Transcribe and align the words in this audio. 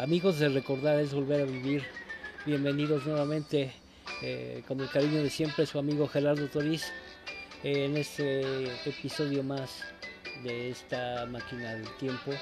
Amigos 0.00 0.38
de 0.38 0.48
recordar 0.48 0.98
es 0.98 1.12
volver 1.12 1.42
a 1.42 1.44
vivir. 1.44 1.84
Bienvenidos 2.46 3.04
nuevamente 3.04 3.70
eh, 4.22 4.62
con 4.66 4.80
el 4.80 4.88
cariño 4.88 5.22
de 5.22 5.28
siempre 5.28 5.66
su 5.66 5.78
amigo 5.78 6.08
Gerardo 6.08 6.48
Toriz 6.48 6.90
en 7.62 7.98
este 7.98 8.64
episodio 8.88 9.42
más 9.42 9.82
de 10.42 10.70
esta 10.70 11.26
máquina 11.26 11.74
del 11.74 11.86
tiempo. 11.98 12.32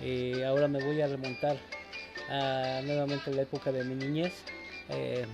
Eh, 0.00 0.44
ahora 0.44 0.66
me 0.66 0.82
voy 0.82 1.00
a 1.00 1.06
remontar 1.06 1.56
a 2.28 2.80
nuevamente 2.84 3.32
la 3.32 3.42
época 3.42 3.70
de 3.70 3.84
mi 3.84 3.94
niñez. 3.94 4.32
Eh, 4.88 5.24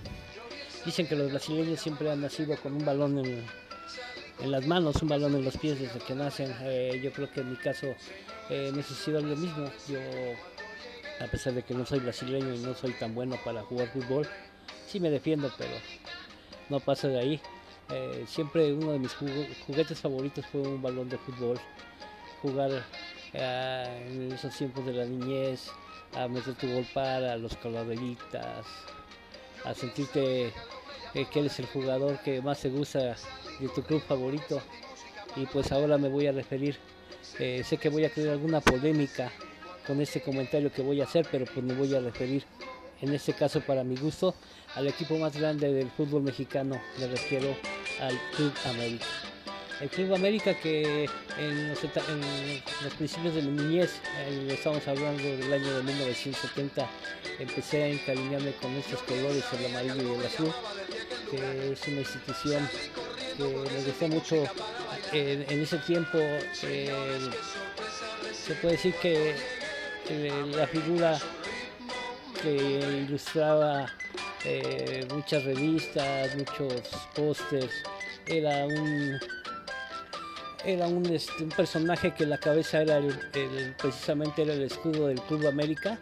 dicen 0.85 1.07
que 1.07 1.15
los 1.15 1.31
brasileños 1.31 1.79
siempre 1.79 2.11
han 2.11 2.21
nacido 2.21 2.55
con 2.57 2.73
un 2.73 2.85
balón 2.85 3.17
en, 3.17 4.51
las 4.51 4.67
manos, 4.67 5.01
un 5.01 5.09
balón 5.09 5.33
en 5.33 5.43
los 5.43 5.57
pies 5.57 5.79
desde 5.79 5.97
que 5.97 6.13
nacen. 6.13 6.53
yo 7.01 7.11
creo 7.11 7.31
que 7.31 7.41
en 7.41 7.49
mi 7.49 7.57
caso 7.57 7.87
me 8.51 8.81
ha 8.81 8.83
sucedido 8.83 9.19
lo 9.21 9.35
mismo. 9.35 9.65
Yo 9.89 9.97
a 11.23 11.27
pesar 11.27 11.53
de 11.53 11.63
que 11.63 11.73
no 11.73 11.85
soy 11.85 11.99
brasileño 11.99 12.53
y 12.53 12.59
no 12.59 12.75
soy 12.75 12.91
tan 12.93 13.15
bueno 13.15 13.37
para 13.45 13.61
jugar 13.63 13.87
fútbol. 13.87 14.27
Sí 14.87 14.99
me 14.99 15.09
defiendo, 15.09 15.51
pero 15.57 15.71
no 16.69 16.79
pasa 16.81 17.07
de 17.07 17.19
ahí. 17.19 17.41
Eh, 17.89 18.25
siempre 18.27 18.73
uno 18.73 18.91
de 18.91 18.99
mis 18.99 19.13
juguetes 19.13 19.99
favoritos 19.99 20.45
fue 20.47 20.61
un 20.61 20.81
balón 20.81 21.07
de 21.07 21.17
fútbol. 21.17 21.57
Jugar 22.41 22.83
eh, 23.33 24.07
en 24.11 24.31
esos 24.33 24.55
tiempos 24.55 24.85
de 24.85 24.93
la 24.93 25.05
niñez, 25.05 25.69
a 26.13 26.27
meter 26.27 26.55
tu 26.55 26.67
gol 26.69 26.85
para, 26.93 27.37
los 27.37 27.55
calaveritas, 27.55 28.65
a 29.63 29.73
sentirte 29.73 30.47
eh, 31.13 31.25
que 31.31 31.39
eres 31.39 31.57
el 31.59 31.67
jugador 31.67 32.19
que 32.19 32.41
más 32.41 32.59
te 32.59 32.69
gusta 32.69 33.15
de 33.59 33.69
tu 33.73 33.81
club 33.81 34.01
favorito. 34.01 34.61
Y 35.37 35.45
pues 35.45 35.71
ahora 35.71 35.97
me 35.97 36.09
voy 36.09 36.27
a 36.27 36.33
referir, 36.33 36.77
sé 37.37 37.77
que 37.81 37.89
voy 37.89 38.05
a 38.05 38.09
crear 38.11 38.29
alguna 38.33 38.61
polémica 38.61 39.31
con 39.85 40.01
este 40.01 40.21
comentario 40.21 40.71
que 40.71 40.81
voy 40.81 41.01
a 41.01 41.05
hacer, 41.05 41.27
pero 41.31 41.45
pues 41.45 41.63
me 41.63 41.73
voy 41.73 41.93
a 41.93 41.99
referir 41.99 42.43
en 43.01 43.13
este 43.13 43.33
caso 43.33 43.59
para 43.61 43.83
mi 43.83 43.97
gusto 43.97 44.33
al 44.75 44.87
equipo 44.87 45.17
más 45.17 45.35
grande 45.35 45.71
del 45.71 45.89
fútbol 45.91 46.23
mexicano, 46.23 46.81
me 46.99 47.07
refiero 47.07 47.55
al 47.99 48.17
Club 48.35 48.53
América. 48.65 49.05
El 49.81 49.89
Club 49.89 50.13
América 50.13 50.53
que 50.53 51.09
en 51.37 51.69
los, 51.69 51.79
principios 52.97 53.35
de 53.35 53.41
mi 53.41 53.61
niñez, 53.63 53.91
eh, 54.19 54.47
estamos 54.51 54.87
hablando 54.87 55.21
del 55.21 55.51
año 55.51 55.77
de 55.77 55.83
1970, 55.83 56.87
empecé 57.39 57.83
a 57.83 57.87
encariñarme 57.89 58.53
con 58.53 58.71
estos 58.75 59.01
colores, 59.01 59.43
el 59.59 59.65
amarillo 59.65 60.13
y 60.13 60.19
el 60.19 60.25
azul, 60.25 60.53
que 61.29 61.73
es 61.73 61.87
una 61.87 61.99
institución 61.99 62.69
que 63.35 63.43
me 63.43 63.83
gustó 63.85 64.07
mucho 64.07 64.43
en 65.11 65.61
ese 65.61 65.77
tiempo. 65.79 66.19
se 66.61 68.55
puede 68.61 68.75
decir 68.75 68.93
que 69.01 69.35
la 70.09 70.67
figura 70.67 71.19
que 72.41 73.05
ilustraba 73.07 73.87
eh, 74.45 75.07
muchas 75.13 75.43
revistas, 75.45 76.35
muchos 76.35 76.81
pósters, 77.15 77.71
era 78.27 78.65
un 78.65 79.19
era 80.65 80.87
un, 80.87 81.05
este, 81.07 81.45
personaje 81.55 82.13
que 82.13 82.25
la 82.25 82.37
cabeza 82.37 82.81
era 82.81 82.97
el, 82.97 83.75
precisamente 83.77 84.43
era 84.43 84.53
el 84.53 84.63
escudo 84.63 85.07
del 85.07 85.21
Club 85.21 85.47
América, 85.47 85.99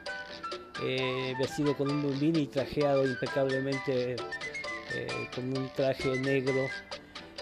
eh, 0.84 1.34
vestido 1.40 1.76
con 1.76 1.90
un 1.90 2.02
bombín 2.04 2.36
y 2.36 2.48
trajeado 2.48 3.06
impecablemente 3.06 4.16
eh, 4.94 5.08
con 5.34 5.58
un 5.58 5.70
traje 5.74 6.16
negro 6.20 6.68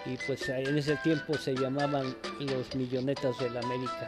y 0.05 0.15
pues 0.25 0.47
en 0.47 0.77
ese 0.77 0.95
tiempo 0.97 1.33
se 1.35 1.53
llamaban 1.55 2.15
los 2.39 2.75
millonetas 2.75 3.37
del 3.39 3.57
América. 3.57 4.07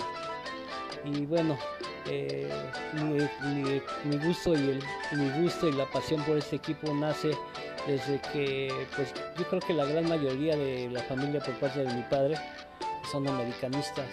Y 1.03 1.25
bueno, 1.25 1.57
eh, 2.07 2.49
mi, 2.93 4.17
gusto 4.17 4.53
y 4.53 4.69
el, 4.69 4.83
mi 5.11 5.29
gusto 5.41 5.69
y 5.69 5.73
la 5.73 5.85
pasión 5.85 6.23
por 6.23 6.37
este 6.37 6.55
equipo 6.55 6.93
nace 6.93 7.31
desde 7.87 8.19
que 8.33 8.71
pues 8.95 9.13
yo 9.37 9.47
creo 9.47 9.61
que 9.61 9.73
la 9.73 9.85
gran 9.85 10.07
mayoría 10.07 10.55
de 10.55 10.89
la 10.89 11.01
familia 11.03 11.39
por 11.41 11.53
parte 11.59 11.83
de 11.83 11.93
mi 11.93 12.01
padre 12.03 12.35
son 13.11 13.27
americanistas 13.27 14.05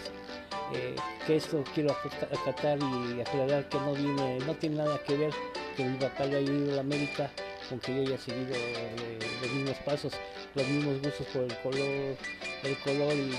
eh, 0.74 0.94
que 1.26 1.36
esto 1.36 1.64
quiero 1.74 1.96
acatar 2.42 2.78
y 2.78 3.20
aclarar 3.20 3.68
que 3.68 3.78
no 3.78 3.94
viene 3.94 4.38
no 4.40 4.54
tiene 4.54 4.76
nada 4.76 4.98
que 5.06 5.16
ver 5.16 5.32
que 5.76 5.84
mi 5.84 5.96
papá 5.96 6.24
haya 6.24 6.40
ido 6.40 6.72
a 6.72 6.76
la 6.76 6.80
América 6.80 7.30
con 7.68 7.78
que 7.80 7.94
yo 7.94 8.02
haya 8.02 8.18
seguido 8.18 8.54
eh, 8.54 9.18
los 9.40 9.50
mismos 9.50 9.76
pasos 9.78 10.12
los 10.54 10.66
mismos 10.68 11.00
gustos 11.00 11.26
por 11.28 11.44
el 11.44 11.56
color 11.58 12.16
el 12.64 12.76
color 12.78 13.14
y 13.14 13.30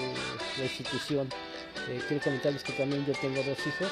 la 0.58 0.64
institución. 0.64 1.30
Quiero 2.08 2.24
comentarles 2.24 2.64
que 2.64 2.74
también 2.74 3.06
yo 3.06 3.14
tengo 3.14 3.42
dos 3.44 3.60
hijos 3.66 3.90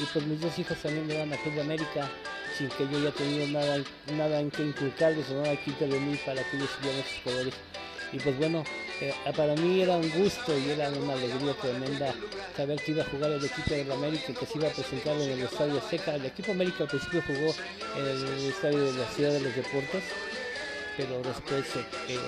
y 0.00 0.04
pues 0.04 0.26
mis 0.26 0.40
dos 0.40 0.58
hijos 0.58 0.76
también 0.78 1.06
me 1.06 1.18
van 1.18 1.32
a 1.32 1.36
Club 1.36 1.54
de 1.54 1.60
América 1.60 2.10
sin 2.56 2.68
que 2.68 2.88
yo 2.88 2.98
haya 2.98 3.10
tenido 3.12 3.46
nada, 3.48 3.82
nada 4.16 4.40
en 4.40 4.50
que 4.50 4.62
inculcarles 4.62 5.28
o 5.30 5.42
nada 5.42 5.56
que 5.56 5.70
intervenir 5.70 6.18
para 6.24 6.42
que 6.44 6.56
ellos 6.56 6.70
siguieran 6.76 7.00
esos 7.00 7.20
colores. 7.22 7.54
Y 8.12 8.18
pues 8.18 8.38
bueno, 8.38 8.62
eh, 9.00 9.12
para 9.36 9.56
mí 9.56 9.80
era 9.80 9.96
un 9.96 10.08
gusto 10.10 10.56
y 10.56 10.70
era 10.70 10.88
una 10.90 11.14
alegría 11.14 11.52
tremenda 11.60 12.14
saber 12.56 12.80
que 12.80 12.92
iba 12.92 13.02
a 13.02 13.06
jugar 13.06 13.32
el 13.32 13.44
equipo 13.44 13.70
de 13.70 13.92
América 13.92 14.24
y 14.28 14.34
que 14.34 14.46
se 14.46 14.58
iba 14.58 14.68
a 14.68 14.70
presentar 14.70 15.16
en 15.16 15.30
el 15.30 15.40
Estadio 15.40 15.78
Azteca. 15.78 16.14
El 16.14 16.26
equipo 16.26 16.52
América 16.52 16.84
al 16.84 16.88
principio 16.90 17.22
jugó 17.26 17.52
en 17.98 18.06
el 18.06 18.46
Estadio 18.50 18.84
de 18.84 18.92
la 18.92 19.06
Ciudad 19.08 19.32
de 19.32 19.40
los 19.40 19.56
Deportes, 19.56 20.04
pero 20.96 21.22
después 21.22 21.64
eh, 22.08 22.18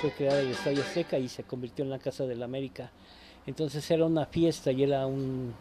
fue 0.00 0.10
creado 0.10 0.40
el 0.40 0.50
Estadio 0.50 0.82
Azteca 0.82 1.16
y 1.16 1.28
se 1.28 1.44
convirtió 1.44 1.84
en 1.84 1.90
la 1.90 2.00
Casa 2.00 2.26
del 2.26 2.42
América. 2.42 2.90
Entonces 3.46 3.88
era 3.88 4.06
una 4.06 4.26
fiesta 4.26 4.72
y 4.72 4.82
era 4.82 5.06
un, 5.06 5.54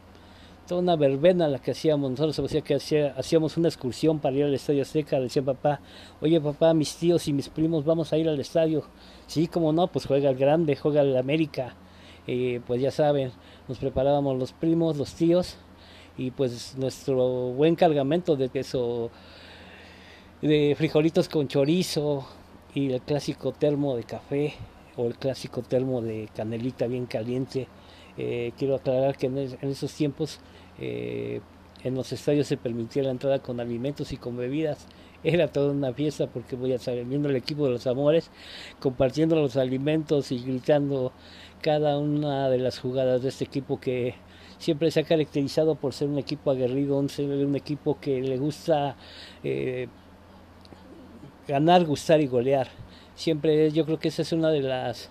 toda 0.68 0.82
una 0.82 0.96
verbena 0.96 1.48
la 1.48 1.60
que 1.60 1.72
hacíamos. 1.72 2.12
Nosotros 2.12 2.38
decía 2.38 2.62
que 2.62 2.76
hacíamos 3.16 3.58
una 3.58 3.68
excursión 3.68 4.20
para 4.20 4.36
ir 4.36 4.44
al 4.46 4.54
Estadio 4.54 4.82
Azteca. 4.82 5.20
Decía 5.20 5.42
papá, 5.42 5.80
oye 6.22 6.40
papá, 6.40 6.74
mis 6.74 6.96
tíos 6.96 7.28
y 7.28 7.34
mis 7.34 7.50
primos 7.50 7.86
vamos 7.86 8.14
a 8.14 8.18
ir 8.18 8.28
al 8.30 8.40
estadio. 8.40 8.84
Sí, 9.28 9.48
como 9.48 9.74
no, 9.74 9.88
pues 9.88 10.06
juega 10.06 10.30
el 10.30 10.38
grande, 10.38 10.76
juega 10.76 11.02
el 11.02 11.16
América. 11.18 11.76
Eh, 12.28 12.62
pues 12.66 12.82
ya 12.82 12.92
saben, 12.92 13.32
nos 13.68 13.78
preparábamos 13.78 14.38
los 14.38 14.54
primos, 14.54 14.98
los 14.98 15.14
tíos 15.14 15.58
y 16.18 16.32
pues 16.32 16.76
nuestro 16.78 17.52
buen 17.52 17.76
cargamento 17.76 18.36
de 18.36 18.50
queso, 18.50 19.10
de 20.42 20.74
frijolitos 20.78 21.28
con 21.28 21.48
chorizo 21.48 22.26
y 22.74 22.92
el 22.94 23.02
clásico 23.02 23.52
termo 23.52 23.96
de 23.96 24.04
café 24.04 24.54
o 24.96 25.08
el 25.08 25.16
clásico 25.16 25.62
termo 25.64 26.02
de 26.02 26.30
canelita 26.34 26.88
bien 26.88 27.06
caliente. 27.08 27.68
Eh, 28.18 28.52
quiero 28.58 28.76
aclarar 28.76 29.18
que 29.18 29.28
en, 29.28 29.38
esos 29.62 29.94
tiempos 29.94 30.40
eh, 30.80 31.42
en 31.84 31.96
los 31.96 32.12
estadios 32.12 32.48
se 32.48 32.58
permitía 32.58 33.04
la 33.04 33.12
entrada 33.12 33.40
con 33.40 33.60
alimentos 33.60 34.12
y 34.12 34.18
con 34.18 34.38
bebidas. 34.38 34.88
Era 35.24 35.48
toda 35.48 35.72
una 35.72 35.94
fiesta 35.94 36.28
porque 36.28 36.56
voy 36.56 36.74
a 36.74 36.76
estar 36.76 36.96
viendo 37.06 37.30
el 37.30 37.36
equipo 37.36 37.66
de 37.66 37.72
los 37.72 37.88
amores, 37.88 38.30
compartiendo 38.80 39.36
los 39.36 39.56
alimentos 39.56 40.32
y 40.32 40.40
gritando 40.40 41.14
cada 41.62 41.98
una 41.98 42.50
de 42.50 42.58
las 42.58 42.80
jugadas 42.80 43.22
de 43.24 43.30
este 43.30 43.46
equipo 43.46 43.80
que 43.80 44.16
siempre 44.58 44.92
se 44.92 45.00
ha 45.00 45.04
caracterizado 45.04 45.76
por 45.76 45.94
ser 45.94 46.10
un 46.10 46.20
equipo 46.20 46.52
aguerrido, 46.52 46.98
un, 46.98 47.56
equipo 47.56 48.00
que 48.00 48.22
le 48.22 48.38
gusta 48.38 48.96
eh, 49.44 49.88
ganar, 51.48 51.86
gustar 51.86 52.22
y 52.22 52.28
golear. 52.28 52.68
Siempre 53.16 53.72
yo 53.72 53.86
creo 53.86 54.00
que 54.00 54.10
esa 54.10 54.24
es 54.24 54.34
una 54.34 54.50
de 54.50 54.62
las 54.62 55.10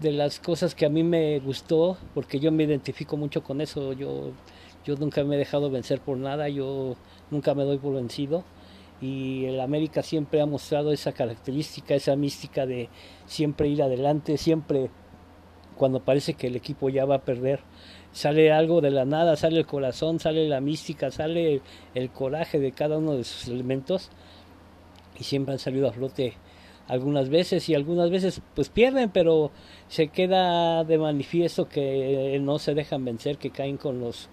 de 0.00 0.12
las 0.12 0.40
cosas 0.40 0.74
que 0.74 0.86
a 0.86 0.88
mí 0.88 1.02
me 1.02 1.38
gustó, 1.40 1.96
porque 2.14 2.40
yo 2.40 2.52
me 2.52 2.64
identifico 2.64 3.16
mucho 3.16 3.42
con 3.42 3.60
eso, 3.60 3.92
yo, 3.92 4.32
yo 4.84 4.96
nunca 4.96 5.22
me 5.24 5.36
he 5.36 5.38
dejado 5.38 5.70
vencer 5.70 6.00
por 6.00 6.16
nada, 6.18 6.48
yo 6.48 6.96
nunca 7.30 7.54
me 7.54 7.64
doy 7.64 7.78
por 7.78 7.94
vencido 7.94 8.44
y 9.00 9.44
el 9.46 9.60
América 9.60 10.02
siempre 10.02 10.40
ha 10.40 10.46
mostrado 10.46 10.92
esa 10.92 11.12
característica, 11.12 11.94
esa 11.94 12.16
mística 12.16 12.66
de 12.66 12.88
siempre 13.26 13.68
ir 13.68 13.82
adelante, 13.82 14.38
siempre 14.38 14.90
cuando 15.76 16.00
parece 16.00 16.34
que 16.34 16.46
el 16.46 16.56
equipo 16.56 16.88
ya 16.88 17.04
va 17.04 17.16
a 17.16 17.24
perder, 17.24 17.60
sale 18.12 18.52
algo 18.52 18.80
de 18.80 18.90
la 18.90 19.04
nada, 19.04 19.36
sale 19.36 19.58
el 19.58 19.66
corazón, 19.66 20.20
sale 20.20 20.48
la 20.48 20.60
mística, 20.60 21.10
sale 21.10 21.62
el 21.94 22.10
coraje 22.10 22.60
de 22.60 22.72
cada 22.72 22.98
uno 22.98 23.16
de 23.16 23.24
sus 23.24 23.48
elementos 23.48 24.10
y 25.18 25.24
siempre 25.24 25.52
han 25.52 25.58
salido 25.58 25.88
a 25.88 25.92
flote 25.92 26.34
algunas 26.88 27.28
veces 27.28 27.68
y 27.68 27.74
algunas 27.74 28.10
veces 28.10 28.40
pues 28.54 28.68
pierden, 28.68 29.10
pero 29.10 29.50
se 29.88 30.08
queda 30.08 30.84
de 30.84 30.98
manifiesto 30.98 31.68
que 31.68 32.38
no 32.40 32.58
se 32.58 32.74
dejan 32.74 33.04
vencer, 33.04 33.38
que 33.38 33.50
caen 33.50 33.76
con 33.76 34.00
los 34.00 34.28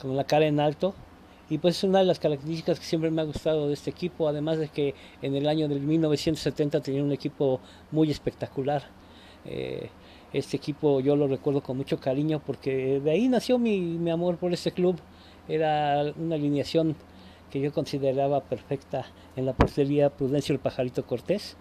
con 0.00 0.16
la 0.16 0.24
cara 0.24 0.46
en 0.46 0.60
alto 0.60 0.94
y 1.50 1.58
pues 1.58 1.78
es 1.78 1.84
una 1.84 2.00
de 2.00 2.04
las 2.04 2.18
características 2.18 2.78
que 2.78 2.84
siempre 2.84 3.10
me 3.10 3.22
ha 3.22 3.24
gustado 3.24 3.68
de 3.68 3.74
este 3.74 3.90
equipo, 3.90 4.28
además 4.28 4.58
de 4.58 4.68
que 4.68 4.94
en 5.22 5.34
el 5.34 5.48
año 5.48 5.66
del 5.66 5.80
1970 5.80 6.80
tenía 6.80 7.02
un 7.02 7.12
equipo 7.12 7.60
muy 7.90 8.10
espectacular. 8.10 8.82
Eh, 9.46 9.88
este 10.32 10.58
equipo 10.58 11.00
yo 11.00 11.16
lo 11.16 11.26
recuerdo 11.26 11.62
con 11.62 11.78
mucho 11.78 11.98
cariño 11.98 12.42
porque 12.44 13.00
de 13.00 13.10
ahí 13.10 13.28
nació 13.28 13.58
mi, 13.58 13.80
mi 13.80 14.10
amor 14.10 14.36
por 14.36 14.52
este 14.52 14.72
club. 14.72 14.96
Era 15.48 16.12
una 16.18 16.34
alineación 16.34 16.96
que 17.50 17.60
yo 17.60 17.72
consideraba 17.72 18.42
perfecta 18.42 19.06
en 19.34 19.46
la 19.46 19.54
portería 19.54 20.10
Prudencio 20.10 20.52
el 20.52 20.58
Pajarito 20.58 21.06
Cortés 21.06 21.56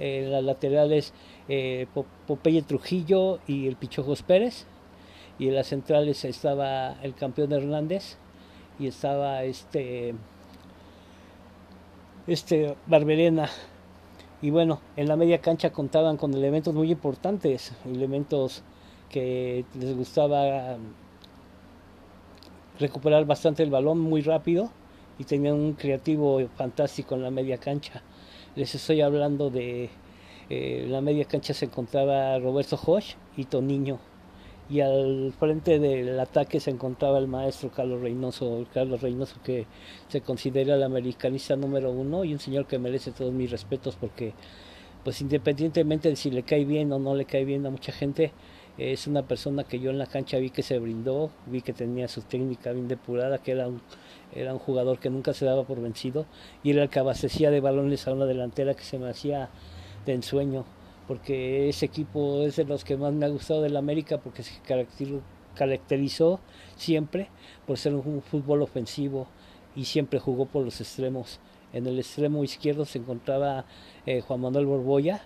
en 0.00 0.32
las 0.32 0.42
laterales 0.42 1.12
eh, 1.48 1.86
Popeye 2.26 2.62
Trujillo 2.62 3.38
y 3.46 3.68
el 3.68 3.76
Pichojos 3.76 4.22
Pérez, 4.22 4.66
y 5.38 5.48
en 5.48 5.54
las 5.54 5.68
centrales 5.68 6.24
estaba 6.24 7.00
el 7.02 7.14
campeón 7.14 7.52
Hernández 7.52 8.16
y 8.78 8.86
estaba 8.86 9.44
este 9.44 10.14
este 12.26 12.74
Barberena 12.86 13.48
y 14.42 14.50
bueno, 14.50 14.80
en 14.96 15.06
la 15.06 15.16
media 15.16 15.40
cancha 15.40 15.70
contaban 15.70 16.16
con 16.16 16.32
elementos 16.32 16.74
muy 16.74 16.90
importantes, 16.90 17.72
elementos 17.84 18.62
que 19.10 19.66
les 19.78 19.94
gustaba 19.94 20.76
recuperar 22.78 23.26
bastante 23.26 23.62
el 23.62 23.70
balón 23.70 24.00
muy 24.00 24.22
rápido 24.22 24.70
y 25.18 25.24
tenían 25.24 25.56
un 25.56 25.74
creativo 25.74 26.40
fantástico 26.56 27.14
en 27.14 27.22
la 27.22 27.30
media 27.30 27.58
cancha. 27.58 28.02
Les 28.56 28.74
estoy 28.74 29.00
hablando 29.00 29.48
de 29.48 29.90
eh, 30.48 30.84
la 30.88 31.00
media 31.00 31.24
cancha 31.24 31.54
se 31.54 31.66
encontraba 31.66 32.36
Roberto 32.40 32.76
Hosch 32.84 33.14
y 33.36 33.44
Toniño. 33.44 34.00
Y 34.68 34.80
al 34.80 35.32
frente 35.38 35.78
del 35.78 36.18
ataque 36.18 36.58
se 36.58 36.72
encontraba 36.72 37.18
el 37.18 37.28
maestro 37.28 37.70
Carlos 37.70 38.00
Reynoso, 38.00 38.66
Carlos 38.74 39.02
Reynoso 39.02 39.36
que 39.44 39.66
se 40.08 40.20
considera 40.20 40.74
el 40.74 40.82
americanista 40.82 41.54
número 41.54 41.92
uno 41.92 42.24
y 42.24 42.32
un 42.32 42.40
señor 42.40 42.66
que 42.66 42.80
merece 42.80 43.12
todos 43.12 43.32
mis 43.32 43.52
respetos 43.52 43.94
porque 43.94 44.32
pues 45.04 45.20
independientemente 45.20 46.08
de 46.08 46.16
si 46.16 46.32
le 46.32 46.42
cae 46.42 46.64
bien 46.64 46.92
o 46.92 46.98
no 46.98 47.14
le 47.14 47.26
cae 47.26 47.44
bien 47.44 47.64
a 47.66 47.70
mucha 47.70 47.92
gente, 47.92 48.32
es 48.80 49.06
una 49.06 49.22
persona 49.22 49.64
que 49.64 49.78
yo 49.78 49.90
en 49.90 49.98
la 49.98 50.06
cancha 50.06 50.38
vi 50.38 50.50
que 50.50 50.62
se 50.62 50.78
brindó, 50.78 51.30
vi 51.46 51.60
que 51.60 51.72
tenía 51.72 52.08
su 52.08 52.22
técnica 52.22 52.72
bien 52.72 52.88
depurada, 52.88 53.38
que 53.38 53.52
era 53.52 53.68
un, 53.68 53.82
era 54.34 54.52
un 54.52 54.58
jugador 54.58 54.98
que 54.98 55.10
nunca 55.10 55.34
se 55.34 55.44
daba 55.44 55.64
por 55.64 55.80
vencido 55.80 56.26
y 56.62 56.70
era 56.70 56.82
el 56.82 56.88
que 56.88 56.98
abastecía 56.98 57.50
de 57.50 57.60
balones 57.60 58.08
a 58.08 58.12
una 58.12 58.26
delantera 58.26 58.74
que 58.74 58.84
se 58.84 58.98
me 58.98 59.10
hacía 59.10 59.50
de 60.06 60.14
ensueño 60.14 60.64
porque 61.10 61.68
ese 61.68 61.86
equipo 61.86 62.42
es 62.42 62.54
de 62.54 62.62
los 62.62 62.84
que 62.84 62.96
más 62.96 63.12
me 63.12 63.26
ha 63.26 63.28
gustado 63.28 63.62
del 63.62 63.76
América 63.76 64.18
porque 64.18 64.44
se 64.44 64.52
caracterizó 65.56 66.38
siempre 66.76 67.26
por 67.66 67.78
ser 67.78 67.96
un 67.96 68.22
fútbol 68.22 68.62
ofensivo 68.62 69.26
y 69.74 69.86
siempre 69.86 70.20
jugó 70.20 70.46
por 70.46 70.64
los 70.64 70.80
extremos. 70.80 71.40
En 71.72 71.88
el 71.88 71.98
extremo 71.98 72.44
izquierdo 72.44 72.84
se 72.84 72.98
encontraba 72.98 73.64
eh, 74.06 74.20
Juan 74.20 74.40
Manuel 74.40 74.66
Borboya, 74.66 75.20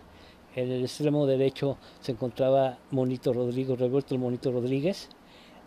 en 0.56 0.70
el 0.70 0.82
extremo 0.82 1.26
derecho 1.26 1.78
se 2.00 2.12
encontraba 2.12 2.78
Monito 2.90 3.32
Rodrigo, 3.32 3.76
Roberto 3.76 4.14
el 4.14 4.20
Monito 4.20 4.52
Rodríguez, 4.52 5.08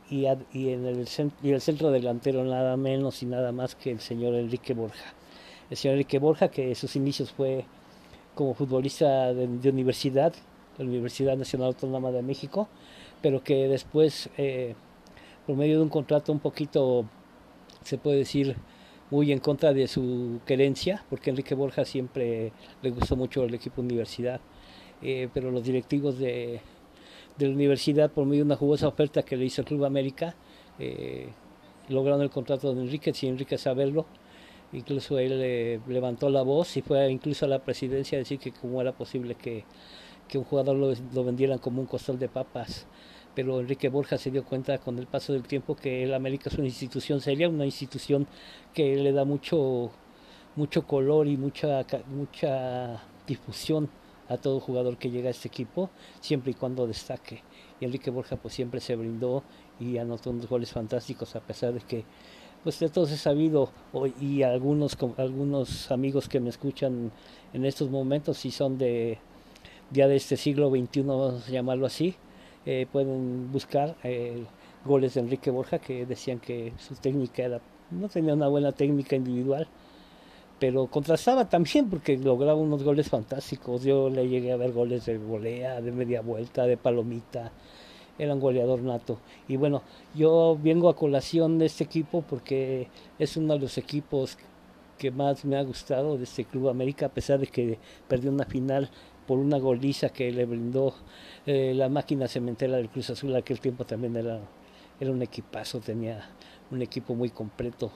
y, 0.10 0.26
en 0.26 0.86
el, 0.86 1.08
centro 1.08 1.92
delantero 1.92 2.44
nada 2.46 2.78
menos 2.78 3.22
y 3.24 3.26
nada 3.26 3.52
más 3.52 3.76
que 3.76 3.92
el 3.92 4.00
señor 4.00 4.36
Enrique 4.36 4.74
Borja. 4.74 5.14
El 5.70 5.76
señor 5.76 5.96
Enrique 5.96 6.20
Borja, 6.20 6.50
que 6.50 6.70
en 6.70 6.76
sus 6.76 6.96
inicios 6.96 7.32
fue 7.32 7.66
como 8.34 8.54
futbolista 8.54 9.34
de, 9.34 9.70
universidad, 9.70 10.34
la 10.78 10.86
Universidad 10.86 11.36
Nacional 11.36 11.70
Autónoma 11.70 12.12
de 12.12 12.22
México, 12.22 12.70
pero 13.22 13.44
que 13.44 13.68
después, 13.68 14.30
eh, 14.38 14.76
por 15.46 15.58
medio 15.58 15.78
de 15.78 15.84
un 15.84 15.90
contrato 15.90 16.32
un 16.32 16.40
poquito, 16.40 17.06
se 17.84 17.98
puede 17.98 18.20
decir, 18.20 18.56
muy 19.10 19.32
en 19.32 19.40
contra 19.40 19.74
de 19.74 19.88
su 19.88 20.40
querencia, 20.46 21.04
porque 21.10 21.30
Enrique 21.32 21.56
Borja 21.56 21.86
siempre 21.86 22.52
le 22.82 22.90
gustó 22.92 23.16
mucho 23.16 23.44
el 23.44 23.54
equipo 23.54 23.82
universidad, 23.82 24.40
eh, 25.02 25.30
pero 25.34 25.52
los 25.52 25.64
directivos 25.64 26.18
de, 26.20 26.62
de, 27.38 27.48
la 27.48 27.54
universidad, 27.54 28.12
por 28.12 28.26
medio 28.26 28.44
de 28.44 28.48
una 28.48 28.56
jugosa 28.56 28.88
oferta 28.88 29.24
que 29.24 29.38
le 29.38 29.46
hizo 29.46 29.62
el 29.62 29.68
Club 29.68 29.86
América, 29.86 30.36
eh, 30.80 31.30
lograron 31.90 32.22
el 32.22 32.30
contrato 32.30 32.74
de 32.74 32.82
Enrique, 32.82 33.14
sin 33.14 33.30
Enrique 33.30 33.58
saberlo, 33.58 34.06
Incluso 34.74 35.18
él 35.18 35.40
eh, 35.42 35.80
levantó 35.88 36.30
la 36.30 36.42
voz 36.42 36.76
y 36.76 36.82
fue 36.82 37.10
incluso 37.10 37.46
a 37.46 37.48
la 37.48 37.60
presidencia 37.60 38.18
a 38.18 38.20
decir 38.20 38.38
que 38.38 38.52
cómo 38.52 38.82
era 38.82 38.92
posible 38.92 39.36
que, 39.36 39.64
un 40.36 40.44
jugador 40.44 40.76
lo, 40.76 40.94
lo, 41.14 41.24
vendieran 41.24 41.58
como 41.58 41.80
un 41.82 41.88
costal 41.88 42.20
de 42.20 42.28
papas. 42.28 42.86
Pero 43.34 43.62
Enrique 43.62 43.88
Borja 43.90 44.18
se 44.18 44.32
dio 44.32 44.44
cuenta 44.44 44.78
con 44.80 45.00
el 45.00 45.08
paso 45.08 45.32
del 45.32 45.44
tiempo 45.44 45.76
que 45.76 46.04
el 46.04 46.14
América 46.14 46.50
es 46.50 46.58
una 46.58 46.68
institución 46.68 47.22
seria, 47.22 47.48
una 47.48 47.66
institución 47.66 48.28
que 48.74 48.98
le 48.98 49.14
da 49.14 49.24
mucho, 49.24 49.92
mucho 50.56 50.86
color 50.86 51.28
y 51.28 51.38
mucha, 51.38 51.86
mucha 52.08 53.02
difusión 53.26 53.90
a 54.30 54.38
todo 54.38 54.60
jugador 54.60 54.98
que 54.98 55.10
llega 55.10 55.28
a 55.28 55.32
este 55.32 55.48
equipo, 55.48 55.90
siempre 56.20 56.52
y 56.52 56.54
cuando 56.54 56.88
destaque. 56.88 57.44
Enrique 57.82 58.10
Borja 58.10 58.36
pues 58.36 58.54
siempre 58.54 58.80
se 58.80 58.96
brindó 58.96 59.44
y 59.80 59.98
anotó 59.98 60.32
unos 60.32 60.48
goles 60.48 60.72
fantásticos 60.72 61.36
a 61.36 61.42
pesar 61.42 61.74
de 61.74 61.82
que 61.82 62.06
pues 62.64 62.80
de 62.80 62.90
todos 62.90 63.12
he 63.12 63.18
sabido 63.18 63.72
y 64.20 64.42
algunos 64.42 64.98
algunos 65.18 65.92
amigos 65.92 66.28
que 66.28 66.40
me 66.40 66.50
escuchan 66.50 67.12
en 67.54 67.66
estos 67.66 67.90
momentos 67.90 68.38
si 68.38 68.52
son 68.52 68.78
de 68.78 69.20
ya 69.92 70.08
de 70.08 70.16
este 70.16 70.38
siglo 70.38 70.70
XXI 70.70 71.02
vamos 71.02 71.48
a 71.48 71.52
llamarlo 71.52 71.86
así 71.86 72.16
eh, 72.66 72.88
pueden 72.92 73.52
buscar 73.52 73.96
eh, 74.04 74.44
goles 74.86 75.14
de 75.14 75.22
Enrique 75.22 75.52
Borja 75.52 75.80
que 75.80 76.06
decían 76.06 76.40
que 76.40 76.74
su 76.78 76.96
técnica 76.96 77.44
era 77.44 77.62
no 77.92 78.10
tenía 78.10 78.34
una 78.34 78.48
buena 78.48 78.72
técnica 78.72 79.16
individual 79.16 79.68
pero 80.60 80.88
contrastaba 80.88 81.48
también 81.50 81.90
porque 81.90 82.18
lograba 82.18 82.56
unos 82.56 82.84
goles 82.84 83.10
fantásticos 83.10 83.84
yo 83.84 84.10
le 84.10 84.28
llegué 84.28 84.52
a 84.52 84.58
ver 84.58 84.72
goles 84.72 85.06
de 85.06 85.18
volea 85.18 85.82
de 85.82 85.92
media 85.92 86.22
vuelta 86.22 86.66
de 86.66 86.78
palomita 86.78 87.52
era 88.18 88.34
un 88.34 88.40
goleador 88.40 88.82
nato. 88.82 89.20
Y 89.48 89.58
bueno, 89.58 89.84
yo 90.16 90.58
vengo 90.62 90.90
a 90.90 90.96
colación 90.96 91.60
de 91.60 91.68
este 91.68 91.84
equipo 91.84 92.24
porque 92.24 92.90
es 93.20 93.38
uno 93.38 93.54
de 93.54 93.60
los 93.60 93.78
equipos 93.78 94.38
que 94.98 95.12
más 95.12 95.46
me 95.46 95.58
ha 95.58 95.64
gustado 95.64 96.18
de 96.18 96.24
este 96.24 96.46
Club 96.46 96.70
América, 96.70 97.08
a 97.08 97.10
pesar 97.10 97.40
de 97.40 97.48
que 97.48 97.78
perdió 98.08 98.32
una 98.32 98.46
final 98.46 98.90
por 99.28 99.38
una 99.38 99.58
goliza 99.58 100.10
que 100.10 100.32
le 100.32 100.46
brindó 100.46 100.96
eh, 101.46 101.74
la 101.76 101.90
máquina 101.90 102.28
cementera 102.28 102.78
del 102.78 102.90
Cruz 102.90 103.10
Azul. 103.10 103.36
Aquel 103.36 103.60
tiempo 103.60 103.86
también 103.86 104.16
era, 104.16 104.40
era 105.00 105.12
un 105.12 105.22
equipazo, 105.22 105.80
tenía 105.80 106.28
un 106.72 106.82
equipo 106.82 107.14
muy 107.14 107.30
completo, 107.30 107.92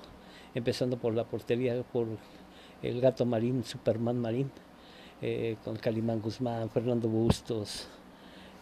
empezando 0.53 0.97
por 0.97 1.15
la 1.15 1.23
portería, 1.23 1.81
por 1.83 2.07
el 2.83 3.01
Gato 3.01 3.25
Marín, 3.25 3.63
Superman 3.63 4.19
Marín, 4.19 4.51
eh, 5.21 5.57
con 5.63 5.75
Calimán 5.75 6.21
Guzmán, 6.21 6.69
Fernando 6.69 7.07
Bustos, 7.07 7.87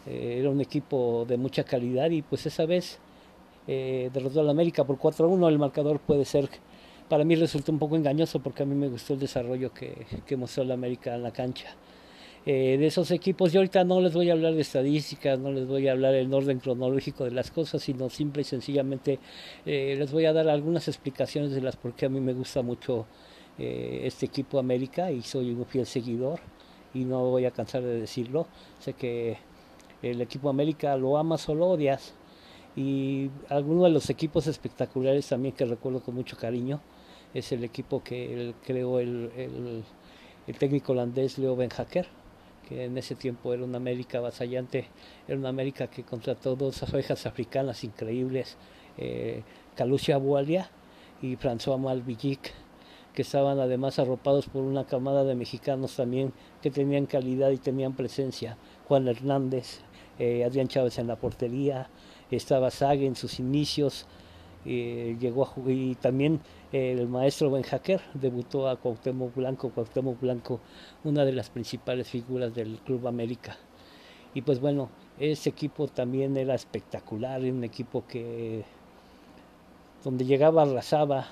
eh, 0.05 0.37
era 0.39 0.49
un 0.49 0.61
equipo 0.61 1.25
de 1.27 1.37
mucha 1.37 1.63
calidad 1.63 2.09
y 2.09 2.21
pues 2.21 2.45
esa 2.45 2.65
vez 2.65 2.99
eh, 3.67 4.09
derrotó 4.13 4.39
al 4.41 4.49
América 4.49 4.83
por 4.83 4.97
4 4.97 5.25
a 5.25 5.29
1. 5.29 5.49
El 5.49 5.59
marcador 5.59 5.99
puede 5.99 6.25
ser, 6.25 6.49
para 7.07 7.23
mí 7.23 7.35
resultó 7.35 7.71
un 7.71 7.79
poco 7.79 7.95
engañoso 7.95 8.39
porque 8.39 8.63
a 8.63 8.65
mí 8.65 8.75
me 8.75 8.87
gustó 8.87 9.13
el 9.13 9.19
desarrollo 9.19 9.73
que, 9.73 10.05
que 10.25 10.37
mostró 10.37 10.63
el 10.63 10.71
América 10.71 11.15
en 11.15 11.23
la 11.23 11.31
cancha. 11.31 11.75
Eh, 12.45 12.77
de 12.79 12.87
esos 12.87 13.11
equipos, 13.11 13.51
yo 13.51 13.59
ahorita 13.59 13.83
no 13.83 13.99
les 13.99 14.13
voy 14.13 14.29
a 14.29 14.33
hablar 14.33 14.55
de 14.55 14.61
estadísticas, 14.61 15.37
no 15.37 15.51
les 15.51 15.67
voy 15.67 15.87
a 15.87 15.91
hablar 15.91 16.13
del 16.13 16.33
orden 16.33 16.59
cronológico 16.59 17.25
de 17.25 17.31
las 17.31 17.51
cosas, 17.51 17.83
sino 17.83 18.09
simple 18.09 18.41
y 18.41 18.45
sencillamente 18.45 19.19
les 19.65 20.11
voy 20.11 20.25
a 20.25 20.33
dar 20.33 20.47
algunas 20.47 20.87
explicaciones 20.87 21.51
de 21.51 21.61
las 21.61 21.75
por 21.75 21.93
qué 21.93 22.05
a 22.05 22.09
mí 22.09 22.21
me 22.21 22.33
gusta 22.33 22.61
mucho 22.61 23.05
este 23.59 24.25
equipo 24.25 24.59
América 24.59 25.11
y 25.11 25.21
soy 25.21 25.51
un 25.51 25.65
fiel 25.65 25.85
seguidor 25.85 26.39
y 26.93 27.05
no 27.05 27.23
voy 27.25 27.45
a 27.45 27.51
cansar 27.51 27.81
de 27.83 27.99
decirlo. 27.99 28.47
Sé 28.79 28.93
que 28.93 29.37
el 30.01 30.21
equipo 30.21 30.49
América 30.49 30.95
lo 30.97 31.17
amas 31.17 31.47
o 31.49 31.55
lo 31.55 31.67
odias. 31.67 32.13
Y 32.75 33.29
algunos 33.49 33.83
de 33.85 33.89
los 33.89 34.09
equipos 34.09 34.47
espectaculares 34.47 35.27
también 35.27 35.53
que 35.55 35.65
recuerdo 35.65 36.01
con 36.01 36.15
mucho 36.15 36.37
cariño 36.37 36.79
es 37.33 37.51
el 37.51 37.63
equipo 37.63 38.03
que 38.03 38.53
creó 38.65 38.99
el, 38.99 39.31
el, 40.47 40.57
técnico 40.57 40.93
holandés 40.93 41.37
Leo 41.37 41.55
Ben 41.55 41.69
Hacker, 41.69 42.07
que 42.67 42.85
en 42.85 42.97
ese 42.97 43.15
tiempo 43.15 43.53
era 43.53 43.63
una 43.63 43.77
América 43.77 44.19
vasallante, 44.19 44.87
era 45.27 45.37
una 45.37 45.49
América 45.49 45.87
que 45.87 46.03
contrató 46.03 46.55
dos 46.55 46.81
abejas 46.83 47.25
africanas 47.25 47.83
increíbles, 47.83 48.57
eh, 48.97 49.43
Calucia 49.75 50.17
Bualia 50.17 50.69
y 51.21 51.35
François 51.35 51.77
Malvillic, 51.77 52.51
que 53.13 53.21
estaban 53.21 53.59
además 53.59 53.99
arropados 53.99 54.47
por 54.47 54.63
una 54.63 54.85
camada 54.85 55.23
de 55.23 55.35
mexicanos 55.35 55.95
también 55.95 56.33
que 56.61 56.71
tenían 56.71 57.05
calidad 57.05 57.49
y 57.49 57.57
tenían 57.57 57.93
presencia. 57.93 58.57
Juan 58.87 59.07
Hernández, 59.07 59.81
eh, 60.19 60.43
Adrián 60.43 60.67
Chávez 60.67 60.99
en 60.99 61.07
la 61.07 61.15
portería, 61.15 61.89
estaba 62.31 62.71
Sague 62.71 63.05
en 63.05 63.15
sus 63.15 63.39
inicios, 63.39 64.05
eh, 64.65 65.15
llegó 65.19 65.45
a 65.45 65.69
y 65.69 65.95
también 65.95 66.41
eh, 66.71 66.91
el 66.91 67.07
maestro 67.07 67.49
Ben 67.49 67.63
Hacker 67.63 68.01
debutó 68.13 68.67
a 68.67 68.75
Cuauhtémoc 68.75 69.33
Blanco, 69.35 69.69
Cuauhtémoc 69.69 70.19
Blanco, 70.19 70.59
una 71.03 71.25
de 71.25 71.31
las 71.31 71.49
principales 71.49 72.07
figuras 72.07 72.53
del 72.53 72.79
Club 72.79 73.07
América. 73.07 73.57
Y 74.33 74.41
pues 74.41 74.59
bueno, 74.59 74.89
ese 75.19 75.49
equipo 75.49 75.87
también 75.87 76.37
era 76.37 76.53
espectacular, 76.53 77.41
un 77.41 77.63
equipo 77.63 78.05
que 78.07 78.63
donde 80.03 80.25
llegaba 80.25 80.63
arrasaba, 80.63 81.27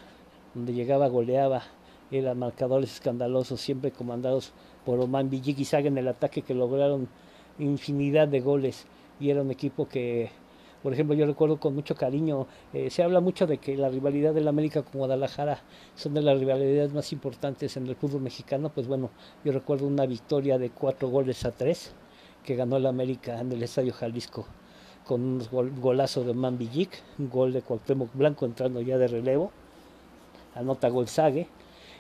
donde 0.54 0.74
llegaba 0.74 1.08
goleaba, 1.08 1.64
eran 2.12 2.40
marcadores 2.40 2.94
escandalosos, 2.94 3.60
siempre 3.60 3.92
comandados 3.92 4.54
por 4.86 5.00
Oman 5.00 5.30
Sague 5.66 5.88
en 5.90 5.98
el 5.98 6.08
ataque 6.08 6.42
que 6.42 6.54
lograron 6.54 7.10
infinidad 7.60 8.28
de 8.28 8.40
goles. 8.40 8.86
Y 9.20 9.30
era 9.30 9.42
un 9.42 9.52
equipo 9.52 9.88
que, 9.88 10.30
por 10.84 10.94
ejemplo, 10.94 11.16
yo 11.16 11.26
recuerdo 11.26 11.60
con 11.60 11.76
mucho 11.76 11.96
cariño, 11.96 12.48
eh, 12.74 12.90
se 12.90 13.04
habla 13.04 13.20
mucho 13.20 13.48
de 13.48 13.58
que 13.58 13.76
la 13.76 13.90
rivalidad 13.90 14.34
del 14.34 14.48
América 14.48 14.84
con 14.84 15.00
Guadalajara 15.00 15.64
son 15.96 16.14
de 16.14 16.22
las 16.22 16.40
rivalidades 16.40 16.94
más 16.94 17.12
importantes 17.12 17.76
en 17.78 17.88
el 17.88 17.96
fútbol 17.96 18.22
mexicano, 18.22 18.72
pues 18.74 18.88
bueno, 18.88 19.10
yo 19.44 19.52
recuerdo 19.52 19.88
una 19.88 20.06
victoria 20.06 20.58
de 20.58 20.70
cuatro 20.70 21.10
goles 21.10 21.46
a 21.46 21.52
tres 21.52 21.94
que 22.44 22.56
ganó 22.56 22.78
el 22.78 22.86
América 22.86 23.42
en 23.42 23.52
el 23.52 23.64
Estadio 23.64 23.92
Jalisco 23.92 24.46
con 25.08 25.22
un 25.22 25.82
golazo 25.82 26.24
de 26.26 26.34
Man 26.34 26.60
un 27.18 27.30
gol 27.30 27.54
de 27.54 27.62
Cuauhtémoc 27.62 28.14
Blanco 28.14 28.46
entrando 28.46 28.82
ya 28.82 28.98
de 28.98 29.08
relevo 29.08 29.52
anota 30.58 30.90
Golzague. 30.90 31.48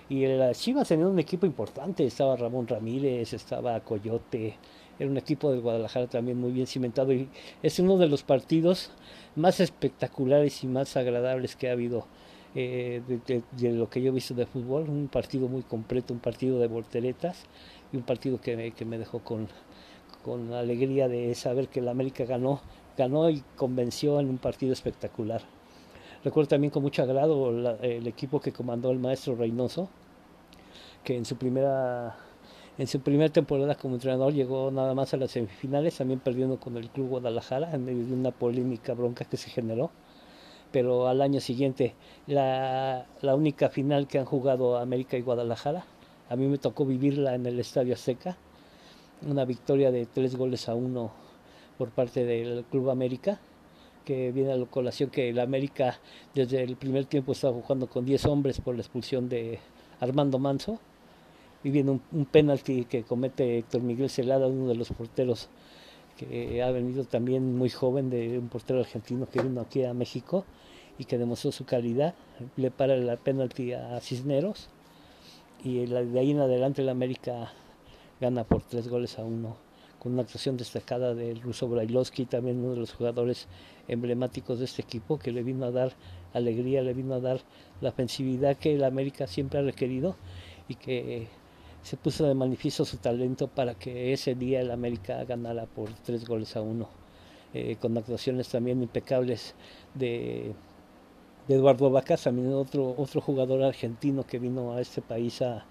Y 0.10 0.26
las 0.26 0.60
Chivas 0.60 0.88
tenían 0.88 1.10
un 1.10 1.20
equipo 1.20 1.46
importante, 1.46 2.06
estaba 2.06 2.38
Ramón 2.38 2.66
Ramírez, 2.68 3.34
estaba 3.34 3.80
Coyote, 3.82 4.56
era 5.00 5.10
un 5.10 5.18
equipo 5.18 5.52
del 5.52 5.62
Guadalajara 5.62 6.08
también 6.08 6.40
muy 6.40 6.52
bien 6.52 6.66
cimentado 6.66 7.14
y 7.14 7.30
es 7.62 7.80
uno 7.80 7.98
de 7.98 8.08
los 8.08 8.24
partidos 8.24 8.92
más 9.36 9.60
espectaculares 9.60 10.64
y 10.64 10.68
más 10.68 10.98
agradables 10.98 11.56
que 11.56 11.70
ha 11.70 11.74
habido 11.74 12.08
eh, 12.56 13.02
de, 13.28 13.72
lo 13.72 13.90
que 13.90 14.02
yo 14.02 14.10
he 14.10 14.14
visto 14.14 14.34
de 14.34 14.48
fútbol, 14.48 14.90
un 14.90 15.08
partido 15.10 15.48
muy 15.48 15.62
completo, 15.62 16.14
un 16.14 16.20
partido 16.20 16.60
de 16.60 16.68
volteretas 16.68 17.44
y 17.94 17.98
un 17.98 18.04
partido 18.04 18.42
que 18.42 18.56
me, 18.56 18.72
que 18.72 18.86
me 18.86 18.98
dejó 18.98 19.20
con, 19.20 19.48
con 20.24 20.54
alegría 20.54 21.08
de 21.08 21.36
saber 21.36 21.68
que 21.68 21.82
el 21.82 21.90
América 21.90 22.26
ganó, 22.26 22.62
ganó 22.98 23.30
y 23.30 23.44
convenció 23.56 24.20
en 24.20 24.30
un 24.30 24.40
partido 24.40 24.74
espectacular. 24.74 25.42
Recuerdo 26.24 26.50
también 26.50 26.72
con 26.72 26.84
mucho 26.84 27.04
agrado 27.04 27.50
el 27.82 28.08
equipo 28.08 28.40
que 28.40 28.52
comandó 28.52 28.92
el 28.92 29.00
maestro 29.00 29.36
Reynoso, 29.36 29.90
que 31.04 31.16
en 31.16 31.26
su 31.26 31.36
primera 31.38 32.18
en 32.78 32.86
su 32.86 33.00
temporada 33.00 33.76
como 33.76 33.96
entrenador 33.96 34.34
llegó 34.34 34.70
nada 34.70 34.94
más 34.94 35.12
a 35.14 35.18
las 35.18 35.32
semifinales, 35.32 35.98
también 35.98 36.20
perdiendo 36.20 36.60
con 36.60 36.78
el 36.78 36.90
Club 36.90 37.10
Guadalajara 37.10 37.74
en 37.74 37.86
medio 37.86 38.06
de 38.06 38.14
una 38.14 38.32
polémica 38.32 38.94
bronca 38.94 39.26
que 39.26 39.38
se 39.38 39.50
generó. 39.50 39.90
Pero 40.72 41.08
al 41.08 41.22
año 41.22 41.40
siguiente, 41.40 41.96
la, 42.28 43.08
la 43.22 43.36
única 43.36 43.70
final 43.70 44.08
que 44.08 44.20
han 44.20 44.26
jugado 44.26 44.78
América 44.78 45.18
y 45.18 45.22
Guadalajara, 45.22 45.86
a 46.30 46.36
mí 46.36 46.46
me 46.48 46.60
tocó 46.60 46.86
vivirla 46.86 47.34
en 47.34 47.48
el 47.48 47.60
Estadio 47.60 47.96
Azteca, 47.96 48.38
una 49.28 49.46
victoria 49.46 49.92
de 49.92 50.06
tres 50.06 50.36
goles 50.36 50.70
a 50.70 50.76
uno 50.76 51.12
por 51.80 51.90
parte 51.90 52.26
del 52.26 52.64
Club 52.66 52.92
América 52.92 53.40
que 54.08 54.32
viene 54.32 54.54
a 54.54 54.56
la 54.56 54.66
colación 54.68 55.10
que 55.10 55.28
el 55.28 55.40
América 55.40 56.00
desde 56.34 56.64
el 56.64 56.78
primer 56.78 57.04
tiempo 57.08 57.34
estaba 57.34 57.54
jugando 57.62 57.88
con 57.88 58.06
10 58.06 58.26
hombres 58.28 58.62
por 58.62 58.74
la 58.74 58.80
expulsión 58.80 59.28
de 59.28 59.60
Armando 60.00 60.40
Manso. 60.40 60.80
Y 61.62 61.72
viene 61.72 61.92
un, 61.92 62.02
un 62.14 62.24
penalti 62.24 62.86
que 62.86 63.04
comete 63.04 63.58
Héctor 63.58 63.82
Miguel 63.82 64.10
Celada, 64.10 64.48
uno 64.48 64.70
de 64.70 64.76
los 64.76 64.92
porteros 64.92 65.50
que 66.16 66.64
ha 66.64 66.72
venido 66.72 67.04
también 67.04 67.58
muy 67.58 67.70
joven, 67.70 68.10
de 68.10 68.40
un 68.40 68.48
portero 68.48 68.80
argentino 68.80 69.28
que 69.28 69.42
vino 69.42 69.60
aquí 69.60 69.84
a 69.84 69.94
México 69.94 70.46
y 70.98 71.04
que 71.04 71.18
demostró 71.18 71.52
su 71.52 71.66
calidad. 71.66 72.16
Le 72.56 72.72
para 72.72 72.96
el 72.96 73.18
penalti 73.18 73.74
a 73.74 74.00
Cisneros 74.00 74.70
y 75.66 75.86
de 75.86 76.20
ahí 76.20 76.32
en 76.32 76.40
adelante 76.40 76.82
el 76.82 76.88
América 76.88 77.52
gana 78.22 78.46
por 78.46 78.62
tres 78.62 78.88
goles 78.88 79.20
a 79.20 79.26
uno 79.26 79.67
con 80.00 80.14
una 80.14 80.22
actuación 80.22 80.58
destacada 80.58 81.14
del 81.14 81.42
ruso 81.42 81.68
Brailovsky, 81.68 82.26
también 82.26 82.60
uno 82.60 82.72
de 82.72 82.80
los 82.80 82.94
jugadores 82.94 83.48
emblemáticos 83.88 84.60
de 84.60 84.66
este 84.66 84.82
equipo, 84.82 85.18
que 85.18 85.32
le 85.32 85.44
vino 85.44 85.66
a 85.66 85.72
dar 85.72 85.94
alegría, 86.34 86.82
le 86.82 86.94
vino 86.94 87.16
a 87.16 87.20
dar 87.20 87.42
la 87.82 87.90
ofensividad 87.90 88.58
que 88.58 88.76
el 88.76 88.84
América 88.84 89.28
siempre 89.28 89.60
ha 89.60 89.64
requerido 89.64 90.16
y 90.68 90.76
que 90.76 91.28
se 91.84 91.98
puso 91.98 92.26
de 92.26 92.34
manifiesto 92.34 92.86
su 92.86 92.98
talento 92.98 93.48
para 93.48 93.76
que 93.76 94.14
ese 94.14 94.36
día 94.36 94.62
el 94.62 94.72
América 94.72 95.24
ganara 95.24 95.66
por 95.66 95.90
tres 96.06 96.28
goles 96.28 96.56
a 96.56 96.62
uno, 96.62 96.90
eh, 97.54 97.78
con 97.80 97.98
actuaciones 97.98 98.50
también 98.50 98.82
impecables 98.82 99.56
de, 99.94 100.54
Eduardo 101.48 101.90
Vacas, 101.90 102.24
también 102.24 102.52
otro, 102.54 102.94
otro 102.98 103.22
jugador 103.22 103.64
argentino 103.64 104.28
que 104.28 104.38
vino 104.38 104.74
a 104.74 104.82
este 104.82 105.02
país 105.02 105.42
a, 105.42 105.66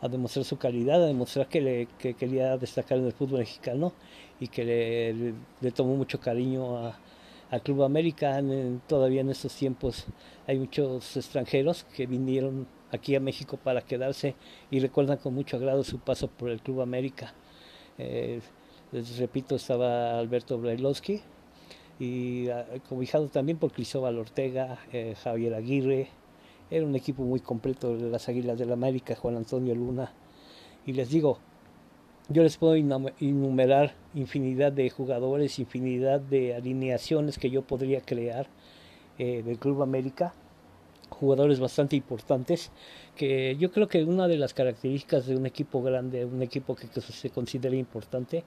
a 0.00 0.08
demostrar 0.08 0.44
su 0.44 0.56
calidad, 0.58 1.02
a 1.02 1.06
demostrar 1.06 1.48
que, 1.48 1.60
le, 1.60 1.88
quería 2.14 2.56
destacar 2.56 2.98
en 2.98 3.06
el 3.06 3.12
fútbol 3.12 3.40
mexicano 3.40 3.92
y 4.40 4.48
que 4.48 5.34
le, 5.60 5.72
tomó 5.72 5.96
mucho 5.96 6.20
cariño 6.20 6.78
a, 6.78 6.98
Club 7.64 7.82
América. 7.82 8.42
todavía 8.86 9.22
en 9.22 9.30
estos 9.30 9.54
tiempos 9.54 10.06
hay 10.46 10.58
muchos 10.58 11.16
extranjeros 11.16 11.84
que 11.96 12.06
vinieron 12.06 12.66
aquí 12.92 13.14
a 13.14 13.20
México 13.20 13.56
para 13.56 13.80
quedarse 13.80 14.34
y 14.70 14.80
recuerdan 14.80 15.16
con 15.16 15.34
mucho 15.34 15.56
agrado 15.56 15.82
su 15.82 15.98
paso 15.98 16.28
por 16.28 16.50
el 16.50 16.60
Club 16.60 16.82
América. 16.82 17.32
Eh, 17.96 18.40
les 18.92 19.18
repito, 19.18 19.56
estaba 19.56 20.18
Alberto 20.18 20.58
Brailovsky 20.58 21.20
y 21.98 22.48
ah, 22.48 22.66
cobijado 22.88 23.28
también 23.28 23.58
por 23.58 23.72
Cristóbal 23.72 24.18
Ortega, 24.18 24.78
eh, 24.92 25.14
Javier 25.22 25.54
Aguirre, 25.54 26.08
era 26.70 26.84
un 26.84 26.94
equipo 26.94 27.22
muy 27.22 27.40
completo 27.40 27.96
de 27.96 28.10
las 28.10 28.28
Águilas 28.28 28.58
del 28.58 28.68
la 28.68 28.74
América, 28.74 29.14
Juan 29.14 29.36
Antonio 29.36 29.74
Luna. 29.74 30.12
Y 30.86 30.92
les 30.92 31.10
digo, 31.10 31.38
yo 32.28 32.42
les 32.42 32.58
puedo 32.58 32.74
enumerar 32.74 33.94
infinidad 34.14 34.70
de 34.72 34.90
jugadores, 34.90 35.58
infinidad 35.58 36.20
de 36.20 36.54
alineaciones 36.54 37.38
que 37.38 37.48
yo 37.48 37.62
podría 37.62 38.02
crear 38.02 38.48
eh, 39.18 39.42
del 39.42 39.58
Club 39.58 39.82
América. 39.82 40.34
Jugadores 41.08 41.58
bastante 41.58 41.96
importantes, 41.96 42.70
que 43.16 43.56
yo 43.56 43.72
creo 43.72 43.88
que 43.88 44.04
una 44.04 44.28
de 44.28 44.36
las 44.36 44.52
características 44.52 45.26
de 45.26 45.36
un 45.36 45.46
equipo 45.46 45.82
grande, 45.82 46.26
un 46.26 46.42
equipo 46.42 46.76
que, 46.76 46.86
se 47.00 47.30
considera 47.30 47.74
importante, 47.74 48.44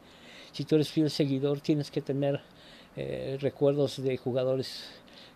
si 0.51 0.63
tú 0.63 0.75
eres 0.75 0.89
fiel 0.89 1.09
seguidor, 1.09 1.59
tienes 1.59 1.89
que 1.89 2.01
tener 2.01 2.39
eh, 2.95 3.39
recuerdos 3.41 4.01
de 4.03 4.15
jugadores 4.17 4.91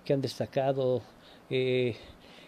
que 0.05 0.13
han 0.13 0.21
destacado, 0.21 1.01
eh, 1.49 1.95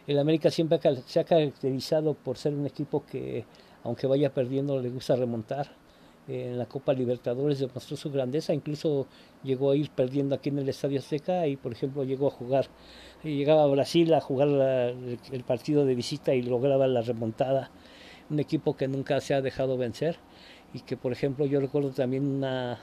el 0.08 0.20
América 0.20 0.50
siempre 0.50 0.80
se 1.06 1.20
ha 1.20 1.26
caracterizado 1.26 2.14
por 2.14 2.38
ser 2.38 2.54
un 2.54 2.66
equipo 2.66 3.06
que, 3.06 3.46
aunque 3.84 4.08
vaya 4.08 4.34
perdiendo, 4.34 4.80
le 4.80 4.90
gusta 4.90 5.16
remontar. 5.16 5.70
En 6.30 6.58
la 6.58 6.66
Copa 6.66 6.92
Libertadores 6.94 7.60
demostró 7.60 7.96
su 7.96 8.12
grandeza, 8.12 8.54
incluso 8.54 9.08
llegó 9.44 9.72
a 9.72 9.78
ir 9.78 9.90
perdiendo 9.92 10.36
aquí 10.36 10.50
en 10.50 10.60
el 10.60 10.68
Estadio 10.68 11.00
Azteca 11.00 11.48
y, 11.48 11.56
por 11.56 11.72
ejemplo, 11.72 12.04
llegó 12.04 12.28
a 12.28 12.32
jugar, 12.32 12.68
llegaba 13.24 13.64
a 13.64 13.68
Brasil 13.68 14.14
a 14.14 14.20
jugar 14.20 14.50
el 14.50 15.44
partido 15.46 15.86
de 15.86 15.96
visita 15.96 16.34
y 16.34 16.42
lograba 16.42 16.88
la 16.88 17.02
remontada. 17.02 17.72
Un 18.30 18.42
equipo 18.42 18.76
que 18.76 18.90
nunca 18.90 19.22
se 19.22 19.36
ha 19.36 19.42
dejado 19.42 19.78
vencer 19.78 20.18
y 20.74 20.82
que, 20.82 20.98
por 20.98 21.14
ejemplo, 21.14 21.46
yo 21.46 21.62
recuerdo 21.62 21.92
también 21.92 22.26
una 22.28 22.78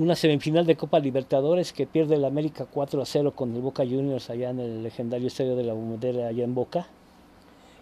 una 0.00 0.16
semifinal 0.16 0.64
de 0.64 0.76
Copa 0.76 0.98
Libertadores 0.98 1.74
que 1.74 1.86
pierde 1.86 2.14
el 2.14 2.24
América 2.24 2.64
4 2.64 3.02
a 3.02 3.04
0 3.04 3.34
con 3.36 3.54
el 3.54 3.60
Boca 3.60 3.84
Juniors 3.84 4.30
allá 4.30 4.48
en 4.48 4.58
el 4.58 4.82
legendario 4.82 5.26
estadio 5.26 5.56
de 5.56 5.62
la 5.62 5.74
Bombonera 5.74 6.28
allá 6.28 6.42
en 6.42 6.54
Boca. 6.54 6.86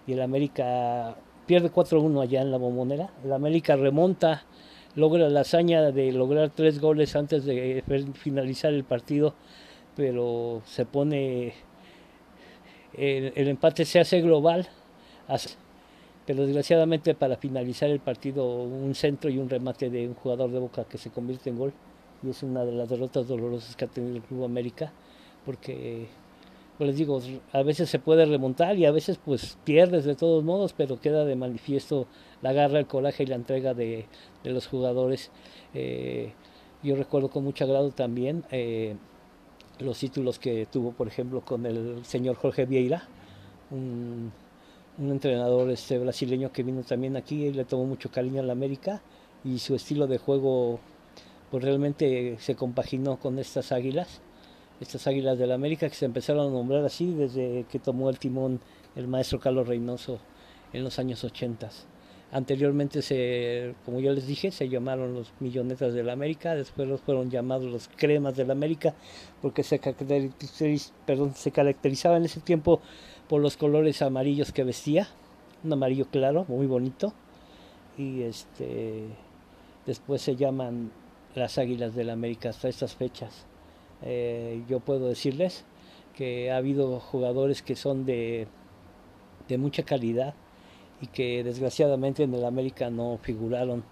Y 0.05 0.15
el 0.15 0.23
América 0.23 1.15
pierde 1.47 1.71
4 1.71 2.01
a 2.01 2.03
1 2.03 2.21
allá 2.21 2.43
en 2.43 2.51
la 2.51 2.57
Bombonera. 2.57 3.11
El 3.23 3.33
América 3.33 3.77
remonta, 3.77 4.43
logra 4.97 5.29
la 5.29 5.43
hazaña 5.43 5.93
de 5.93 6.11
lograr 6.11 6.51
tres 6.51 6.81
goles 6.81 7.15
antes 7.15 7.45
de 7.45 7.85
finalizar 8.15 8.75
el 8.75 8.83
partido, 8.83 9.35
pero 9.95 10.63
se 10.67 10.87
pone. 10.87 11.55
El, 12.95 13.33
el 13.37 13.47
empate 13.47 13.85
se 13.85 14.01
hace 14.01 14.21
global. 14.23 14.69
Pero 16.27 16.47
desgraciadamente 16.47 17.15
para 17.15 17.37
finalizar 17.37 17.91
el 17.91 18.01
partido 18.01 18.45
un 18.45 18.97
centro 18.97 19.31
y 19.31 19.39
un 19.39 19.49
remate 19.49 19.89
de 19.89 20.09
un 20.09 20.15
jugador 20.15 20.51
de 20.51 20.59
Boca 20.59 20.83
que 20.83 20.99
se 20.99 21.11
convierte 21.11 21.51
en 21.51 21.59
gol 21.59 21.73
y 22.23 22.31
es 22.31 22.43
una 22.43 22.65
de 22.65 22.73
las 22.73 22.89
derrotas 22.89 23.29
dolorosas 23.29 23.77
que 23.77 23.85
ha 23.85 23.89
tenido 23.89 24.17
el 24.17 24.23
Club 24.23 24.45
América, 24.45 24.93
porque, 25.45 26.07
pues 26.77 26.89
les 26.89 26.97
digo, 26.97 27.21
a 27.53 27.63
veces 27.63 27.89
se 27.89 27.99
puede 27.99 28.25
remontar 28.27 28.77
y 28.77 28.87
a 28.87 28.91
veces 28.91 29.19
pues 29.25 29.59
pierdes 29.65 30.05
de 30.05 30.15
todos 30.15 30.45
modos, 30.45 30.75
pero 30.77 31.01
queda 31.01 31.25
de 31.25 31.37
manifiesto 31.37 32.07
la 32.43 32.53
garra, 32.53 32.79
el 32.79 32.87
coraje 32.87 33.23
y 33.23 33.27
la 33.27 33.37
entrega 33.37 33.75
de, 33.75 34.07
los 34.45 34.67
jugadores. 34.67 35.31
Eh, 35.75 36.33
yo 36.83 36.97
recuerdo 36.97 37.29
con 37.29 37.45
mucho 37.45 37.65
agrado 37.65 37.91
también 37.91 38.45
eh, 38.51 38.97
los 39.81 39.99
títulos 39.99 40.39
que 40.39 40.67
tuvo, 40.67 40.93
por 40.93 41.09
ejemplo, 41.09 41.41
con 41.41 41.67
el 41.67 42.05
señor 42.05 42.37
Jorge 42.37 42.67
Vieira, 42.67 43.09
un, 43.71 44.33
un 44.99 45.11
entrenador 45.11 45.71
este 45.71 45.99
brasileño 45.99 46.53
que 46.53 46.63
vino 46.63 46.83
también 46.83 47.17
aquí 47.17 47.47
y 47.47 47.53
le 47.53 47.65
tomó 47.65 47.85
mucho 47.85 48.11
cariño 48.11 48.41
a 48.41 48.45
la 48.45 48.53
América 48.53 49.01
y 49.45 49.59
su 49.59 49.75
estilo 49.75 50.07
de 50.07 50.19
juego 50.19 50.81
pues 51.50 51.64
realmente 51.64 52.37
se 52.38 52.55
compaginó 52.55 53.19
con 53.19 53.38
estas 53.38 53.73
águilas, 53.73 54.21
estas 54.81 55.07
águilas 55.07 55.38
del 55.38 55.52
América 55.52 55.88
que 55.88 55.95
se 55.95 56.05
empezaron 56.05 56.49
a 56.49 56.50
nombrar 56.50 56.85
así 56.85 57.12
desde 57.12 57.64
que 57.71 57.78
tomó 57.78 58.11
el 58.11 58.19
timón 58.19 58.61
el 58.97 59.09
maestro 59.09 59.40
Carlos 59.40 59.67
Reynoso 59.67 60.19
en 60.73 60.85
los 60.85 60.99
años 60.99 61.25
80. 61.25 61.71
Anteriormente, 62.31 63.00
se, 63.00 63.75
como 63.87 64.00
ya 64.00 64.12
les 64.12 64.26
dije, 64.26 64.50
se 64.50 64.69
llamaron 64.69 65.14
los 65.14 65.33
Millonetas 65.40 65.95
de 65.95 66.02
la 66.02 66.12
América, 66.12 66.55
después 66.55 66.87
los 66.87 67.00
fueron 67.00 67.31
llamados 67.31 67.71
los 67.71 67.88
Cremas 67.88 68.37
de 68.37 68.45
la 68.45 68.52
América, 68.52 68.95
porque 69.40 69.62
se, 69.62 69.81
perdón, 71.07 71.35
se 71.35 71.50
caracterizaba 71.52 72.19
en 72.19 72.26
ese 72.26 72.40
tiempo 72.40 72.83
por 73.28 73.40
los 73.40 73.57
colores 73.57 74.02
amarillos 74.02 74.52
que 74.52 74.62
vestía, 74.62 75.09
un 75.64 75.73
amarillo 75.73 76.07
claro, 76.11 76.45
muy 76.49 76.67
bonito, 76.67 77.14
y 77.97 78.23
este 78.23 79.05
después 79.87 80.21
se 80.21 80.37
llaman 80.37 80.90
las 81.35 81.58
Águilas 81.58 81.94
del 81.94 82.08
la 82.08 82.12
América 82.14 82.50
hasta 82.50 82.68
estas 82.68 82.94
fechas. 82.94 83.47
Eh, 84.02 84.62
yo 84.68 84.80
puedo 84.80 85.08
decirles 85.08 85.64
que 86.14 86.50
ha 86.50 86.56
habido 86.56 87.00
jugadores 87.00 87.62
que 87.62 87.76
son 87.76 88.04
de, 88.04 88.47
de 89.49 89.58
mucha 89.58 89.82
calidad 89.82 90.35
y 91.00 91.06
que 91.06 91.44
desgraciadamente 91.44 92.25
en 92.25 92.35
el 92.35 92.44
América 92.44 92.90
no 92.90 93.18
figuraron. 93.23 93.85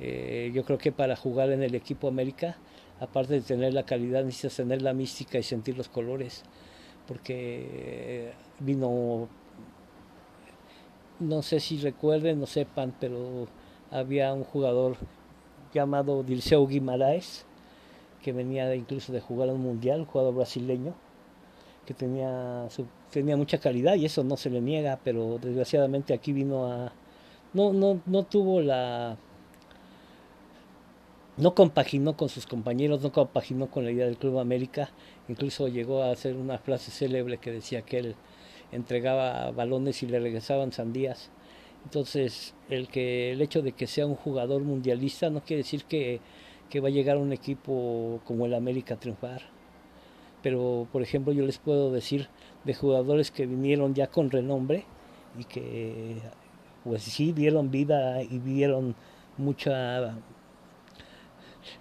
Eh, 0.00 0.50
yo 0.54 0.64
creo 0.64 0.78
que 0.78 0.92
para 0.92 1.16
jugar 1.16 1.50
en 1.50 1.62
el 1.62 1.74
equipo 1.74 2.08
América, 2.08 2.56
aparte 3.00 3.34
de 3.34 3.40
tener 3.40 3.74
la 3.74 3.84
calidad, 3.84 4.24
necesitas 4.24 4.56
tener 4.56 4.82
la 4.82 4.92
mística 4.92 5.38
y 5.38 5.42
sentir 5.42 5.76
los 5.76 5.88
colores, 5.88 6.44
porque 7.06 8.32
vino, 8.60 9.28
no 11.20 11.42
sé 11.42 11.60
si 11.60 11.78
recuerden, 11.78 12.40
no 12.40 12.46
sepan, 12.46 12.94
pero 12.98 13.48
había 13.90 14.32
un 14.32 14.44
jugador 14.44 14.96
llamado 15.72 16.22
Dirceu 16.22 16.66
Guimaraes, 16.66 17.44
que 18.22 18.32
venía 18.32 18.74
incluso 18.74 19.12
de 19.12 19.20
jugar 19.20 19.48
a 19.48 19.52
un 19.52 19.60
mundial, 19.60 20.00
un 20.00 20.06
jugador 20.06 20.34
brasileño, 20.34 20.94
que 21.86 21.94
tenía, 21.94 22.68
tenía 23.10 23.36
mucha 23.36 23.58
calidad 23.58 23.96
y 23.96 24.06
eso 24.06 24.22
no 24.24 24.36
se 24.36 24.50
le 24.50 24.60
niega, 24.60 25.00
pero 25.02 25.38
desgraciadamente 25.38 26.14
aquí 26.14 26.32
vino 26.32 26.66
a... 26.66 26.92
No, 27.52 27.72
no, 27.72 28.00
no 28.06 28.22
tuvo 28.22 28.60
la... 28.60 29.16
No 31.36 31.54
compaginó 31.54 32.16
con 32.16 32.28
sus 32.28 32.46
compañeros, 32.46 33.02
no 33.02 33.10
compaginó 33.10 33.70
con 33.70 33.84
la 33.84 33.90
idea 33.90 34.04
del 34.04 34.18
Club 34.18 34.38
América, 34.38 34.90
incluso 35.28 35.66
llegó 35.66 36.02
a 36.02 36.10
hacer 36.10 36.36
una 36.36 36.58
frase 36.58 36.90
célebre 36.90 37.38
que 37.38 37.50
decía 37.50 37.82
que 37.82 37.98
él 37.98 38.16
entregaba 38.70 39.50
balones 39.50 40.02
y 40.02 40.06
le 40.06 40.20
regresaban 40.20 40.72
sandías. 40.72 41.30
Entonces, 41.84 42.54
el 42.70 42.88
que 42.88 43.32
el 43.32 43.42
hecho 43.42 43.62
de 43.62 43.72
que 43.72 43.86
sea 43.86 44.06
un 44.06 44.14
jugador 44.16 44.62
mundialista 44.62 45.30
no 45.30 45.42
quiere 45.42 45.62
decir 45.62 45.84
que, 45.84 46.20
que 46.70 46.80
va 46.80 46.88
a 46.88 46.92
llegar 46.92 47.16
un 47.18 47.32
equipo 47.32 48.20
como 48.24 48.46
el 48.46 48.54
América 48.54 48.94
a 48.94 49.00
triunfar 49.00 49.42
pero 50.42 50.88
por 50.92 51.02
ejemplo 51.02 51.32
yo 51.32 51.46
les 51.46 51.58
puedo 51.58 51.90
decir 51.92 52.28
de 52.64 52.74
jugadores 52.74 53.30
que 53.30 53.46
vinieron 53.46 53.94
ya 53.94 54.08
con 54.08 54.30
renombre 54.30 54.84
y 55.38 55.44
que 55.44 56.16
pues 56.84 57.02
sí 57.04 57.32
dieron 57.32 57.70
vida 57.70 58.22
y 58.22 58.38
dieron 58.38 58.94
mucha 59.38 60.16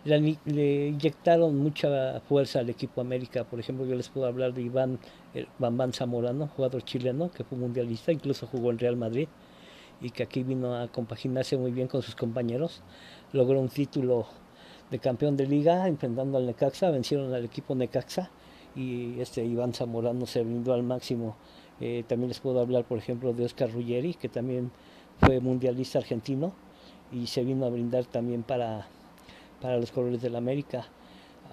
le, 0.05 0.88
inyectaron 0.88 1.58
mucha 1.58 2.20
fuerza 2.22 2.60
al 2.60 2.70
equipo 2.70 3.01
América. 3.01 3.43
Por 3.43 3.60
ejemplo, 3.60 3.84
yo 3.84 3.96
les 3.96 4.10
puedo 4.10 4.27
hablar 4.27 4.53
de 4.53 4.62
Iván 4.62 5.00
Bambán 5.58 5.91
Zamorano, 5.91 6.48
jugador 6.55 6.84
chileno 6.84 7.31
que 7.31 7.43
fue 7.43 7.58
mundialista, 7.58 8.12
incluso 8.12 8.46
jugó 8.46 8.70
en 8.70 8.77
Real 8.77 8.96
Madrid 8.96 9.27
y 10.01 10.10
que 10.10 10.24
aquí 10.24 10.43
vino 10.43 10.75
a 10.75 10.88
compaginarse 10.88 11.58
muy 11.58 11.72
bien 11.72 11.88
con 11.88 12.01
sus 12.01 12.15
compañeros. 12.15 12.81
Logró 13.34 13.60
un 13.60 13.70
título 13.70 14.25
de 14.89 15.00
campeón 15.00 15.38
de 15.38 15.48
liga 15.48 15.88
enfrentando 15.88 16.38
al 16.38 16.46
Necaxa, 16.46 16.89
vencieron 16.89 17.34
al 17.34 17.46
equipo 17.46 17.75
Necaxa 17.75 18.29
y 18.75 19.20
este 19.20 19.43
Iván 19.46 19.74
Zamorano 19.74 20.25
se 20.25 20.43
brindó 20.43 20.74
al 20.74 20.84
máximo. 20.84 21.36
Eh, 21.79 22.03
también 22.08 22.29
les 22.29 22.39
puedo 22.39 22.60
hablar, 22.60 22.84
por 22.86 22.98
ejemplo, 22.98 23.34
de 23.34 23.46
Oscar 23.46 23.72
Ruggeri, 23.72 24.13
que 24.13 24.29
también 24.29 24.72
fue 25.20 25.39
mundialista 25.39 26.00
argentino 26.00 26.53
y 27.12 27.27
se 27.27 27.43
vino 27.43 27.65
a 27.65 27.70
brindar 27.70 28.05
también 28.05 28.43
para, 28.43 28.88
para 29.62 29.77
los 29.77 29.91
colores 29.91 30.22
del 30.22 30.36
América. 30.36 30.86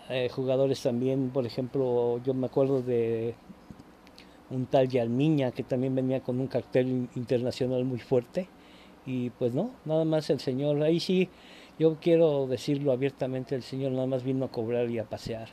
Eh, 0.09 0.31
jugadores 0.31 0.83
también, 0.83 1.31
por 1.31 1.45
ejemplo, 1.47 2.21
yo 2.25 2.35
me 2.35 2.47
acuerdo 2.47 2.83
de 2.83 3.35
un 4.51 4.67
tal 4.67 4.89
Yalmiña 4.89 5.53
que 5.53 5.63
también 5.63 5.95
venía 5.95 6.21
con 6.21 6.41
un 6.41 6.47
cartel 6.47 7.09
internacional 7.15 7.85
muy 7.85 7.99
fuerte. 7.99 8.49
Y 9.07 9.31
pues 9.31 9.55
no, 9.55 9.71
nada 9.85 10.05
más 10.05 10.29
el 10.31 10.41
señor, 10.41 10.83
ahí 10.83 11.01
sí, 11.01 11.29
yo 11.79 11.97
quiero 12.01 12.47
decirlo 12.47 12.93
abiertamente, 12.93 13.55
el 13.55 13.63
señor 13.63 13.93
nada 13.93 14.07
más 14.07 14.23
vino 14.23 14.45
a 14.45 14.51
cobrar 14.51 14.91
y 14.91 14.99
a 14.99 15.05
pasear. 15.05 15.49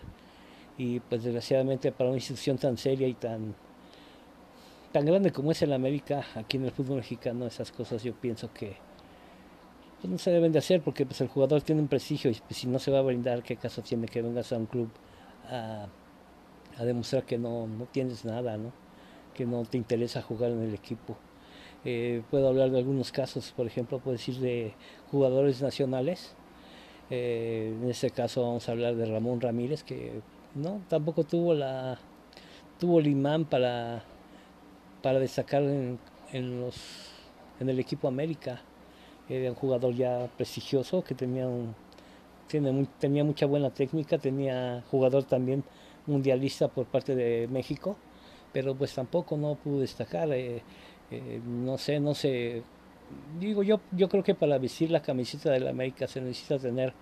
Y 0.77 0.99
pues 0.99 1.23
desgraciadamente 1.23 1.91
para 1.91 2.09
una 2.09 2.17
institución 2.17 2.57
tan 2.57 2.77
seria 2.77 3.07
y 3.07 3.13
tan 3.13 3.55
tan 4.91 5.05
grande 5.05 5.31
como 5.31 5.51
es 5.51 5.61
el 5.61 5.73
América 5.73 6.25
aquí 6.35 6.55
en 6.55 6.63
el 6.63 6.71
fútbol 6.71 6.97
mexicano 6.97 7.45
esas 7.45 7.69
cosas 7.69 8.01
yo 8.01 8.13
pienso 8.13 8.53
que 8.53 8.77
pues, 9.99 10.09
no 10.09 10.17
se 10.17 10.31
deben 10.31 10.53
de 10.53 10.59
hacer 10.59 10.81
porque 10.81 11.05
pues 11.05 11.19
el 11.19 11.27
jugador 11.27 11.61
tiene 11.63 11.81
un 11.81 11.89
prestigio 11.89 12.31
y 12.31 12.35
pues, 12.35 12.57
si 12.59 12.67
no 12.67 12.79
se 12.79 12.91
va 12.91 12.99
a 12.99 13.01
brindar 13.01 13.43
qué 13.43 13.57
caso 13.57 13.81
tiene 13.81 14.07
que 14.07 14.21
vengas 14.21 14.53
a 14.53 14.57
un 14.57 14.67
club 14.67 14.89
a, 15.49 15.87
demostrar 16.79 17.25
que 17.25 17.37
no, 17.37 17.67
no 17.67 17.87
tienes 17.87 18.23
nada 18.23 18.55
no 18.57 18.71
que 19.35 19.45
no 19.45 19.63
te 19.65 19.77
interesa 19.77 20.21
jugar 20.21 20.51
en 20.51 20.63
el 20.63 20.73
equipo. 20.73 21.17
Eh, 21.83 22.23
puedo 22.31 22.47
hablar 22.47 22.71
de 22.71 22.79
algunos 22.79 23.11
casos 23.11 23.53
por 23.55 23.67
ejemplo 23.67 23.99
puedo 23.99 24.17
decir 24.17 24.39
de 24.39 24.73
jugadores 25.11 25.61
nacionales. 25.61 26.35
Eh, 27.11 27.75
en 27.79 27.89
este 27.89 28.09
caso 28.09 28.41
vamos 28.41 28.67
a 28.67 28.71
hablar 28.71 28.95
de 28.95 29.05
Ramón 29.05 29.39
Ramírez 29.39 29.83
que 29.83 30.21
no, 30.55 30.81
tampoco 30.89 31.23
tuvo 31.23 31.53
la 31.53 31.99
tuvo 32.79 32.99
el 32.99 33.07
imán 33.07 33.45
para 33.45 34.03
para 35.03 35.19
destacar 35.19 35.61
en, 35.61 35.99
los 36.59 36.75
en 37.59 37.69
el 37.69 37.79
equipo 37.79 38.07
América. 38.07 38.61
Era 39.29 39.49
un 39.51 39.55
jugador 39.55 39.93
ya 39.93 40.27
prestigioso 40.37 41.03
que 41.03 41.13
tenía 41.13 41.47
un 41.47 41.75
tiene, 42.47 42.87
tenía 42.99 43.23
mucha 43.23 43.45
buena 43.45 43.69
técnica, 43.69 44.17
tenía 44.17 44.83
jugador 44.91 45.23
también 45.23 45.63
mundialista 46.07 46.67
por 46.67 46.85
parte 46.85 47.15
de 47.15 47.47
México, 47.47 47.97
pero 48.55 48.73
pues 48.73 48.93
tampoco 48.93 49.35
no 49.35 49.55
pudo 49.55 49.81
destacar. 49.81 50.31
Eh, 50.31 50.61
eh, 51.11 51.41
no 51.45 51.77
sé, 51.77 51.99
no 51.99 52.15
sé. 52.15 52.63
Digo, 53.37 53.63
yo, 53.63 53.81
yo 53.91 54.07
creo 54.07 54.23
que 54.23 54.33
para 54.33 54.57
vestir 54.57 54.91
la 54.91 55.01
camiseta 55.01 55.51
de 55.51 55.59
la 55.59 55.71
América 55.71 56.07
se 56.07 56.21
necesita 56.21 56.57
tener 56.57 56.93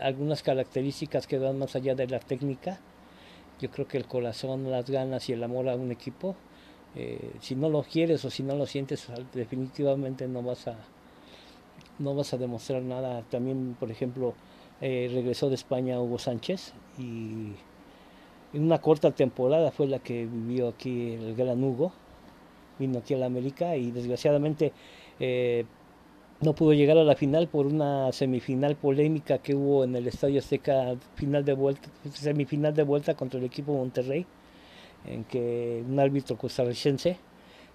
algunas 0.00 0.42
características 0.42 1.26
que 1.26 1.38
van 1.38 1.58
más 1.58 1.76
allá 1.76 1.94
de 1.94 2.06
la 2.06 2.20
técnica. 2.20 2.80
Yo 3.60 3.70
creo 3.70 3.86
que 3.86 3.98
el 3.98 4.06
corazón, 4.06 4.70
las 4.70 4.88
ganas 4.88 5.28
y 5.28 5.34
el 5.34 5.44
amor 5.44 5.68
a 5.68 5.76
un 5.76 5.92
equipo, 5.92 6.34
eh, 6.96 7.32
si 7.42 7.54
no 7.54 7.68
lo 7.68 7.82
quieres 7.82 8.24
o 8.24 8.30
si 8.30 8.42
no 8.42 8.54
lo 8.54 8.64
sientes, 8.64 9.08
definitivamente 9.34 10.26
no 10.26 10.42
vas 10.42 10.68
a, 10.68 10.78
no 11.98 12.14
vas 12.14 12.32
a 12.32 12.38
demostrar 12.38 12.80
nada. 12.80 13.24
También, 13.28 13.76
por 13.78 13.90
ejemplo, 13.90 14.32
regresó 14.80 15.50
de 15.50 15.56
España 15.56 16.00
Hugo 16.00 16.18
Sánchez 16.18 16.72
y 16.98 17.52
en 18.52 18.62
una 18.62 18.78
corta 18.80 19.10
temporada 19.10 19.70
fue 19.70 19.86
la 19.86 19.98
que 19.98 20.26
vivió 20.26 20.68
aquí 20.68 21.12
el 21.12 21.34
gran 21.34 21.62
Hugo, 21.62 21.92
vino 22.78 22.98
aquí 22.98 23.14
a 23.14 23.18
la 23.18 23.26
América 23.26 23.76
y 23.76 23.90
desgraciadamente 23.90 24.72
eh, 25.20 25.64
no 26.40 26.54
pudo 26.54 26.72
llegar 26.72 26.96
a 26.98 27.04
la 27.04 27.16
final 27.16 27.48
por 27.48 27.66
una 27.66 28.12
semifinal 28.12 28.76
polémica 28.76 29.38
que 29.38 29.54
hubo 29.54 29.84
en 29.84 29.96
el 29.96 30.06
Estadio 30.06 30.38
Azteca, 30.38 30.94
final 31.14 31.44
de 31.44 31.54
vuelta, 31.54 31.88
semifinal 32.12 32.74
de 32.74 32.84
vuelta 32.84 33.14
contra 33.14 33.40
el 33.40 33.46
equipo 33.46 33.72
Monterrey, 33.72 34.24
en 35.06 35.24
que 35.24 35.82
un 35.88 35.98
árbitro 35.98 36.36
costarricense 36.36 37.16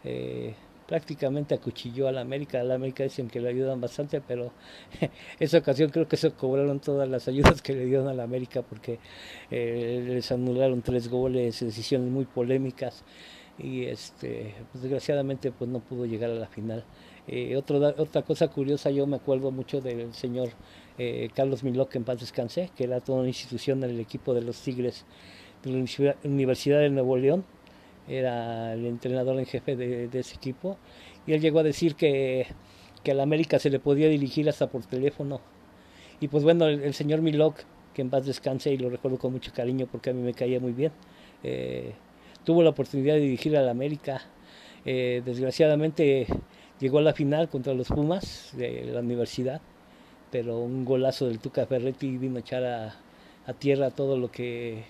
eh, 0.04 0.54
prácticamente 0.88 1.56
acuchilló 1.56 2.08
a 2.08 2.12
la 2.12 2.22
América. 2.22 2.60
A 2.60 2.64
la 2.64 2.76
América 2.76 3.04
dicen 3.04 3.28
que 3.28 3.40
le 3.40 3.50
ayudan 3.50 3.82
bastante, 3.82 4.22
pero 4.22 4.52
esa 5.40 5.58
ocasión 5.58 5.90
creo 5.90 6.08
que 6.08 6.18
se 6.18 6.32
cobraron 6.32 6.80
todas 6.80 7.08
las 7.10 7.28
ayudas 7.28 7.62
que 7.62 7.74
le 7.74 7.86
dieron 7.86 8.08
a 8.08 8.14
la 8.14 8.24
América 8.24 8.62
porque 8.62 9.00
eh, 9.52 10.04
les 10.08 10.32
anularon 10.32 10.82
tres 10.82 11.10
goles, 11.10 11.60
decisiones 11.60 12.10
muy 12.10 12.26
polémicas 12.26 13.04
y 13.58 13.84
este, 13.86 14.56
pues, 14.72 14.84
desgraciadamente 14.84 15.52
pues 15.52 15.70
no 15.70 15.80
pudo 15.80 16.06
llegar 16.06 16.30
a 16.30 16.36
la 16.36 16.48
final. 16.48 16.84
Eh, 17.28 17.56
otra 17.56 18.22
cosa 18.24 18.50
curiosa, 18.50 18.92
yo 18.92 19.08
me 19.08 19.16
acuerdo 19.16 19.50
mucho 19.52 19.80
del 19.80 20.14
señor 20.14 20.50
eh, 20.98 21.30
Carlos 21.34 21.64
Miló, 21.64 21.88
que 21.88 21.98
en 21.98 22.04
paz 22.04 22.20
descanse, 22.20 22.70
que 22.76 22.84
era 22.84 23.00
toda 23.00 23.20
una 23.20 23.30
institución 23.30 23.84
en 23.84 23.92
el 23.92 24.00
equipo 24.00 24.34
de 24.34 24.42
los 24.42 24.62
Tigres 24.62 25.06
de 25.64 25.72
la 25.72 26.16
Universidad 26.26 26.80
de 26.80 26.90
Nuevo 26.90 27.16
León, 27.16 27.46
era 28.08 28.74
el 28.74 28.86
entrenador 28.86 29.40
en 29.40 29.46
jefe 29.46 29.76
de, 29.76 30.10
ese 30.14 30.36
equipo, 30.36 30.78
y 31.26 31.34
él 31.34 31.42
llegó 31.42 31.60
a 31.60 31.64
decir 31.64 31.96
que, 31.96 32.48
que 33.04 33.12
a 33.12 33.22
América 33.22 33.60
se 33.60 33.70
le 33.70 33.80
podía 33.80 34.10
dirigir 34.10 34.50
hasta 34.50 34.68
por 34.68 34.84
teléfono. 34.86 35.42
Y 36.20 36.28
pues 36.28 36.44
bueno, 36.44 36.68
el, 36.68 36.94
señor 36.94 37.22
Milok, 37.22 37.58
que 37.94 38.02
en 38.02 38.10
paz 38.10 38.26
descanse, 38.26 38.72
y 38.72 38.78
lo 38.78 38.90
recuerdo 38.90 39.18
con 39.18 39.34
mucho 39.34 39.52
cariño 39.54 39.88
porque 39.92 40.10
a 40.10 40.14
mí 40.14 40.22
me 40.22 40.34
caía 40.34 40.60
muy 40.60 40.72
bien, 40.74 40.92
eh, 41.44 41.94
tuvo 42.44 42.64
la 42.64 42.70
oportunidad 42.72 43.16
de 43.16 43.22
dirigir 43.22 43.58
a 43.58 43.62
la 43.62 43.72
América. 43.72 44.22
desgraciadamente 44.86 46.28
Llegó 46.84 46.98
a 46.98 47.02
la 47.02 47.14
final 47.14 47.48
contra 47.48 47.74
los 47.74 47.88
Pumas 47.88 48.50
de 48.58 48.84
la 48.92 49.00
universidad, 49.00 49.62
pero 50.32 50.60
un 50.60 50.84
golazo 50.84 51.28
del 51.28 51.40
Tuca 51.40 51.66
Ferretti 51.66 52.18
vino 52.18 52.36
a 52.36 52.40
echar 52.42 52.66
a, 52.66 53.54
tierra 53.54 53.90
todo 53.90 54.18
lo 54.18 54.30
que 54.30 54.84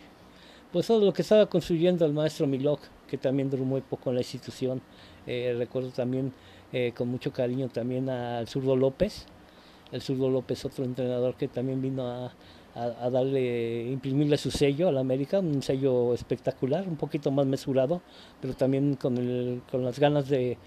pues 0.71 0.88
todo 0.88 1.06
lo 1.06 1.13
que 1.13 1.21
estaba 1.21 1.45
construyendo 1.47 2.04
el 2.06 2.13
maestro 2.13 2.47
Milok, 2.47 2.80
que 3.13 3.19
también 3.19 3.47
duró 3.47 3.63
muy 3.63 3.82
poco 3.82 4.10
en 4.10 4.15
la 4.15 4.21
institución. 4.21 4.82
Eh, 5.28 5.54
recuerdo 5.56 5.89
también 5.89 6.34
eh, 6.71 6.93
con 6.95 7.10
mucho 7.10 7.32
cariño 7.32 7.69
también 7.69 8.10
al 8.10 8.47
zurdo 8.47 8.76
López, 8.76 9.28
el 9.91 10.02
zurdo 10.02 10.32
López, 10.32 10.65
otro 10.65 10.84
entrenador 10.84 11.36
que 11.36 11.47
también 11.47 11.80
vino 11.80 12.08
a, 12.08 12.34
darle, 13.12 13.86
imprimirle 13.91 14.36
su 14.38 14.49
sello 14.49 14.88
a 14.88 14.91
la 14.91 15.02
América, 15.02 15.38
un 15.38 15.62
sello 15.62 16.15
espectacular, 16.15 16.88
un 16.88 16.95
poquito 16.95 17.30
más 17.30 17.45
mesurado, 17.45 18.02
pero 18.41 18.56
también 18.56 18.95
con, 18.95 19.62
con 19.69 19.86
las 19.86 19.99
ganas 19.99 20.28
de, 20.28 20.58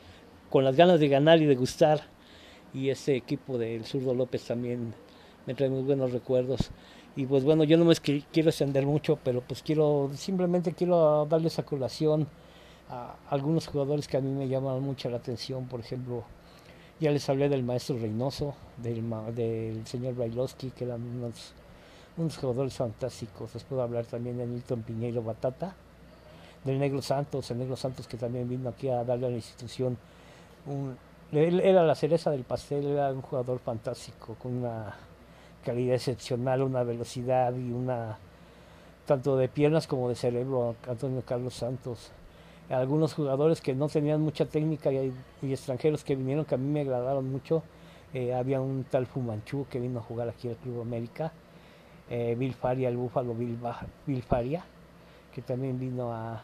con 0.48 0.62
las 0.62 0.76
ganas 0.76 1.00
de 1.00 1.08
ganar 1.08 1.42
y 1.42 1.46
de 1.46 1.56
gustar. 1.56 2.02
Y 2.72 2.90
ese 2.90 3.16
equipo 3.16 3.58
del 3.58 3.84
Zurdo 3.84 4.14
López 4.14 4.44
también 4.44 4.94
me 5.46 5.54
trae 5.54 5.68
muy 5.68 5.82
buenos 5.82 6.12
recuerdos. 6.12 6.70
Y 7.16 7.24
pues 7.24 7.44
bueno, 7.44 7.64
yo 7.64 7.78
no 7.78 7.86
me 7.86 7.94
quiero 7.96 8.50
extender 8.50 8.84
mucho, 8.84 9.18
pero 9.24 9.40
pues 9.40 9.62
quiero, 9.62 10.10
simplemente 10.14 10.72
quiero 10.74 11.24
darles 11.24 11.58
a 11.58 11.62
colación 11.64 12.26
a 12.90 13.14
algunos 13.30 13.66
jugadores 13.66 14.06
que 14.06 14.18
a 14.18 14.20
mí 14.20 14.30
me 14.30 14.48
llaman 14.48 14.82
mucho 14.82 15.08
la 15.08 15.16
atención. 15.16 15.66
Por 15.66 15.80
ejemplo, 15.80 16.24
ya 17.00 17.10
les 17.10 17.26
hablé 17.30 17.48
del 17.48 17.62
maestro 17.62 17.98
Reynoso, 17.98 18.54
del, 18.76 19.02
del 19.34 19.86
señor 19.86 20.14
Brailovsky, 20.14 20.70
que 20.70 20.84
eran 20.84 21.02
unos, 21.02 22.36
jugadores 22.36 22.74
fantásticos. 22.74 23.54
Les 23.54 23.64
puedo 23.64 23.80
hablar 23.80 24.04
también 24.04 24.36
de 24.36 24.44
Milton 24.44 24.82
Piñeiro 24.82 25.22
Batata, 25.22 25.74
del 26.64 26.78
Negro 26.78 27.00
Santos, 27.00 27.50
el 27.50 27.58
Negro 27.58 27.76
Santos 27.76 28.06
que 28.06 28.18
también 28.18 28.46
vino 28.46 28.68
aquí 28.68 28.88
a 28.88 29.04
darle 29.04 29.26
a 29.26 29.30
la 29.30 29.36
institución 29.36 29.96
un, 30.66 30.96
él 31.32 31.60
era 31.60 31.82
la 31.84 31.94
cereza 31.94 32.30
del 32.30 32.44
pastel, 32.44 32.86
era 32.86 33.10
un 33.10 33.22
jugador 33.22 33.58
fantástico, 33.58 34.36
con 34.40 34.54
una 34.56 34.94
calidad 35.66 35.96
excepcional, 35.96 36.62
una 36.62 36.84
velocidad 36.84 37.52
y 37.56 37.72
una 37.72 38.18
tanto 39.04 39.36
de 39.36 39.48
piernas 39.48 39.88
como 39.88 40.08
de 40.08 40.14
cerebro, 40.14 40.76
Antonio 40.88 41.22
Carlos 41.26 41.54
Santos. 41.54 42.12
Algunos 42.70 43.14
jugadores 43.14 43.60
que 43.60 43.74
no 43.74 43.88
tenían 43.88 44.20
mucha 44.20 44.46
técnica 44.46 44.92
y, 44.92 45.12
extranjeros 45.42 46.04
que 46.04 46.14
vinieron 46.14 46.44
que 46.44 46.54
a 46.54 46.58
mí 46.58 46.68
me 46.68 46.82
agradaron 46.82 47.30
mucho. 47.30 47.64
Eh, 48.14 48.32
había 48.32 48.60
un 48.60 48.84
tal 48.84 49.06
Fumanchu 49.06 49.66
que 49.68 49.80
vino 49.80 49.98
a 49.98 50.02
jugar 50.02 50.28
aquí 50.28 50.48
al 50.48 50.56
Club 50.56 50.80
América, 50.80 51.32
eh, 52.08 52.36
Bill 52.38 52.54
Faria, 52.54 52.88
el 52.88 52.96
búfalo 52.96 53.34
Bill, 53.34 54.22
Faria, 54.22 54.64
que 55.34 55.42
también 55.42 55.78
vino 55.78 56.12
a, 56.12 56.42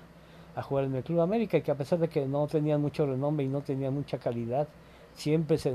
a 0.57 0.63
jugar 0.63 0.85
en 0.85 0.97
el 0.97 1.05
Club 1.05 1.21
América 1.21 1.57
y 1.57 1.63
que 1.63 1.71
a 1.71 1.77
pesar 1.77 2.01
de 2.01 2.09
que 2.09 2.27
no 2.27 2.47
tenían 2.49 2.81
mucho 2.81 3.07
renombre 3.07 3.45
y 3.45 3.49
no 3.49 3.61
tenían 3.61 3.95
mucha 3.95 4.19
calidad, 4.19 4.67
siempre 5.15 5.59
se, 5.59 5.73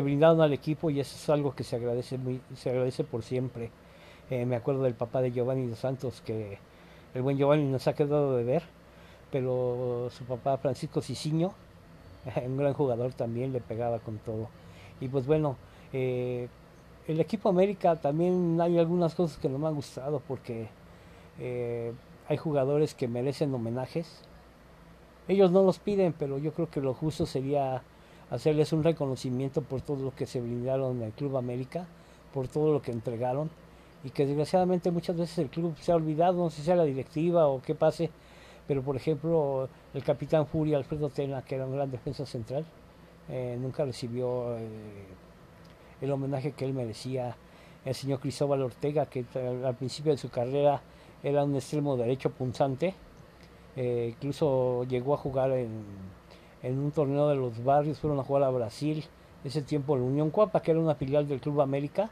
brindaron 0.00 0.40
al 0.40 0.52
equipo 0.52 0.90
y 0.90 1.00
eso 1.00 1.16
es 1.16 1.28
algo 1.28 1.54
que 1.54 1.64
se 1.64 1.76
agradece, 1.76 2.18
muy, 2.18 2.40
se 2.56 2.70
agradece 2.70 3.04
por 3.04 3.22
siempre. 3.22 3.70
Eh, 4.30 4.46
me 4.46 4.56
acuerdo 4.56 4.82
del 4.82 4.94
papá 4.94 5.20
de 5.20 5.32
Giovanni 5.32 5.66
dos 5.66 5.78
Santos, 5.78 6.22
que 6.24 6.58
el 7.14 7.22
buen 7.22 7.36
Giovanni 7.36 7.64
nos 7.64 7.86
ha 7.86 7.94
quedado 7.94 8.36
de 8.36 8.44
ver, 8.44 8.62
pero 9.30 10.08
su 10.10 10.24
papá 10.24 10.56
Francisco 10.58 11.00
Ciciño, 11.00 11.52
un 12.46 12.56
gran 12.56 12.72
jugador 12.72 13.12
también, 13.12 13.52
le 13.52 13.60
pegaba 13.60 13.98
con 13.98 14.18
todo. 14.18 14.48
Y 15.00 15.08
pues 15.08 15.26
bueno, 15.26 15.56
eh, 15.92 16.48
el 17.06 17.20
equipo 17.20 17.48
América 17.48 17.96
también 17.96 18.58
hay 18.60 18.78
algunas 18.78 19.14
cosas 19.14 19.36
que 19.38 19.48
no 19.48 19.58
me 19.58 19.68
han 19.68 19.74
gustado 19.74 20.22
porque 20.26 20.68
eh, 21.38 21.92
hay 22.28 22.36
jugadores 22.36 22.94
que 22.94 23.08
merecen 23.08 23.54
homenajes. 23.54 24.22
Ellos 25.28 25.50
no 25.50 25.62
los 25.62 25.78
piden, 25.78 26.14
pero 26.18 26.38
yo 26.38 26.52
creo 26.52 26.70
que 26.70 26.80
lo 26.80 26.94
justo 26.94 27.26
sería 27.26 27.82
hacerles 28.30 28.72
un 28.72 28.82
reconocimiento 28.82 29.62
por 29.62 29.80
todo 29.80 30.02
lo 30.02 30.14
que 30.14 30.26
se 30.26 30.40
brindaron 30.40 31.02
el 31.02 31.12
Club 31.12 31.36
América, 31.36 31.86
por 32.32 32.48
todo 32.48 32.72
lo 32.72 32.82
que 32.82 32.92
entregaron 32.92 33.50
y 34.02 34.10
que 34.10 34.26
desgraciadamente 34.26 34.90
muchas 34.90 35.16
veces 35.16 35.38
el 35.38 35.48
club 35.48 35.74
se 35.80 35.92
ha 35.92 35.96
olvidado, 35.96 36.34
no 36.34 36.50
sé 36.50 36.56
si 36.56 36.62
sea 36.64 36.76
la 36.76 36.84
directiva 36.84 37.46
o 37.46 37.62
qué 37.62 37.74
pase, 37.74 38.10
pero 38.66 38.82
por 38.82 38.96
ejemplo 38.96 39.68
el 39.94 40.04
capitán 40.04 40.46
Furia, 40.46 40.76
Alfredo 40.76 41.08
Tena, 41.08 41.42
que 41.42 41.54
era 41.54 41.64
un 41.64 41.72
gran 41.72 41.90
defensa 41.90 42.26
central, 42.26 42.66
eh, 43.28 43.56
nunca 43.58 43.84
recibió 43.84 44.58
eh, 44.58 44.68
el 46.00 46.10
homenaje 46.10 46.52
que 46.52 46.64
él 46.64 46.74
merecía. 46.74 47.36
El 47.84 47.94
señor 47.94 48.20
Cristóbal 48.20 48.62
Ortega, 48.62 49.06
que 49.06 49.24
al 49.64 49.74
principio 49.76 50.12
de 50.12 50.18
su 50.18 50.30
carrera 50.30 50.80
era 51.22 51.44
un 51.44 51.54
extremo 51.54 51.96
derecho 51.96 52.30
punzante. 52.30 52.94
Eh, 53.76 54.14
incluso 54.16 54.84
llegó 54.84 55.14
a 55.14 55.16
jugar 55.18 55.50
en, 55.52 55.84
un 56.72 56.90
torneo 56.90 57.28
de 57.28 57.36
los 57.36 57.62
barrios, 57.62 57.98
fueron 57.98 58.18
a 58.18 58.24
jugar 58.24 58.42
a 58.44 58.50
Brasil. 58.50 59.04
Ese 59.44 59.62
tiempo 59.62 59.96
la 59.96 60.02
Unión 60.02 60.30
Cuapa, 60.30 60.62
que 60.62 60.70
era 60.70 60.80
una 60.80 60.94
filial 60.94 61.28
del 61.28 61.40
Club 61.40 61.60
América, 61.60 62.10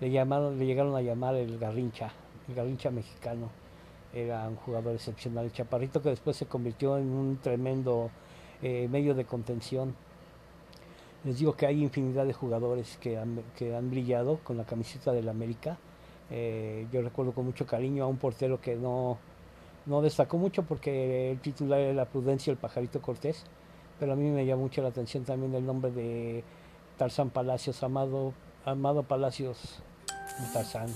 le, 0.00 0.10
llamaron, 0.10 0.58
le 0.58 0.66
llegaron 0.66 0.94
a 0.94 1.00
llamar 1.00 1.34
el 1.34 1.58
Garrincha, 1.58 2.12
el 2.48 2.54
Garrincha 2.54 2.90
mexicano. 2.90 3.48
Era 4.12 4.48
un 4.48 4.56
jugador 4.56 4.94
excepcional, 4.94 5.46
el 5.46 5.52
chaparrito 5.52 6.02
que 6.02 6.10
después 6.10 6.36
se 6.36 6.46
convirtió 6.46 6.98
en 6.98 7.10
un 7.10 7.38
tremendo 7.38 8.10
eh, 8.62 8.88
medio 8.90 9.14
de 9.14 9.24
contención. 9.24 9.94
Les 11.24 11.38
digo 11.38 11.54
que 11.54 11.66
hay 11.66 11.82
infinidad 11.82 12.26
de 12.26 12.32
jugadores 12.32 12.98
que 12.98 13.16
han, 13.18 13.90
brillado 13.90 14.38
con 14.42 14.56
la 14.56 14.64
camiseta 14.64 15.12
del 15.12 15.28
América 15.28 15.78
eh, 16.30 16.86
yo 16.92 17.02
recuerdo 17.02 17.32
con 17.32 17.44
mucho 17.44 17.66
cariño 17.66 18.04
a 18.04 18.06
un 18.06 18.16
portero 18.16 18.60
que 18.60 18.76
no, 18.76 19.18
no 19.86 20.00
destacó 20.00 20.38
mucho 20.38 20.62
porque 20.62 21.32
el 21.32 21.40
titular 21.40 21.80
era 21.80 22.04
Prudencia, 22.04 22.52
el 22.52 22.56
pajarito 22.56 23.02
Cortés, 23.02 23.44
pero 24.00 24.14
a 24.14 24.16
mí 24.16 24.28
me 24.30 24.46
llamó 24.46 24.62
mucho 24.62 24.82
la 24.82 24.88
atención 24.88 25.24
también 25.24 25.54
el 25.54 25.64
nombre 25.64 25.90
de 25.92 26.42
Tarzán 26.96 27.30
Palacios, 27.30 27.82
Amado, 27.82 28.32
Amado 28.64 29.02
Palacios 29.02 29.82
Tarzán. 30.52 30.88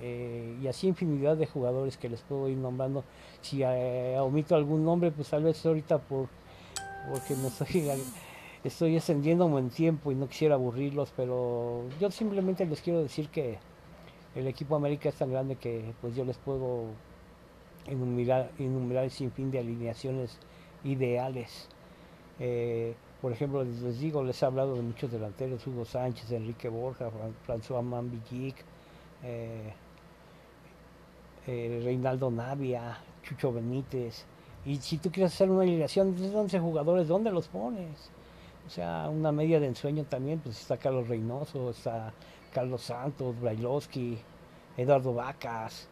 Eh, 0.00 0.58
y 0.60 0.66
así 0.66 0.88
infinidad 0.88 1.36
de 1.36 1.46
jugadores 1.46 1.96
que 1.96 2.08
les 2.08 2.20
puedo 2.22 2.48
ir 2.48 2.58
nombrando. 2.58 3.04
Si 3.40 3.62
eh, 3.62 4.18
omito 4.18 4.56
algún 4.56 4.84
nombre, 4.84 5.12
pues 5.12 5.30
tal 5.30 5.44
vez 5.44 5.64
ahorita 5.64 5.98
por 5.98 6.28
porque 7.10 7.34
no 7.36 7.48
estoy, 7.48 7.88
estoy 8.64 8.96
extendiéndome 8.96 9.60
en 9.60 9.70
tiempo 9.70 10.10
y 10.10 10.14
no 10.14 10.28
quisiera 10.28 10.54
aburrirlos, 10.54 11.12
pero 11.16 11.84
yo 12.00 12.10
simplemente 12.10 12.66
les 12.66 12.80
quiero 12.80 13.02
decir 13.02 13.28
que 13.28 13.58
el 14.34 14.46
equipo 14.46 14.74
América 14.74 15.08
es 15.08 15.14
tan 15.14 15.30
grande 15.30 15.56
que 15.56 15.94
pues 16.00 16.16
yo 16.16 16.24
les 16.24 16.38
puedo 16.38 16.86
enumerar, 17.86 18.50
enumerar 18.58 19.10
sin 19.10 19.30
fin 19.30 19.50
de 19.50 19.60
alineaciones 19.60 20.38
ideales. 20.82 21.68
Eh, 22.40 22.94
por 23.20 23.32
ejemplo, 23.32 23.64
les, 23.64 23.98
digo, 24.00 24.22
les 24.22 24.42
he 24.42 24.46
hablado 24.46 24.74
de 24.74 24.82
muchos 24.82 25.10
delanteros, 25.10 25.66
Hugo 25.66 25.84
Sánchez, 25.84 26.30
Enrique 26.32 26.68
Borja, 26.68 27.10
François 27.46 27.82
Mambillic, 27.82 28.56
eh, 29.22 29.72
eh, 31.46 31.80
Reinaldo 31.82 32.30
Navia, 32.30 32.98
Chucho 33.22 33.52
Benítez. 33.52 34.24
Y 34.66 34.76
si 34.76 34.98
tú 34.98 35.10
quieres 35.10 35.32
hacer 35.32 35.50
una 35.50 35.62
alineación 35.62 36.16
de 36.16 36.34
11 36.34 36.58
jugadores, 36.60 37.08
¿dónde 37.08 37.30
los 37.30 37.48
pones? 37.48 38.10
O 38.66 38.70
sea, 38.70 39.08
una 39.10 39.30
media 39.30 39.60
de 39.60 39.66
ensueño 39.66 40.04
también, 40.04 40.40
pues 40.40 40.60
está 40.60 40.76
Carlos 40.78 41.08
Reynoso, 41.08 41.70
está 41.70 42.12
Carlos 42.52 42.82
Santos, 42.82 43.38
Brailovsky, 43.40 44.18
Eduardo 44.76 45.12
Vacas, 45.14 45.88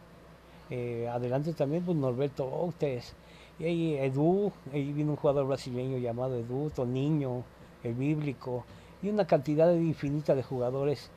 eh, 0.69 1.07
adelante 1.07 1.53
también 1.53 1.83
pues 1.83 1.97
Norberto 1.97 2.45
Outes, 2.45 3.13
y 3.59 3.65
ahí 3.65 3.97
Edu, 3.97 4.51
ahí 4.71 4.91
vino 4.93 5.11
un 5.11 5.17
jugador 5.17 5.47
brasileño 5.47 5.97
llamado 5.97 6.37
Edu, 6.37 6.69
Toniño, 6.69 7.43
el 7.83 7.93
bíblico, 7.93 8.65
y 9.01 9.09
una 9.09 9.25
cantidad 9.25 9.73
infinita 9.73 10.35
de 10.35 10.43
jugadores. 10.43 11.09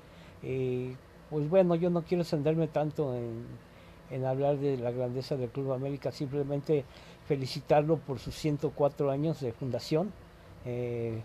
Eh, 0.42 0.94
pues 1.30 1.48
bueno, 1.48 1.74
yo 1.74 1.90
no 1.90 2.02
quiero 2.02 2.22
extenderme 2.22 2.68
tanto 2.68 3.14
en, 3.14 4.24
hablar 4.24 4.58
de 4.58 4.76
la 4.76 4.90
grandeza 4.90 5.36
del 5.36 5.50
Club 5.50 5.72
América, 5.72 6.12
simplemente 6.12 6.84
felicitarlo 7.26 7.96
por 7.96 8.18
sus 8.18 8.34
104 8.34 9.10
años 9.10 9.40
de 9.40 9.52
fundación, 9.52 10.12
eh, 10.64 11.20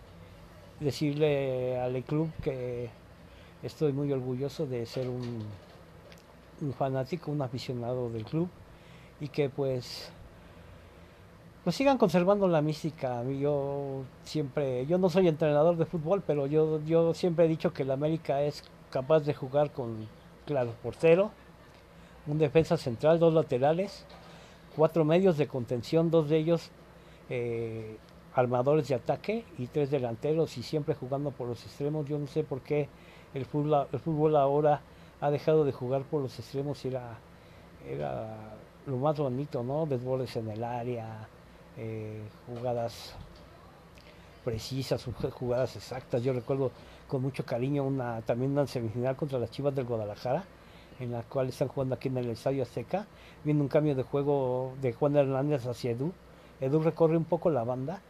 decirle 0.80 1.80
al 1.80 2.02
club 2.04 2.30
que 2.42 2.90
Estoy 3.64 3.94
muy 3.94 4.12
orgulloso 4.12 4.66
de 4.66 4.88
ser 4.88 5.08
un, 5.08 5.46
fanático, 6.74 7.32
un 7.32 7.44
aficionado 7.44 8.10
del 8.10 8.24
club 8.24 8.50
y 9.20 9.28
que 9.28 9.50
pues 9.50 10.12
pues 11.64 11.76
sigan 11.76 11.98
conservando 11.98 12.48
la 12.48 12.62
mística. 12.62 13.24
Yo 13.24 14.04
siempre, 14.24 14.86
yo 14.88 14.98
no 14.98 15.10
soy 15.10 15.28
entrenador 15.28 15.78
de 15.78 15.86
fútbol, 15.86 16.24
pero 16.26 16.48
yo, 16.48 16.82
yo 16.86 17.14
siempre 17.14 17.46
he 17.46 17.48
dicho 17.48 17.74
que 17.74 17.84
el 17.84 17.92
América 17.92 18.42
es 18.42 18.64
capaz 18.90 19.22
de 19.22 19.34
jugar 19.34 19.72
con, 19.72 20.08
claro, 20.46 20.74
portero, 20.82 21.32
un 22.28 22.38
defensa 22.38 22.78
central, 22.78 23.20
dos 23.20 23.34
laterales, 23.34 24.06
cuatro 24.76 25.06
medios 25.06 25.38
de 25.38 25.48
contención, 25.48 26.12
dos 26.12 26.30
de 26.30 26.38
ellos 26.38 26.72
eh, 27.30 27.98
armadores 28.34 28.88
de 28.88 28.96
ataque 28.96 29.46
y 29.58 29.68
tres 29.68 29.92
delanteros 29.92 30.58
y 30.58 30.64
siempre 30.64 30.96
jugando 30.96 31.32
por 31.32 31.48
los 31.48 31.64
extremos. 31.64 32.08
Yo 32.08 32.18
no 32.18 32.28
sé 32.28 32.44
por 32.44 32.62
qué 32.62 32.90
el 33.34 33.46
fútbol, 33.46 33.88
el 33.92 34.00
fútbol 34.00 34.36
ahora 34.36 34.82
ha 35.20 35.30
dejado 35.30 35.64
de 35.64 35.72
jugar 35.72 36.02
por 36.04 36.22
los 36.22 36.38
extremos 36.40 36.84
era, 36.86 37.18
era 37.88 38.36
lo 38.88 38.98
más 38.98 39.18
bonito, 39.18 39.64
¿no? 39.64 39.86
Desbordes 39.86 40.36
en 40.36 40.50
el 40.50 40.64
área, 40.64 41.28
eh, 41.78 42.22
jugadas 42.48 43.16
precisas, 44.44 45.06
jugadas 45.34 45.76
exactas. 45.76 46.24
Yo 46.24 46.34
recuerdo 46.34 46.72
con 47.08 47.22
mucho 47.22 47.46
cariño 47.46 47.84
una 47.84 48.22
también 48.22 48.52
una 48.52 48.68
semifinal 48.68 49.16
contra 49.16 49.40
las 49.40 49.52
Chivas 49.52 49.76
del 49.76 49.86
Guadalajara, 49.86 50.44
en 51.00 51.12
la 51.12 51.24
cual 51.24 51.50
están 51.50 51.68
jugando 51.68 51.96
aquí 51.96 52.08
en 52.08 52.18
el 52.18 52.30
Estadio 52.30 52.64
Azteca, 52.64 53.08
viendo 53.44 53.64
un 53.64 53.70
cambio 53.70 53.96
de 53.96 54.04
juego 54.04 54.74
de 54.82 54.94
Juan 54.94 55.16
Hernández 55.16 55.66
hacia 55.66 55.92
Edu. 55.92 56.12
Edu 56.60 56.80
recorre 56.82 57.18
un 57.18 57.26
poco 57.26 57.50
la 57.50 57.64
banda 57.64 58.02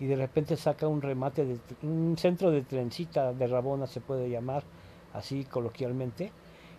y 0.00 0.06
de 0.06 0.16
repente 0.16 0.56
saca 0.56 0.86
un 0.88 1.02
remate, 1.02 1.44
de, 1.44 1.58
un 1.82 2.16
centro 2.16 2.50
de 2.50 2.62
trencita 2.62 3.32
de 3.32 3.46
Rabona 3.46 3.86
se 3.86 4.00
puede 4.00 4.30
llamar 4.30 4.62
así 5.12 5.44
coloquialmente, 5.44 6.30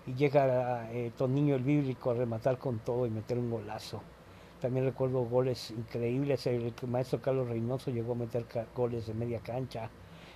y 0.08 0.14
llega 0.14 0.90
eh, 0.92 1.12
Toniño 1.18 1.56
el 1.56 1.64
Bíblico 1.64 2.12
a 2.12 2.14
rematar 2.14 2.58
con 2.58 2.80
todo 2.80 3.06
y 3.06 3.10
meter 3.10 3.38
un 3.38 3.52
golazo. 3.52 4.02
También 4.62 4.86
recuerdo 4.86 5.22
goles 5.22 5.72
increíbles, 5.72 6.46
el, 6.48 6.74
maestro 6.88 7.22
Carlos 7.22 7.48
Reynoso 7.48 7.92
llegó 7.92 8.12
a 8.12 8.16
meter 8.16 8.46
goles 8.76 9.08
de 9.08 9.14
media 9.14 9.40
cancha, 9.40 9.90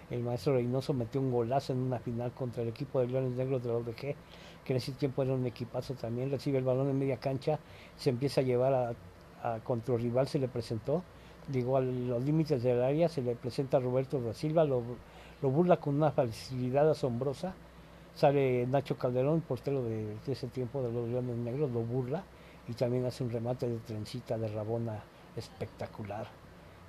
el 0.09 0.23
maestro 0.23 0.53
Reynoso 0.53 0.93
metió 0.93 1.19
un 1.19 1.29
golazo 1.29 1.73
en 1.73 1.79
una 1.79 1.99
final 1.99 2.31
contra 2.31 2.63
el 2.63 2.69
equipo 2.69 3.01
de 3.01 3.07
Leones 3.07 3.33
Negros 3.33 3.61
de 3.61 3.69
la 3.69 3.75
ODG, 3.75 4.15
que 4.63 4.73
en 4.73 4.77
ese 4.77 4.93
tiempo 4.93 5.23
era 5.23 5.33
un 5.33 5.45
equipazo 5.45 5.93
también, 5.95 6.31
recibe 6.31 6.59
el 6.59 6.63
balón 6.63 6.89
en 6.89 6.99
media 6.99 7.17
cancha, 7.17 7.59
se 7.97 8.11
empieza 8.11 8.39
a 8.39 8.43
llevar 8.45 8.73
a, 8.73 9.55
a 9.55 9.59
contra 9.59 9.97
rival, 9.97 10.25
se 10.27 10.39
le 10.39 10.47
presentó, 10.47 11.03
llegó 11.51 11.77
a 11.77 11.81
los 11.81 12.23
límites 12.23 12.63
del 12.63 12.81
área, 12.81 13.09
se 13.09 13.21
le 13.21 13.35
presenta 13.35 13.77
a 13.77 13.79
Roberto 13.81 14.21
da 14.21 14.33
Silva, 14.33 14.63
lo, 14.63 14.83
burla 15.41 15.77
con 15.77 15.95
una 15.95 16.11
facilidad 16.11 16.89
asombrosa. 16.89 17.53
Sale 18.15 18.67
Nacho 18.67 18.95
Calderón, 18.95 19.41
portero 19.41 19.83
de, 19.83 20.15
ese 20.27 20.47
tiempo 20.47 20.81
de 20.83 20.91
los 20.93 21.09
Leones 21.09 21.35
Negros, 21.35 21.71
lo 21.71 21.81
burla 21.81 22.23
y 22.67 22.73
también 22.73 23.05
hace 23.05 23.23
un 23.23 23.31
remate 23.31 23.67
de 23.67 23.79
trencita 23.79 24.37
de 24.37 24.47
Rabona 24.47 25.03
espectacular. 25.35 26.27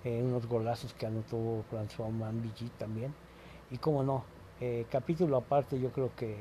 Eh, 0.05 0.23
unos 0.23 0.47
golazos 0.47 0.93
que 0.93 1.07
anotó 1.07 1.65
François 1.71 2.11
Manvilly 2.11 2.71
también. 2.79 3.15
Y 3.71 3.79
como 3.79 4.03
no, 4.03 4.25
eh, 4.61 4.87
capítulo 4.91 5.37
aparte 5.39 5.81
yo 5.81 5.91
creo 5.91 6.15
que 6.15 6.37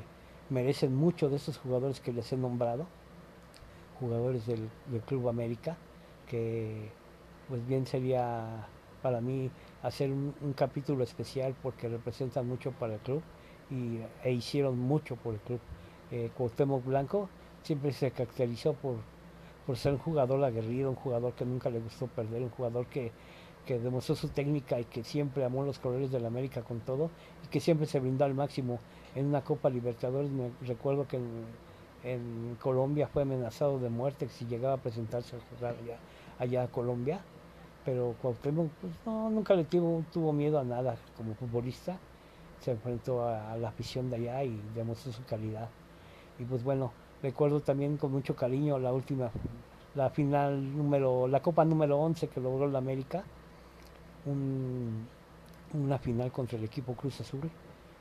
merecen 0.50 0.94
mucho 0.96 1.30
de 1.30 1.38
estos 1.38 1.58
jugadores 1.58 2.00
que 2.00 2.12
les 2.12 2.32
he 2.34 2.38
nombrado, 2.38 2.86
jugadores 4.00 4.46
del, 4.46 4.70
Club 5.06 5.30
América, 5.30 5.78
que 6.28 6.90
pues 7.48 7.66
bien 7.66 7.88
sería 7.88 8.68
para 9.02 9.22
mí 9.22 9.50
hacer 9.82 10.12
un, 10.12 10.54
capítulo 10.56 11.04
especial 11.04 11.56
porque 11.64 11.88
representan 11.90 12.48
mucho 12.48 12.72
para 12.72 12.96
el 12.96 13.00
club 13.00 13.22
y, 13.70 14.00
e 14.24 14.32
hicieron 14.32 14.78
mucho 14.78 15.16
por 15.16 15.36
el 15.36 15.40
club. 15.40 15.60
Eh, 16.12 16.30
Cuauhtémoc 16.38 16.86
Blanco 16.86 17.30
siempre 17.64 17.92
se 17.92 18.12
caracterizó 18.12 18.74
por, 18.74 18.98
por 19.66 19.78
ser 19.78 19.94
un 19.94 20.00
jugador 20.00 20.44
aguerrido, 20.44 20.90
un 20.90 20.96
jugador 20.96 21.34
que 21.34 21.46
nunca 21.46 21.70
le 21.70 21.80
gustó 21.80 22.08
perder, 22.08 22.42
un 22.42 22.50
jugador 22.50 22.86
que, 22.88 23.12
que 23.66 23.80
demostró 23.80 24.16
su 24.16 24.30
técnica 24.30 24.80
y 24.80 24.86
que 24.86 25.04
siempre 25.04 25.44
amó 25.46 25.64
los 25.64 25.80
colores 25.80 26.12
del 26.12 26.26
América 26.26 26.62
con 26.62 26.82
todo 26.82 27.10
y 27.44 27.48
que 27.48 27.60
siempre 27.60 27.88
se 27.88 28.00
brindó 28.00 28.26
al 28.26 28.34
máximo 28.34 28.80
en 29.16 29.28
una 29.28 29.42
Copa 29.42 29.70
Libertadores. 29.70 30.30
Me 30.32 30.52
recuerdo 30.66 31.08
que 31.08 31.20
en, 32.04 32.58
Colombia 32.62 33.08
fue 33.08 33.22
amenazado 33.22 33.80
de 33.80 33.90
muerte 33.90 34.28
si 34.28 34.46
llegaba 34.46 34.76
a 34.76 34.78
presentarse 34.78 35.38
a 35.38 35.40
jugar 35.56 35.76
allá, 35.82 35.98
allá 36.38 36.64
a 36.64 36.68
Colombia, 36.68 37.22
pero 37.86 38.16
Cuauhtémoc 38.22 38.70
pues, 38.82 38.94
no, 39.06 39.30
nunca 39.30 39.54
le 39.54 39.64
tuvo, 39.64 40.04
tuvo 40.12 40.34
miedo 40.34 40.60
a 40.60 40.64
nada 40.64 40.96
como 41.16 41.34
futbolista. 41.36 41.98
Se 42.60 42.72
enfrentó 42.72 43.28
a, 43.28 43.58
la 43.58 43.70
afición 43.70 44.10
de 44.10 44.18
allá 44.18 44.44
y 44.44 44.62
demostró 44.74 45.12
su 45.12 45.24
calidad. 45.26 45.70
Y 46.40 46.46
pues 46.46 46.64
bueno, 46.64 46.94
recuerdo 47.24 47.62
también 47.62 47.98
con 47.98 48.12
mucho 48.12 48.36
cariño 48.36 48.78
la 48.78 48.94
última, 48.94 49.32
la 49.96 50.10
final 50.10 50.78
número, 50.78 51.28
la 51.28 51.42
Copa 51.42 51.66
número 51.66 51.98
11 51.98 52.28
que 52.28 52.42
logró 52.42 52.68
la 52.68 52.78
América 52.80 53.24
una 54.26 55.98
final 55.98 56.32
contra 56.32 56.58
el 56.58 56.64
equipo 56.66 56.94
Cruz 56.94 57.20
Azul. 57.22 57.50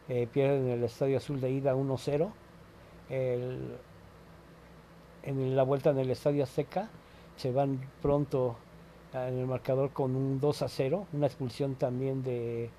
Eh, 0.08 0.28
pierden 0.30 0.68
el 0.68 0.84
Estadio 0.84 1.16
Azul 1.16 1.40
de 1.40 1.50
ida 1.50 1.74
1-0. 1.74 2.30
En 5.24 5.56
la 5.56 5.62
vuelta 5.62 5.90
en 5.90 5.98
el 5.98 6.10
Estadio 6.10 6.44
Azteca 6.44 6.88
se 7.36 7.50
van 7.50 7.80
pronto 8.00 8.56
en 9.14 9.38
el 9.38 9.46
marcador 9.46 9.90
con 9.90 10.16
un 10.16 10.40
2 10.40 10.64
0, 10.66 11.06
una 11.12 11.26
expulsión 11.26 11.74
también 11.76 12.22
de, 12.22 12.70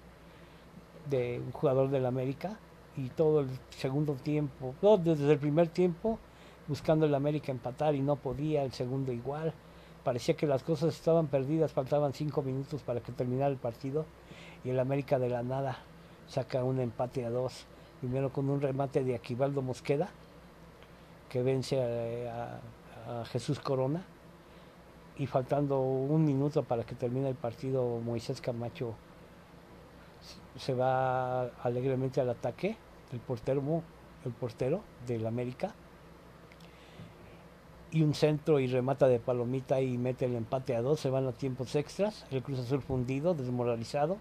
de 1.10 1.42
un 1.46 1.52
jugador 1.52 1.90
del 1.90 2.06
América 2.06 2.58
y 2.96 3.10
todo 3.10 3.42
el 3.42 3.50
segundo 3.70 4.14
tiempo, 4.14 4.76
desde 5.04 5.32
el 5.32 5.40
primer 5.40 5.70
tiempo 5.70 6.20
buscando 6.68 7.06
el 7.06 7.16
América 7.16 7.52
empatar 7.52 7.96
y 7.96 8.02
no 8.02 8.16
podía, 8.16 8.64
el 8.64 8.72
segundo 8.72 9.12
igual. 9.12 9.54
Parecía 10.04 10.36
que 10.36 10.48
las 10.48 10.64
cosas 10.64 10.94
estaban 10.94 11.28
perdidas, 11.28 11.72
faltaban 11.72 12.14
cinco 12.14 12.42
minutos 12.42 12.82
para 12.82 13.00
que 13.00 13.12
terminara 13.12 13.52
el 13.52 13.58
partido 13.58 14.06
y 14.64 14.70
el 14.70 14.80
América 14.80 15.20
de 15.20 15.30
la 15.30 15.44
nada 15.44 15.80
saca 16.28 16.64
un 16.64 16.80
empate 16.80 17.26
a 17.26 17.30
dos, 17.30 17.66
primero 18.00 18.32
con 18.32 18.50
un 18.50 18.62
remate 18.62 19.04
de 19.04 19.16
Aquivaldo 19.16 19.62
Mosqueda, 19.62 20.10
que 21.30 21.42
vence 21.42 22.30
a, 22.30 22.60
Jesús 23.26 23.60
Corona, 23.60 24.02
y 25.18 25.28
faltando 25.28 25.82
un 25.82 26.24
minuto 26.24 26.64
para 26.64 26.86
que 26.86 26.96
termine 26.96 27.28
el 27.28 27.36
partido, 27.36 28.00
Moisés 28.00 28.40
Camacho 28.40 28.96
se 30.58 30.74
va 30.74 31.48
alegremente 31.62 32.22
al 32.22 32.30
ataque, 32.30 32.78
el 33.12 33.20
portero, 33.20 33.62
el 34.24 34.32
portero 34.32 34.82
del 35.06 35.28
América, 35.28 35.76
y 37.94 38.02
un 38.02 38.16
centro 38.16 38.60
y 38.60 38.66
remata 38.66 39.08
de 39.08 39.20
palomita 39.20 39.80
y 39.80 40.00
mete 40.00 40.26
el 40.26 40.36
empate 40.36 40.76
a 40.76 40.82
dos, 40.82 41.00
se 41.00 41.12
van 41.12 41.28
a 41.28 41.32
tiempos 41.32 41.76
extras, 41.76 42.26
el 42.32 42.42
Cruz 42.42 42.60
Azul 42.60 42.82
fundido, 42.82 43.36
desmoralizado, 43.36 44.18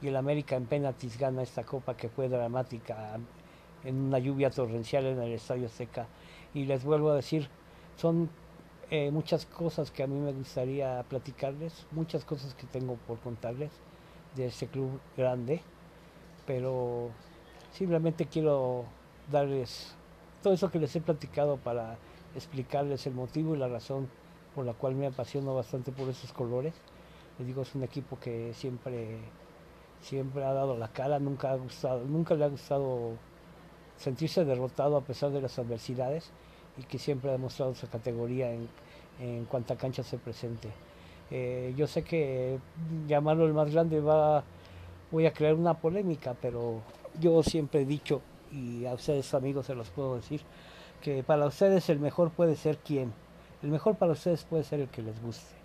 y 0.00 0.06
el 0.06 0.16
América 0.16 0.54
en 0.54 0.66
penaltis 0.66 1.18
gana 1.18 1.42
esta 1.42 1.64
copa 1.64 1.96
que 1.96 2.08
fue 2.08 2.28
dramática 2.28 3.18
en 3.82 3.96
una 3.96 4.20
lluvia 4.20 4.50
torrencial 4.50 5.04
en 5.06 5.20
el 5.20 5.32
Estadio 5.32 5.68
Seca. 5.68 6.06
Y 6.54 6.66
les 6.66 6.84
vuelvo 6.84 7.10
a 7.10 7.16
decir, 7.16 7.48
son 7.96 8.30
eh, 8.88 9.10
muchas 9.10 9.46
cosas 9.46 9.90
que 9.90 10.04
a 10.04 10.06
mí 10.06 10.14
me 10.14 10.32
gustaría 10.32 11.04
platicarles, 11.08 11.88
muchas 11.90 12.24
cosas 12.24 12.54
que 12.54 12.68
tengo 12.68 12.94
por 13.08 13.18
contarles 13.18 13.72
de 14.36 14.46
este 14.46 14.68
club 14.68 15.00
grande, 15.16 15.60
pero 16.46 17.10
simplemente 17.72 18.26
quiero 18.26 18.84
darles 19.28 19.96
todo 20.40 20.52
eso 20.52 20.70
que 20.70 20.78
les 20.78 20.94
he 20.94 21.00
platicado 21.00 21.56
para 21.56 21.98
explicarles 22.34 23.06
el 23.06 23.14
motivo 23.14 23.54
y 23.54 23.58
la 23.58 23.68
razón 23.68 24.08
por 24.54 24.64
la 24.64 24.72
cual 24.74 24.94
me 24.94 25.06
apasiono 25.06 25.54
bastante 25.54 25.92
por 25.92 26.08
esos 26.08 26.32
colores. 26.32 26.74
Les 27.38 27.46
digo, 27.46 27.62
es 27.62 27.74
un 27.74 27.84
equipo 27.84 28.18
que 28.18 28.52
siempre, 28.54 29.18
siempre 30.00 30.44
ha 30.44 30.52
dado 30.52 30.76
la 30.76 30.88
cara, 30.88 31.18
nunca, 31.18 31.52
ha 31.52 31.56
gustado, 31.56 32.04
nunca 32.04 32.34
le 32.34 32.44
ha 32.44 32.48
gustado 32.48 33.12
sentirse 33.96 34.44
derrotado 34.44 34.96
a 34.96 35.02
pesar 35.02 35.30
de 35.30 35.40
las 35.40 35.58
adversidades 35.58 36.30
y 36.76 36.82
que 36.82 36.98
siempre 36.98 37.30
ha 37.30 37.32
demostrado 37.32 37.74
su 37.74 37.88
categoría 37.88 38.52
en, 38.52 38.68
en 39.20 39.44
cuanta 39.44 39.76
cancha 39.76 40.02
se 40.02 40.18
presente. 40.18 40.68
Eh, 41.30 41.74
yo 41.76 41.86
sé 41.86 42.02
que 42.02 42.58
llamarlo 43.06 43.46
el 43.46 43.52
más 43.52 43.70
grande 43.70 44.00
va, 44.00 44.44
voy 45.10 45.26
a 45.26 45.32
crear 45.32 45.54
una 45.54 45.74
polémica, 45.74 46.34
pero 46.40 46.80
yo 47.20 47.42
siempre 47.42 47.82
he 47.82 47.84
dicho, 47.84 48.22
y 48.50 48.86
a 48.86 48.94
ustedes 48.94 49.34
amigos 49.34 49.66
se 49.66 49.74
los 49.74 49.90
puedo 49.90 50.16
decir, 50.16 50.40
que 51.00 51.22
para 51.22 51.46
ustedes 51.46 51.88
el 51.88 52.00
mejor 52.00 52.30
puede 52.30 52.56
ser 52.56 52.78
quien. 52.78 53.12
El 53.62 53.70
mejor 53.70 53.96
para 53.96 54.12
ustedes 54.12 54.44
puede 54.44 54.64
ser 54.64 54.80
el 54.80 54.88
que 54.88 55.02
les 55.02 55.20
guste. 55.22 55.56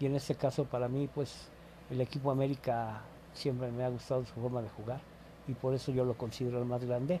Y 0.00 0.06
en 0.06 0.14
este 0.14 0.34
caso 0.34 0.64
para 0.64 0.88
mí, 0.88 1.08
pues 1.12 1.48
el 1.90 2.00
equipo 2.00 2.30
América 2.30 3.02
siempre 3.32 3.70
me 3.70 3.84
ha 3.84 3.88
gustado 3.88 4.24
su 4.24 4.34
forma 4.34 4.62
de 4.62 4.68
jugar 4.68 5.00
y 5.48 5.54
por 5.54 5.74
eso 5.74 5.90
yo 5.90 6.04
lo 6.04 6.14
considero 6.14 6.58
el 6.58 6.66
más 6.66 6.84
grande, 6.84 7.20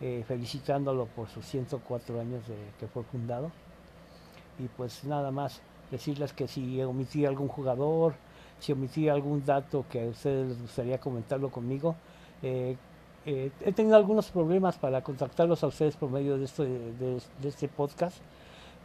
eh, 0.00 0.24
felicitándolo 0.28 1.06
por 1.06 1.28
sus 1.28 1.44
104 1.46 2.20
años 2.20 2.46
de 2.46 2.56
que 2.78 2.86
fue 2.86 3.02
fundado. 3.04 3.50
Y 4.58 4.68
pues 4.68 5.04
nada 5.04 5.30
más 5.30 5.62
decirles 5.90 6.32
que 6.32 6.46
si 6.46 6.80
omití 6.82 7.24
algún 7.24 7.48
jugador, 7.48 8.14
si 8.60 8.72
omití 8.72 9.08
algún 9.08 9.44
dato 9.44 9.84
que 9.90 10.04
a 10.04 10.06
ustedes 10.06 10.48
les 10.48 10.60
gustaría 10.60 10.98
comentarlo 10.98 11.50
conmigo, 11.50 11.96
eh, 12.42 12.76
eh, 13.26 13.50
he 13.62 13.72
tenido 13.72 13.96
algunos 13.96 14.30
problemas 14.30 14.76
para 14.76 15.02
contactarlos 15.02 15.64
a 15.64 15.68
ustedes 15.68 15.96
por 15.96 16.10
medio 16.10 16.36
de, 16.36 16.44
este 17.42 17.68
podcast, 17.68 18.18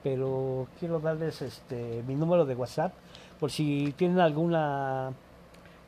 pero 0.01 0.67
quiero 0.79 0.99
darles 0.99 1.41
este, 1.41 2.01
mi 2.07 2.15
número 2.15 2.45
de 2.45 2.55
WhatsApp 2.55 2.93
por 3.37 3.51
si 3.51 3.93
tienen 3.97 4.19
alguna, 4.19 5.11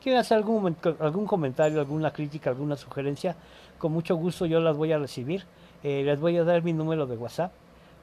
quieren 0.02 0.20
hacer 0.20 0.36
algún, 0.36 0.76
algún 1.00 1.26
comentario, 1.26 1.80
alguna 1.80 2.12
crítica, 2.12 2.50
alguna 2.50 2.76
sugerencia, 2.76 3.36
con 3.78 3.92
mucho 3.92 4.16
gusto 4.16 4.44
yo 4.44 4.60
las 4.60 4.76
voy 4.76 4.92
a 4.92 4.98
recibir. 4.98 5.44
Eh, 5.82 6.02
les 6.04 6.20
voy 6.20 6.36
a 6.36 6.44
dar 6.44 6.62
mi 6.62 6.74
número 6.74 7.06
de 7.06 7.16
WhatsApp, 7.16 7.52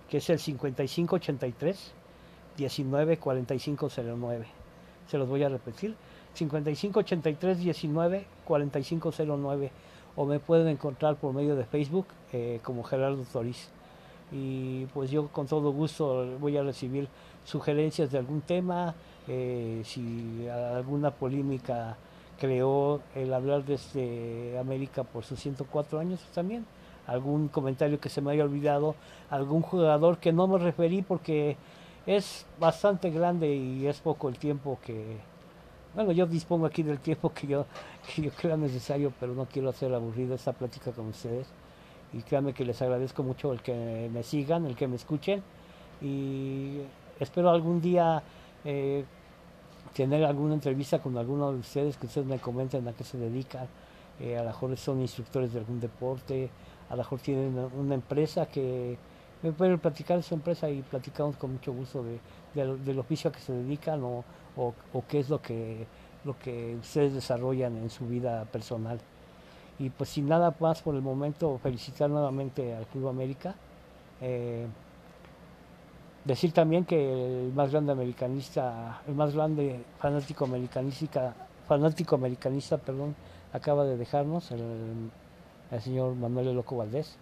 que 0.09 0.17
es 0.17 0.29
el 0.29 0.39
5583 0.39 1.93
194509. 2.57 4.47
Se 5.07 5.17
los 5.17 5.29
voy 5.29 5.43
a 5.43 5.49
repetir. 5.49 5.95
5583 6.33 7.59
194509 7.59 9.71
o 10.19 10.25
me 10.25 10.41
pueden 10.41 10.67
encontrar 10.67 11.15
por 11.15 11.33
medio 11.33 11.55
de 11.55 11.63
Facebook 11.63 12.05
eh, 12.33 12.59
como 12.61 12.83
Gerardo 12.83 13.23
Toriz. 13.31 13.69
Y 14.33 14.85
pues 14.87 15.09
yo 15.09 15.29
con 15.29 15.47
todo 15.47 15.71
gusto 15.71 16.37
voy 16.41 16.57
a 16.57 16.61
recibir 16.61 17.07
sugerencias 17.45 18.11
de 18.11 18.17
algún 18.17 18.41
tema, 18.41 18.95
eh, 19.29 19.81
si 19.85 20.45
alguna 20.75 21.11
polémica 21.11 21.95
creó 22.37 22.99
el 23.15 23.33
hablar 23.33 23.63
desde 23.63 24.59
América 24.59 25.05
por 25.05 25.23
sus 25.23 25.39
104 25.39 25.99
años 25.99 26.19
también, 26.35 26.65
algún 27.07 27.47
comentario 27.47 27.97
que 28.01 28.09
se 28.09 28.19
me 28.19 28.33
haya 28.33 28.43
olvidado, 28.43 28.95
algún 29.29 29.61
jugador 29.61 30.17
que 30.17 30.33
no 30.33 30.47
me 30.47 30.57
referí 30.57 31.01
porque 31.01 31.55
es 32.05 32.45
bastante 32.59 33.09
grande 33.09 33.55
y 33.55 33.87
es 33.87 34.01
poco 34.01 34.27
el 34.27 34.37
tiempo 34.37 34.79
que, 34.85 35.15
bueno, 35.95 36.11
yo 36.11 36.25
dispongo 36.25 36.65
aquí 36.65 36.83
del 36.83 36.99
tiempo 36.99 37.31
que 37.33 37.47
yo, 37.47 37.65
que 38.15 38.21
yo 38.21 38.31
crea 38.31 38.57
necesario, 38.57 39.11
pero 39.19 39.33
no 39.33 39.45
quiero 39.45 39.69
hacer 39.69 39.93
aburrido 39.93 40.35
esta 40.35 40.53
plática 40.53 40.91
con 40.91 41.07
ustedes. 41.07 41.47
Y 42.13 42.21
créanme 42.21 42.53
que 42.53 42.65
les 42.65 42.81
agradezco 42.81 43.23
mucho 43.23 43.53
el 43.53 43.61
que 43.61 44.09
me 44.11 44.23
sigan, 44.23 44.65
el 44.65 44.75
que 44.75 44.87
me 44.87 44.95
escuchen. 44.95 45.43
Y 46.01 46.79
espero 47.19 47.49
algún 47.49 47.81
día 47.81 48.23
eh, 48.65 49.03
tener 49.93 50.23
alguna 50.23 50.53
entrevista 50.55 50.99
con 50.99 51.17
alguno 51.17 51.51
de 51.51 51.59
ustedes, 51.59 51.97
que 51.97 52.07
ustedes 52.07 52.27
me 52.27 52.39
comenten 52.39 52.87
a 52.87 52.93
qué 52.93 53.03
se 53.03 53.17
dedican. 53.17 53.67
Eh, 54.19 54.37
a 54.37 54.41
lo 54.41 54.47
mejor 54.47 54.75
son 54.77 55.01
instructores 55.01 55.53
de 55.53 55.59
algún 55.59 55.79
deporte, 55.79 56.49
a 56.89 56.93
lo 56.93 56.97
mejor 56.97 57.19
tienen 57.19 57.57
una 57.77 57.95
empresa 57.95 58.47
que 58.47 58.97
me 59.41 59.51
pueden 59.51 59.79
platicar 59.79 60.17
de 60.17 60.23
su 60.23 60.35
empresa 60.35 60.69
y 60.69 60.81
platicamos 60.81 61.37
con 61.37 61.53
mucho 61.53 61.71
gusto 61.73 62.03
de, 62.03 62.19
del 62.53 62.99
oficio 62.99 63.29
a 63.29 63.33
que 63.33 63.39
se 63.39 63.53
dedican 63.53 64.03
o, 64.03 64.23
o, 64.55 64.73
qué 65.07 65.19
es 65.19 65.29
lo 65.29 65.41
que, 65.41 65.87
lo 66.25 66.37
que 66.37 66.75
ustedes 66.75 67.13
desarrollan 67.13 67.77
en 67.77 67.89
su 67.89 68.07
vida 68.07 68.45
personal. 68.45 68.99
Y 69.79 69.89
pues 69.89 70.09
sin 70.09 70.27
nada 70.27 70.53
más 70.59 70.81
por 70.81 70.95
el 70.95 71.01
momento, 71.01 71.57
felicitar 71.59 72.09
nuevamente 72.09 72.75
al 72.75 72.85
Club 72.87 73.07
América. 73.07 73.55
Eh, 74.21 74.67
decir 76.25 76.51
también 76.51 76.85
que 76.85 77.45
el 77.45 77.53
más 77.53 77.71
grande 77.71 77.91
americanista, 77.91 79.01
el 79.07 79.15
más 79.15 79.33
grande 79.33 79.83
fanático 79.99 80.45
americanista, 80.45 81.33
fanático 81.67 82.15
americanista, 82.15 82.77
perdón, 82.77 83.15
acaba 83.53 83.85
de 83.85 83.97
dejarnos, 83.97 84.51
el, 84.51 85.11
señor 85.81 86.15
Manuel 86.15 86.53
Loco 86.53 86.77
Valdés, 86.77 87.17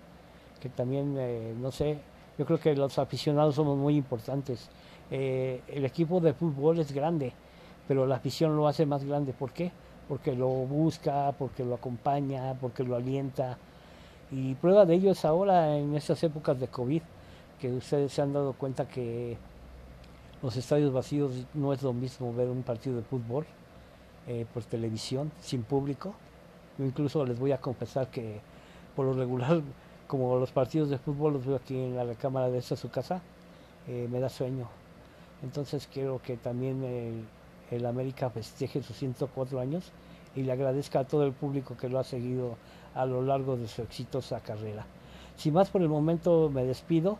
que 0.57 0.69
también, 0.69 1.15
eh, 1.17 1.53
no 1.59 1.71
sé, 1.71 1.99
yo 2.37 2.45
creo 2.45 2.59
que 2.59 2.75
los 2.75 2.99
aficionados 2.99 3.55
somos 3.55 3.77
muy 3.77 3.95
importantes. 3.95 4.69
Eh, 5.09 5.61
el 5.67 5.85
equipo 5.85 6.19
de 6.19 6.33
fútbol 6.33 6.79
es 6.79 6.91
grande, 6.91 7.33
pero 7.87 8.05
la 8.05 8.15
afición 8.15 8.55
lo 8.55 8.67
hace 8.67 8.85
más 8.85 9.03
grande. 9.03 9.33
¿Por 9.33 9.51
qué? 9.51 9.71
Porque 10.07 10.35
lo 10.35 10.47
busca, 10.47 11.33
porque 11.37 11.63
lo 11.63 11.75
acompaña, 11.75 12.53
porque 12.59 12.83
lo 12.83 12.95
alienta. 12.95 13.57
Y 14.31 14.55
prueba 14.55 14.85
de 14.85 14.95
ello 14.95 15.11
es 15.11 15.25
ahora 15.25 15.77
en 15.77 15.95
estas 15.95 16.21
épocas 16.23 16.59
de 16.59 16.67
COVID, 16.67 17.01
que 17.59 17.73
ustedes 17.73 18.11
se 18.13 18.21
han 18.21 18.33
dado 18.33 18.53
cuenta 18.53 18.87
que 18.87 19.37
los 20.41 20.55
estadios 20.55 20.93
vacíos 20.93 21.31
no 21.53 21.73
es 21.73 21.81
lo 21.81 21.93
mismo 21.93 22.33
ver 22.33 22.49
un 22.49 22.61
partido 22.61 22.97
de 22.97 23.01
fútbol 23.01 23.45
eh, 24.27 24.45
por 24.53 24.63
televisión, 24.63 25.31
sin 25.41 25.63
público. 25.63 26.13
Yo 26.77 26.85
incluso 26.85 27.25
les 27.25 27.39
voy 27.39 27.53
a 27.53 27.57
confesar 27.57 28.07
que 28.11 28.39
por 28.95 29.05
lo 29.05 29.13
regular, 29.13 29.61
como 30.07 30.37
los 30.37 30.51
partidos 30.51 30.89
de 30.89 30.97
fútbol 30.97 31.33
los 31.33 31.45
veo 31.45 31.57
aquí 31.57 31.75
en 31.75 31.95
la 31.95 32.03
recámara 32.03 32.49
de 32.49 32.57
esta 32.57 32.75
su 32.75 32.89
casa, 32.89 33.21
eh, 33.87 34.07
me 34.09 34.19
da 34.19 34.29
sueño. 34.29 34.67
Entonces 35.43 35.87
quiero 35.91 36.21
que 36.21 36.37
también 36.37 37.25
el, 37.71 37.85
América 37.85 38.29
festeje 38.29 38.81
sus 38.81 38.97
104 38.97 39.59
años 39.59 39.91
y 40.35 40.43
le 40.43 40.51
agradezca 40.51 40.99
a 40.99 41.03
todo 41.03 41.25
el 41.25 41.33
público 41.33 41.75
que 41.75 41.89
lo 41.89 41.99
ha 41.99 42.03
seguido 42.03 42.55
a 42.95 43.05
lo 43.05 43.21
largo 43.21 43.57
de 43.57 43.67
su 43.67 43.81
exitosa 43.81 44.39
carrera. 44.39 44.85
Sin 45.35 45.53
más 45.53 45.69
por 45.69 45.81
el 45.81 45.89
momento 45.89 46.49
me 46.49 46.63
despido, 46.63 47.19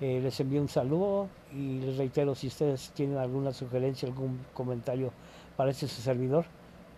eh, 0.00 0.20
les 0.22 0.38
envío 0.40 0.60
un 0.60 0.68
saludo 0.68 1.28
y 1.52 1.80
les 1.80 1.96
reitero 1.96 2.34
si 2.34 2.48
ustedes 2.48 2.90
tienen 2.90 3.16
alguna 3.16 3.52
sugerencia, 3.52 4.08
algún 4.08 4.40
comentario 4.52 5.12
para 5.56 5.70
este 5.70 5.86
servidor, 5.88 6.44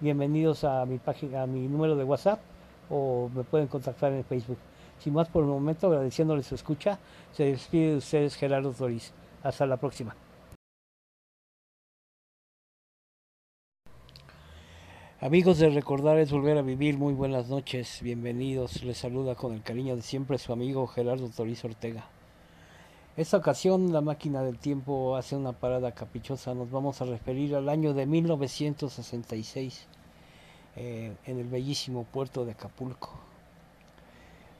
bienvenidos 0.01 0.65
a 0.65 0.85
mi 0.87 0.99
página, 0.99 1.43
a 1.43 1.47
mi 1.47 1.69
número 1.69 1.95
de 1.95 2.05
WhatsApp 2.05 2.41
o 2.91 3.31
me 3.35 3.45
pueden 3.45 3.69
contactar 3.69 4.13
en 4.13 4.25
Facebook. 4.25 4.59
Sin 5.01 5.15
más 5.15 5.29
por 5.29 5.45
el 5.45 5.49
momento, 5.49 5.87
agradeciéndoles 5.87 6.47
su 6.47 6.55
escucha, 6.55 6.99
se 7.33 7.45
despide 7.45 7.93
de 7.93 7.97
ustedes 7.99 8.35
Gerardo 8.37 8.73
Toriz. 8.73 9.13
Hasta 9.43 9.67
la 9.67 9.77
próxima. 9.77 10.17
Amigos 15.21 15.59
de 15.59 15.69
Recordar 15.71 16.19
es 16.19 16.31
Volver 16.31 16.59
a 16.59 16.63
Vivir, 16.63 16.97
muy 16.97 17.13
buenas 17.13 17.49
noches, 17.49 17.99
bienvenidos. 18.03 18.85
Les 18.85 18.99
saluda 18.99 19.35
con 19.35 19.53
el 19.53 19.63
cariño 19.63 19.97
de 19.97 20.03
siempre 20.03 20.39
su 20.39 20.53
amigo 20.53 20.87
Gerardo 20.87 21.29
Toriz 21.29 21.65
Ortega. 21.65 22.05
Esta 23.17 23.37
ocasión 23.37 23.93
la 23.93 24.01
máquina 24.01 24.43
del 24.43 24.61
tiempo 24.61 25.17
hace 25.17 25.35
una 25.35 25.53
parada 25.53 25.91
caprichosa. 25.91 26.55
Nos 26.55 26.71
vamos 26.71 27.03
a 27.03 27.05
referir 27.05 27.57
al 27.57 27.69
año 27.69 27.95
de 27.95 28.07
1966 28.07 29.89
eh, 30.77 31.17
en 31.27 31.39
el 31.41 31.49
bellísimo 31.49 32.05
puerto 32.05 32.45
de 32.45 32.53
Acapulco. 32.53 33.28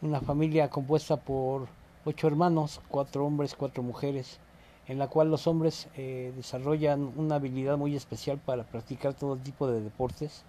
Una 0.01 0.21
familia 0.21 0.71
compuesta 0.71 1.17
por 1.17 1.67
ocho 2.05 2.29
hermanos, 2.29 2.81
cuatro 2.87 3.27
hombres, 3.27 3.57
cuatro 3.57 3.83
mujeres, 3.83 4.39
en 4.87 4.97
la 4.97 5.09
cual 5.09 5.29
los 5.29 5.49
hombres 5.49 5.89
eh, 5.97 6.33
desarrollan 6.37 7.13
una 7.17 7.35
habilidad 7.35 7.77
muy 7.77 7.97
especial 7.97 8.39
para 8.39 8.63
practicar 8.63 9.15
todo 9.15 9.35
tipo 9.35 9.67
de 9.67 9.81
deportes, 9.81 10.45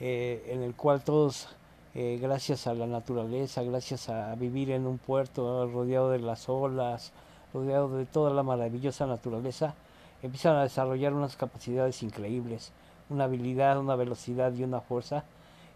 eh, 0.00 0.44
en 0.48 0.64
el 0.64 0.74
cual 0.74 1.04
todos, 1.04 1.46
eh, 1.94 2.18
gracias 2.20 2.66
a 2.66 2.74
la 2.74 2.88
naturaleza, 2.88 3.62
gracias 3.62 4.08
a 4.08 4.34
vivir 4.34 4.72
en 4.72 4.88
un 4.88 4.98
puerto 4.98 5.68
rodeado 5.68 6.10
de 6.10 6.18
las 6.18 6.48
olas, 6.48 7.12
rodeado 7.54 7.96
de 7.96 8.04
toda 8.04 8.32
la 8.32 8.42
maravillosa 8.42 9.06
naturaleza, 9.06 9.76
empiezan 10.24 10.56
a 10.56 10.64
desarrollar 10.64 11.14
unas 11.14 11.36
capacidades 11.36 12.02
increíbles, 12.02 12.72
una 13.10 13.24
habilidad, 13.24 13.78
una 13.78 13.94
velocidad 13.94 14.52
y 14.54 14.64
una 14.64 14.80
fuerza 14.80 15.22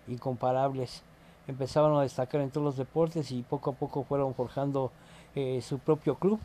incomparables. 0.08 1.04
Empezaron 1.48 1.96
a 1.98 2.02
destacar 2.02 2.40
en 2.40 2.50
todos 2.50 2.64
los 2.64 2.76
deportes 2.76 3.30
y 3.30 3.42
poco 3.42 3.70
a 3.70 3.74
poco 3.74 4.02
fueron 4.02 4.34
forjando 4.34 4.90
su 5.60 5.78
propio 5.78 6.14
club 6.14 6.40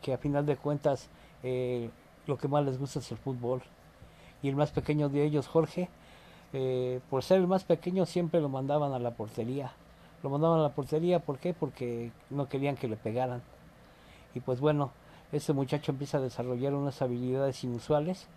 que 0.00 0.12
a 0.12 0.18
final 0.18 0.46
de 0.46 0.56
cuentas 0.56 1.08
eh, 1.42 1.90
lo 2.26 2.36
que 2.38 2.48
más 2.48 2.64
les 2.64 2.78
gusta 2.78 2.98
es 2.98 3.10
el 3.10 3.18
fútbol. 3.18 3.62
Y 4.42 4.48
el 4.48 4.56
más 4.56 4.70
pequeño 4.70 5.08
de 5.08 5.24
ellos, 5.24 5.48
Jorge, 5.48 5.88
eh, 6.52 7.00
por 7.10 7.22
ser 7.22 7.38
el 7.38 7.46
más 7.46 7.64
pequeño 7.64 8.06
siempre 8.06 8.40
lo 8.40 8.48
mandaban 8.48 8.92
a 8.92 8.98
la 8.98 9.12
portería. 9.12 9.72
Lo 10.22 10.30
mandaban 10.30 10.60
a 10.60 10.62
la 10.62 10.74
portería, 10.74 11.20
¿por 11.20 11.38
qué? 11.38 11.54
Porque 11.54 12.12
no 12.30 12.48
querían 12.48 12.76
que 12.76 12.88
le 12.88 12.96
pegaran. 12.96 13.42
Y 14.34 14.40
pues 14.40 14.60
bueno, 14.60 14.90
ese 15.32 15.52
muchacho 15.52 15.92
empieza 15.92 16.18
a 16.18 16.20
desarrollar 16.22 16.74
unas 16.74 17.00
habilidades 17.02 17.62
inusuales, 17.64 18.28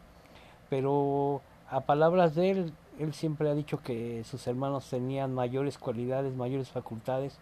pero 0.69 1.41
a 1.69 1.81
palabras 1.81 2.35
de 2.35 2.51
él, 2.51 2.73
él 2.99 3.13
siempre 3.13 3.49
ha 3.49 3.53
dicho 3.53 3.81
que 3.81 4.23
sus 4.23 4.45
hermanos 4.47 4.89
tenían 4.89 5.33
mayores 5.33 5.77
cualidades, 5.77 6.35
mayores 6.35 6.69
facultades 6.69 7.37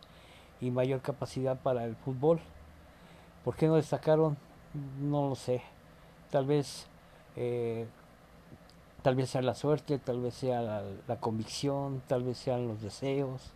y 0.62 0.72
mayor 0.72 1.02
capacidad 1.02 1.58
para 1.58 1.86
el 1.86 1.96
fútbol. 1.96 2.40
¿Por 3.44 3.56
qué 3.56 3.68
no 3.68 3.76
destacaron? 3.76 4.38
No 5.02 5.30
lo 5.30 5.36
sé. 5.36 5.62
Tal 6.30 6.46
vez, 6.46 6.88
eh, 7.36 7.88
tal 9.02 9.16
vez 9.16 9.30
sea 9.30 9.42
la 9.42 9.56
suerte, 9.56 9.98
tal 9.98 10.22
vez 10.22 10.36
sea 10.36 10.62
la, 10.62 10.84
la, 11.08 11.16
convicción, 11.18 12.02
tal 12.08 12.24
vez 12.24 12.38
sean 12.38 12.68
los 12.68 12.82
deseos. 12.82 13.52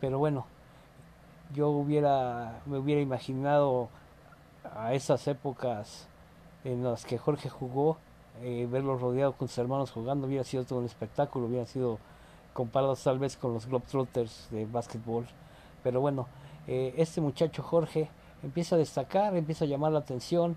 Pero 0.00 0.18
bueno, 0.18 0.46
yo 1.54 1.68
hubiera, 1.68 2.60
me 2.66 2.78
hubiera 2.78 3.00
imaginado 3.00 3.88
a 4.74 4.94
esas 4.94 5.26
épocas 5.28 6.08
en 6.64 6.82
las 6.82 7.04
que 7.04 7.18
Jorge 7.18 7.48
jugó, 7.48 7.98
eh, 8.42 8.68
verlo 8.70 8.98
rodeado 8.98 9.32
con 9.32 9.48
sus 9.48 9.58
hermanos 9.58 9.90
jugando 9.90 10.26
hubiera 10.26 10.44
sido 10.44 10.64
todo 10.64 10.80
un 10.80 10.84
espectáculo, 10.84 11.46
hubiera 11.46 11.66
sido 11.66 11.98
comparado 12.52 12.96
tal 12.96 13.18
vez 13.18 13.36
con 13.36 13.52
los 13.54 13.66
Globetrotters 13.66 14.48
de 14.50 14.66
básquetbol. 14.66 15.26
Pero 15.82 16.00
bueno, 16.00 16.26
eh, 16.66 16.94
este 16.96 17.20
muchacho 17.20 17.62
Jorge 17.62 18.08
empieza 18.42 18.76
a 18.76 18.78
destacar, 18.78 19.36
empieza 19.36 19.64
a 19.64 19.68
llamar 19.68 19.92
la 19.92 20.00
atención 20.00 20.56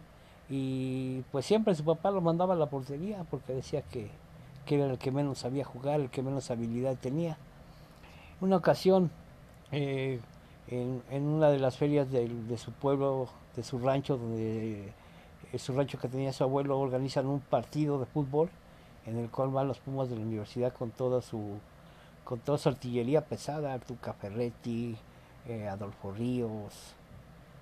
y 0.50 1.22
pues 1.32 1.46
siempre 1.46 1.76
su 1.76 1.84
papá 1.84 2.10
lo 2.10 2.22
mandaba 2.22 2.54
a 2.56 2.58
la 2.58 2.66
portería 2.66 3.24
porque 3.30 3.54
decía 3.54 3.84
que, 3.84 4.10
era 4.68 4.86
el 4.86 4.98
que 4.98 5.12
menos 5.12 5.40
sabía 5.40 5.66
jugar, 5.66 6.00
el 6.00 6.10
que 6.10 6.22
menos 6.22 6.52
habilidad 6.52 6.96
tenía. 6.96 7.38
Una 8.40 8.56
ocasión, 8.56 9.12
eh, 9.72 10.20
en, 10.68 11.02
una 11.24 11.50
de 11.50 11.60
las 11.60 11.78
ferias 11.78 12.12
de, 12.12 12.58
su 12.58 12.72
pueblo, 12.72 13.28
de 13.56 13.64
su 13.64 13.80
rancho, 13.80 14.18
donde 14.18 14.94
su 15.58 15.74
rancho 15.74 15.98
que 15.98 16.08
tenía 16.08 16.32
su 16.34 16.44
abuelo, 16.44 16.80
organizan 16.80 17.26
un 17.26 17.40
partido 17.40 18.00
de 18.00 18.06
fútbol 18.06 18.50
en 19.06 19.18
el 19.18 19.30
cual 19.30 19.50
van 19.50 19.68
los 19.68 19.80
Pumas 19.80 20.10
de 20.10 20.16
la 20.16 20.22
universidad 20.22 20.74
con 20.74 20.92
toda 20.92 21.22
su 21.22 21.58
con 22.24 22.40
toda 22.40 22.60
su 22.60 22.70
artillería 22.70 23.26
pesada, 23.26 23.74
Artuca 23.74 24.14
Ferretti, 24.14 24.96
eh, 25.48 25.68
Adolfo 25.68 26.12
Ríos, 26.12 26.94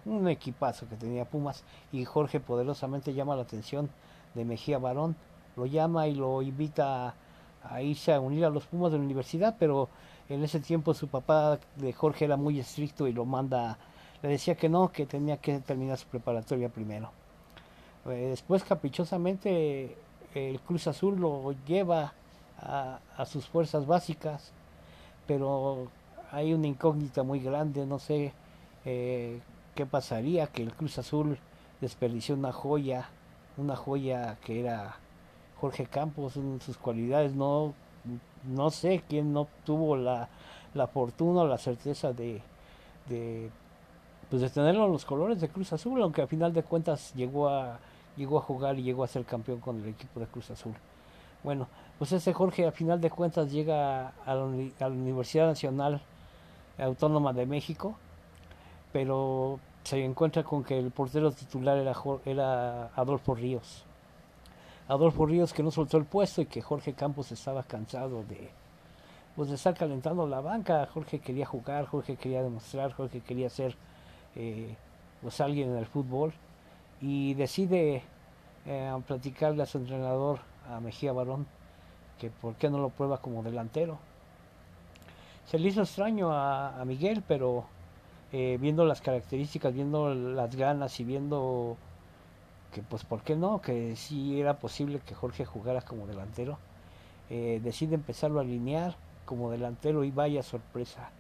un 0.03 0.27
equipazo 0.27 0.89
que 0.89 0.97
tenía 0.97 1.23
Pumas 1.23 1.63
y 1.93 2.03
Jorge 2.03 2.41
poderosamente 2.41 3.13
llama 3.13 3.37
la 3.37 3.43
atención 3.43 3.89
de 4.35 4.43
Mejía 4.43 4.77
Barón, 4.77 5.15
lo 5.55 5.67
llama 5.67 6.07
y 6.07 6.15
lo 6.15 6.41
invita 6.41 7.15
a, 7.63 7.81
irse 7.81 8.13
a 8.13 8.19
unir 8.19 8.43
a 8.43 8.49
los 8.49 8.65
Pumas 8.65 8.91
de 8.91 8.97
la 8.97 9.05
universidad, 9.05 9.55
pero 9.57 9.87
en 10.27 10.43
ese 10.43 10.59
tiempo 10.59 10.93
su 10.93 11.07
papá 11.07 11.59
de 11.77 11.93
Jorge 11.93 12.25
era 12.25 12.35
muy 12.35 12.59
estricto 12.59 13.07
y 13.07 13.13
lo 13.13 13.23
manda, 13.23 13.77
le 14.21 14.27
decía 14.27 14.55
que 14.55 14.67
no, 14.67 14.91
que 14.91 15.05
tenía 15.05 15.37
que 15.37 15.59
terminar 15.59 15.97
su 15.97 16.07
preparatoria 16.07 16.67
primero. 16.67 17.11
Eh, 18.09 18.27
después 18.29 18.63
caprichosamente 18.63 19.97
el 20.33 20.59
Cruz 20.61 20.87
Azul 20.87 21.19
lo 21.19 21.53
lleva 21.65 22.13
a, 22.59 23.25
sus 23.25 23.45
fuerzas 23.45 23.85
básicas, 23.85 24.51
pero 25.27 25.87
hay 26.31 26.53
una 26.53 26.67
incógnita 26.67 27.23
muy 27.23 27.39
grande, 27.39 27.85
no 27.85 27.99
sé 27.99 28.33
eh, 28.85 29.39
qué 29.75 29.85
pasaría 29.85 30.47
que 30.47 30.63
el 30.63 30.73
Cruz 30.73 30.97
Azul 30.97 31.37
desperdició 31.81 32.35
una 32.35 32.51
joya, 32.51 33.09
una 33.57 33.75
joya 33.75 34.37
que 34.43 34.59
era 34.59 34.97
Jorge 35.59 35.85
Campos, 35.85 36.37
en 36.37 36.59
sus 36.61 36.77
cualidades, 36.77 37.33
no, 37.33 37.73
no 38.47 38.69
sé 38.69 39.03
quién 39.07 39.33
no 39.33 39.47
tuvo 39.65 39.95
la, 39.95 40.29
la 40.73 40.87
fortuna 40.87 41.41
o 41.41 41.47
la 41.47 41.57
certeza 41.57 42.13
de, 42.13 42.41
de, 43.07 43.49
pues 44.29 44.41
de 44.41 44.49
tenerlo 44.49 44.85
en 44.85 44.91
los 44.91 45.05
colores 45.05 45.41
de 45.41 45.49
Cruz 45.49 45.73
Azul, 45.73 46.01
aunque 46.01 46.21
a 46.21 46.27
final 46.27 46.53
de 46.53 46.63
cuentas 46.63 47.13
llegó 47.13 47.49
a, 47.49 47.79
llegó 48.17 48.39
a 48.39 48.41
jugar 48.41 48.77
y 48.77 48.83
llegó 48.83 49.03
a 49.03 49.07
ser 49.07 49.23
campeón 49.25 49.59
con 49.59 49.81
el 49.81 49.89
equipo 49.89 50.19
de 50.19 50.27
Cruz 50.27 50.51
Azul. 50.51 50.73
Bueno, 51.43 51.67
pues 51.97 52.11
ese 52.11 52.33
Jorge 52.33 52.65
a 52.65 52.71
final 52.71 52.99
de 52.99 53.09
cuentas 53.09 53.51
llega 53.51 54.09
a 54.25 54.35
la, 54.35 54.87
Universidad 54.87 55.47
Nacional 55.47 56.01
Autónoma 56.77 57.31
de 57.33 57.45
México, 57.45 57.95
pero 58.91 59.59
se 59.83 60.03
encuentra 60.03 60.43
con 60.43 60.63
que 60.63 60.77
el 60.77 60.91
portero 60.91 61.31
titular 61.31 61.77
era, 61.77 61.95
era 62.25 62.87
Adolfo 62.95 63.35
Ríos. 63.35 63.85
Adolfo 64.87 65.25
Ríos 65.25 65.53
que 65.53 65.63
no 65.63 65.71
soltó 65.71 65.97
el 65.97 66.05
puesto 66.05 66.41
y 66.41 66.45
que 66.45 66.61
Jorge 66.61 66.93
Campos 66.93 67.31
estaba 67.31 67.63
cansado 67.63 68.23
de, 68.23 68.49
pues 69.35 69.49
de 69.49 69.55
estar 69.55 69.75
calentando 69.75 70.27
la 70.27 70.39
banca. 70.39 70.87
Jorge 70.93 71.19
quería 71.19 71.45
jugar, 71.45 71.85
Jorge 71.85 72.15
quería 72.15 72.41
demostrar, 72.41 72.93
Jorge 72.93 73.21
quería 73.21 73.49
ser 73.49 73.75
eh, 74.35 74.75
pues 75.21 75.39
alguien 75.41 75.71
en 75.71 75.77
el 75.77 75.85
fútbol. 75.85 76.33
Y 77.01 77.33
decide 77.35 78.03
eh, 78.65 79.01
platicarle 79.05 79.63
a 79.63 79.65
su 79.65 79.77
entrenador, 79.77 80.39
a 80.69 80.79
Mejía 80.79 81.13
Barón, 81.13 81.45
que 82.19 82.29
por 82.29 82.55
qué 82.55 82.69
no 82.69 82.79
lo 82.79 82.89
prueba 82.89 83.21
como 83.21 83.43
delantero. 83.43 83.99
Se 85.45 85.57
le 85.57 85.69
hizo 85.69 85.81
extraño 85.81 86.31
a, 86.31 86.83
Miguel, 86.85 87.23
pero 87.27 87.65
eh, 88.33 88.57
viendo 88.59 88.83
las 88.85 89.01
características, 89.01 89.73
viendo 89.73 90.13
las 90.13 90.55
ganas 90.55 90.99
y 90.99 91.03
viendo 91.03 91.77
que 92.73 92.81
pues 92.81 93.05
por 93.05 93.21
qué 93.21 93.35
no, 93.35 93.61
que 93.61 93.95
sí 93.95 94.41
era 94.41 94.59
posible 94.59 94.99
que 94.99 95.15
Jorge 95.15 95.45
jugara 95.45 95.81
como 95.81 96.05
delantero, 96.05 96.57
eh, 97.29 97.61
decide 97.63 97.95
empezarlo 97.95 98.39
a 98.39 98.43
alinear 98.43 98.95
como 99.25 99.49
delantero 99.49 100.03
y 100.03 100.11
vaya 100.11 100.43
sorpresa. 100.43 101.11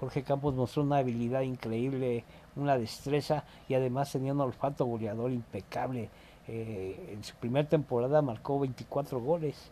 Jorge 0.00 0.22
Campos 0.22 0.54
mostró 0.54 0.82
una 0.82 0.96
habilidad 0.96 1.42
increíble, 1.42 2.24
una 2.56 2.78
destreza 2.78 3.44
y 3.68 3.74
además 3.74 4.10
tenía 4.10 4.32
un 4.32 4.40
olfato 4.40 4.86
goleador 4.86 5.30
impecable. 5.30 6.08
Eh, 6.48 7.12
en 7.12 7.22
su 7.22 7.36
primera 7.36 7.68
temporada 7.68 8.22
marcó 8.22 8.58
24 8.58 9.20
goles. 9.20 9.68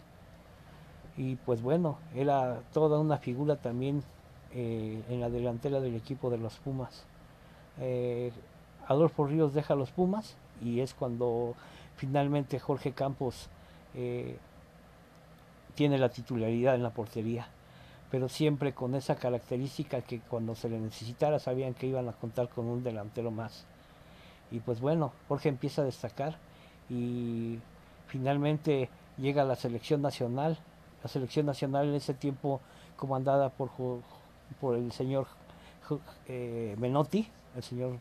Y 1.17 1.37
pues 1.37 1.63
bueno, 1.63 1.99
era 2.15 2.61
toda 2.75 2.99
una 2.99 3.17
figura 3.17 3.57
también 3.57 4.03
eh, 4.53 5.03
en 5.09 5.21
la 5.21 5.31
delantera 5.31 5.81
del 5.81 5.97
equipo 5.97 6.29
de 6.29 6.37
los 6.37 6.57
Pumas. 6.59 7.07
Eh, 7.81 8.31
Adolfo 8.87 9.27
Ríos 9.27 9.55
deja 9.55 9.75
los 9.75 9.91
Pumas 9.93 10.37
y 10.63 10.81
es 10.81 10.93
cuando 10.93 11.55
finalmente 11.97 12.59
Jorge 12.59 12.93
Campos 12.93 13.49
tiene 15.75 15.99
la 15.99 16.09
titularidad 16.11 16.77
en 16.77 16.85
la 16.85 16.91
portería 16.91 17.49
pero 18.11 18.29
siempre 18.29 18.73
con 18.73 18.95
esa 18.95 19.17
característica 19.17 20.01
que 20.01 20.21
cuando 20.21 20.55
se 20.55 20.69
le 20.69 20.79
necesitara 20.79 21.39
sabían 21.39 21.75
que 21.75 21.87
iban 21.87 22.09
a 22.09 22.13
contar 22.13 22.49
con 22.49 22.67
un 22.67 22.83
delantero 22.83 23.31
más. 23.31 23.65
Y 24.51 24.61
pues 24.61 24.81
bueno, 24.81 25.13
Jorge 25.29 25.51
empieza 25.51 25.83
a 25.83 25.85
destacar 25.85 26.37
y 26.89 27.59
finalmente 28.07 28.89
llega 29.19 29.43
a 29.43 29.45
la 29.45 29.57
selección 29.57 30.01
nacional. 30.01 30.59
La 31.03 31.09
selección 31.09 31.45
nacional 31.45 31.89
en 31.89 31.95
ese 31.95 32.15
tiempo 32.15 32.61
comandada 32.97 33.51
por, 33.51 33.71
por 34.61 34.75
el 34.75 34.91
señor 34.93 35.27
eh, 36.27 36.75
Menotti, 36.79 37.29
el 37.57 37.63
señor 37.63 37.99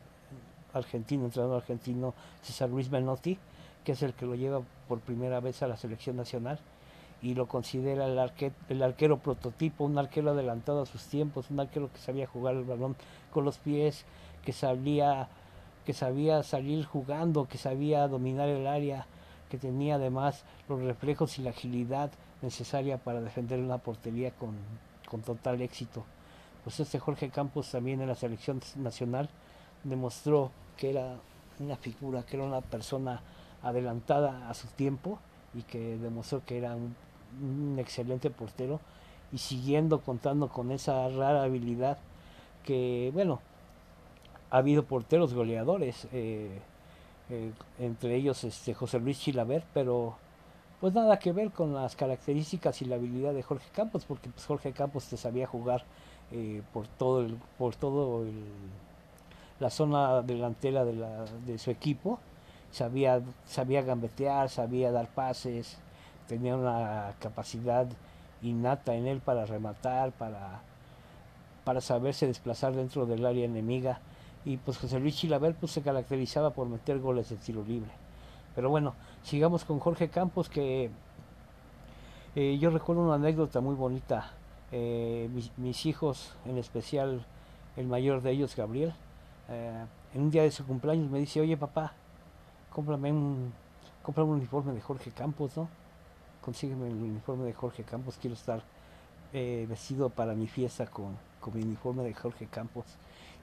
argentino, 0.73 1.25
entrenador 1.25 1.57
argentino 1.57 2.13
César 2.41 2.69
Luis 2.69 2.89
Menotti, 2.89 3.37
que 3.83 3.91
es 3.91 4.01
el 4.03 4.13
que 4.13 4.25
lo 4.25 4.35
lleva 4.35 4.61
por 4.87 4.99
primera 4.99 5.41
vez 5.41 5.61
a 5.63 5.67
la 5.67 5.75
selección 5.75 6.15
nacional 6.15 6.59
y 7.27 7.35
lo 7.35 7.45
considera 7.45 8.05
el, 8.05 8.17
el 8.69 8.83
arquero 8.83 9.17
prototipo, 9.17 9.83
un 9.83 9.97
arquero 9.97 10.31
adelantado 10.31 10.83
a 10.83 10.85
sus 10.85 11.03
tiempos, 11.07 11.51
un 11.51 11.59
arquero 11.59 11.91
que 11.91 11.99
sabía 11.99 12.25
jugar 12.25 12.55
el 12.55 12.63
balón 12.63 12.95
con 13.33 13.43
los 13.43 13.57
pies, 13.57 14.05
que 14.45 14.53
sabía, 14.53 15.27
que 15.85 15.91
sabía 15.91 16.41
salir 16.43 16.85
jugando, 16.85 17.45
que 17.45 17.57
sabía 17.57 18.07
dominar 18.07 18.47
el 18.47 18.65
área, 18.65 19.07
que 19.49 19.57
tenía 19.57 19.95
además 19.95 20.45
los 20.69 20.81
reflejos 20.81 21.37
y 21.37 21.41
la 21.41 21.49
agilidad 21.49 22.11
necesaria 22.41 22.97
para 22.97 23.19
defender 23.19 23.59
una 23.59 23.79
portería 23.79 24.31
con, 24.31 24.55
con 25.09 25.21
total 25.21 25.61
éxito. 25.61 26.05
Pues 26.63 26.79
este 26.79 26.97
Jorge 26.97 27.29
Campos 27.29 27.69
también 27.71 27.99
en 27.99 28.07
la 28.07 28.15
selección 28.15 28.61
nacional 28.77 29.27
demostró 29.83 30.51
que 30.77 30.91
era 30.91 31.17
una 31.59 31.75
figura, 31.75 32.23
que 32.23 32.37
era 32.37 32.45
una 32.45 32.61
persona 32.61 33.21
adelantada 33.63 34.49
a 34.49 34.53
su 34.53 34.67
tiempo 34.67 35.19
y 35.53 35.63
que 35.63 35.97
demostró 35.97 36.45
que 36.45 36.57
era 36.57 36.73
un 36.73 36.95
un 37.41 37.77
excelente 37.79 38.29
portero 38.29 38.79
y 39.31 39.37
siguiendo 39.37 40.01
contando 40.01 40.47
con 40.49 40.71
esa 40.71 41.07
rara 41.09 41.43
habilidad 41.43 41.97
que, 42.63 43.11
bueno, 43.13 43.39
ha 44.49 44.57
habido 44.57 44.83
porteros 44.83 45.33
goleadores, 45.33 46.07
eh, 46.11 46.59
eh, 47.29 47.51
entre 47.79 48.15
ellos 48.15 48.43
este 48.43 48.73
José 48.73 48.99
Luis 48.99 49.19
Chilaver, 49.19 49.63
pero 49.73 50.15
pues 50.79 50.93
nada 50.93 51.17
que 51.19 51.31
ver 51.31 51.51
con 51.51 51.73
las 51.73 51.95
características 51.95 52.81
y 52.81 52.85
la 52.85 52.95
habilidad 52.95 53.33
de 53.33 53.43
Jorge 53.43 53.69
Campos, 53.73 54.05
porque 54.05 54.29
pues 54.29 54.45
Jorge 54.45 54.71
Campos 54.71 55.05
te 55.05 55.17
sabía 55.17 55.47
jugar 55.47 55.83
eh, 56.31 56.61
por 56.73 56.87
todo 56.87 57.21
el, 57.21 57.37
por 57.57 57.75
todo 57.75 58.25
la 59.59 59.69
zona 59.69 60.21
delantera 60.21 60.85
de, 60.85 60.93
la, 60.93 61.25
de 61.45 61.57
su 61.57 61.71
equipo, 61.71 62.19
sabía, 62.71 63.21
sabía 63.45 63.81
gambetear, 63.81 64.49
sabía 64.49 64.91
dar 64.91 65.07
pases, 65.07 65.77
tenía 66.27 66.55
una 66.55 67.13
capacidad 67.19 67.87
innata 68.41 68.95
en 68.95 69.07
él 69.07 69.19
para 69.19 69.45
rematar, 69.45 70.11
para, 70.11 70.61
para 71.63 71.81
saberse 71.81 72.27
desplazar 72.27 72.73
dentro 72.73 73.05
del 73.05 73.25
área 73.25 73.45
enemiga. 73.45 73.99
Y 74.45 74.57
pues 74.57 74.77
José 74.77 74.99
Luis 74.99 75.17
Chilaver 75.17 75.55
pues, 75.55 75.71
se 75.71 75.81
caracterizaba 75.81 76.51
por 76.51 76.67
meter 76.67 76.99
goles 76.99 77.29
de 77.29 77.35
tiro 77.37 77.63
libre. 77.63 77.91
Pero 78.55 78.69
bueno, 78.69 78.93
sigamos 79.23 79.65
con 79.65 79.79
Jorge 79.79 80.09
Campos, 80.09 80.49
que 80.49 80.89
eh, 82.35 82.57
yo 82.59 82.69
recuerdo 82.69 83.03
una 83.03 83.15
anécdota 83.15 83.61
muy 83.61 83.75
bonita. 83.75 84.31
Eh, 84.71 85.29
mis, 85.57 85.85
hijos, 85.85 86.33
en 86.45 86.57
especial 86.57 87.25
el 87.75 87.87
mayor 87.87 88.21
de 88.21 88.31
ellos, 88.31 88.55
Gabriel, 88.55 88.93
eh, 89.49 89.85
en 90.13 90.21
un 90.21 90.31
día 90.31 90.43
de 90.43 90.51
su 90.51 90.65
cumpleaños 90.65 91.09
me 91.09 91.19
dice, 91.19 91.39
oye 91.39 91.55
papá, 91.55 91.93
cómprame 92.71 93.11
un, 93.11 93.53
cómprame 94.03 94.31
un 94.31 94.37
uniforme 94.37 94.73
de 94.73 94.81
Jorge 94.81 95.11
Campos, 95.11 95.55
¿no? 95.55 95.69
Consígueme 96.47 96.87
el 96.87 96.93
uniforme 96.93 97.43
de 97.43 97.51
Jorge 97.51 97.83
Campos, 97.83 98.17
quiero 98.21 98.33
estar 98.33 98.63
eh, 99.33 99.65
vestido 99.67 100.07
para 100.07 100.33
mi 100.33 100.47
fiesta 100.47 100.85
con, 100.85 101.17
mi 101.53 101.61
uniforme 101.61 102.03
de 102.03 102.13
Jorge 102.13 102.45
Campos. 102.45 102.85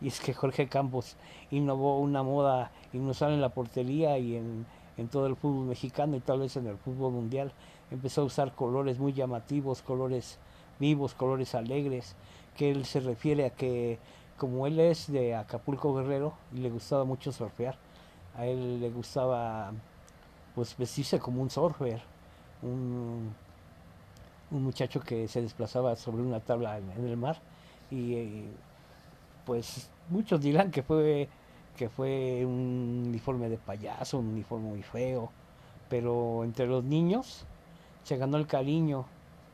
Y 0.00 0.08
es 0.08 0.20
que 0.20 0.32
Jorge 0.32 0.68
Campos 0.68 1.16
innovó 1.50 2.00
una 2.00 2.22
moda 2.22 2.70
inusual 2.94 3.34
en 3.34 3.42
la 3.42 3.50
portería 3.50 4.16
y 4.16 4.36
en, 4.36 4.64
en 4.96 5.08
todo 5.08 5.26
el 5.26 5.36
fútbol 5.36 5.66
mexicano 5.66 6.16
y 6.16 6.20
tal 6.20 6.40
vez 6.40 6.56
en 6.56 6.66
el 6.66 6.78
fútbol 6.78 7.12
mundial. 7.12 7.52
Empezó 7.90 8.22
a 8.22 8.24
usar 8.24 8.54
colores 8.54 8.98
muy 8.98 9.12
llamativos, 9.12 9.82
colores 9.82 10.38
vivos, 10.80 11.12
colores 11.12 11.54
alegres, 11.54 12.16
que 12.56 12.70
él 12.70 12.86
se 12.86 13.00
refiere 13.00 13.44
a 13.44 13.50
que 13.50 13.98
como 14.38 14.66
él 14.66 14.80
es 14.80 15.12
de 15.12 15.34
Acapulco 15.34 15.94
Guerrero 15.94 16.32
y 16.54 16.60
le 16.60 16.70
gustaba 16.70 17.04
mucho 17.04 17.32
surfear, 17.32 17.76
a 18.34 18.46
él 18.46 18.80
le 18.80 18.88
gustaba 18.88 19.72
pues 20.54 20.74
vestirse 20.74 21.18
como 21.18 21.42
un 21.42 21.50
surfer 21.50 22.13
un, 22.64 23.34
muchacho 24.50 25.00
que 25.00 25.26
se 25.26 25.42
desplazaba 25.42 25.96
sobre 25.96 26.22
una 26.22 26.40
tabla 26.40 26.78
en, 26.78 27.06
el 27.06 27.16
mar 27.16 27.38
y 27.90 28.14
eh, 28.14 28.44
pues 29.44 29.90
muchos 30.08 30.40
dirán 30.40 30.70
que 30.70 30.82
fue 30.82 31.28
que 31.76 31.88
fue 31.88 32.44
un 32.44 33.04
uniforme 33.08 33.48
de 33.48 33.58
payaso, 33.58 34.18
un 34.18 34.28
uniforme 34.28 34.68
muy 34.68 34.82
feo, 34.82 35.30
pero 35.88 36.44
entre 36.44 36.66
los 36.66 36.84
niños 36.84 37.46
se 38.04 38.16
ganó 38.16 38.36
el 38.36 38.46
cariño 38.46 39.06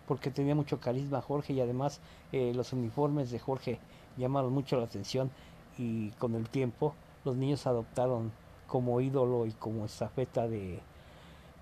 porque 0.07 0.31
tenía 0.31 0.55
mucho 0.55 0.81
carisma 0.81 1.23
Jorge 1.23 1.55
y 1.55 1.61
además 1.61 2.01
eh, 2.33 2.53
los 2.55 2.73
uniformes 2.75 3.31
de 3.31 3.39
Jorge 3.39 3.79
llamaron 4.19 4.53
mucho 4.53 4.77
la 4.77 4.85
atención 4.85 5.31
y 5.79 6.11
con 6.13 6.35
el 6.35 6.49
tiempo 6.49 6.95
los 7.25 7.37
niños 7.37 7.67
adoptaron 7.67 8.33
como 8.67 9.01
ídolo 9.01 9.47
y 9.47 9.53
como 9.53 9.87
estafeta 9.87 10.47
de, 10.47 10.81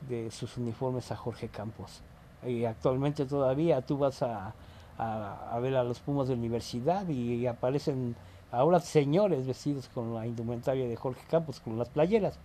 de 0.08 0.30
sus 0.30 0.56
uniformes 0.56 1.10
a 1.10 1.16
Jorge 1.16 1.48
Campos. 1.48 2.02
Y 2.46 2.64
actualmente 2.64 3.26
todavía 3.26 3.82
tú 3.82 3.98
vas 3.98 4.22
a, 4.22 4.54
a, 4.98 5.58
ver 5.60 5.76
a 5.76 5.84
los 5.84 6.00
Pumas 6.00 6.28
de 6.28 6.34
universidad 6.34 7.08
y, 7.08 7.46
aparecen 7.46 8.16
ahora 8.50 8.80
señores 8.80 9.46
vestidos 9.46 9.88
con 9.88 10.14
la 10.14 10.26
indumentaria 10.26 10.88
de 10.88 10.96
Jorge 10.96 11.22
Campos, 11.28 11.60
con 11.60 11.78
las 11.78 11.88
playeras 11.88 12.38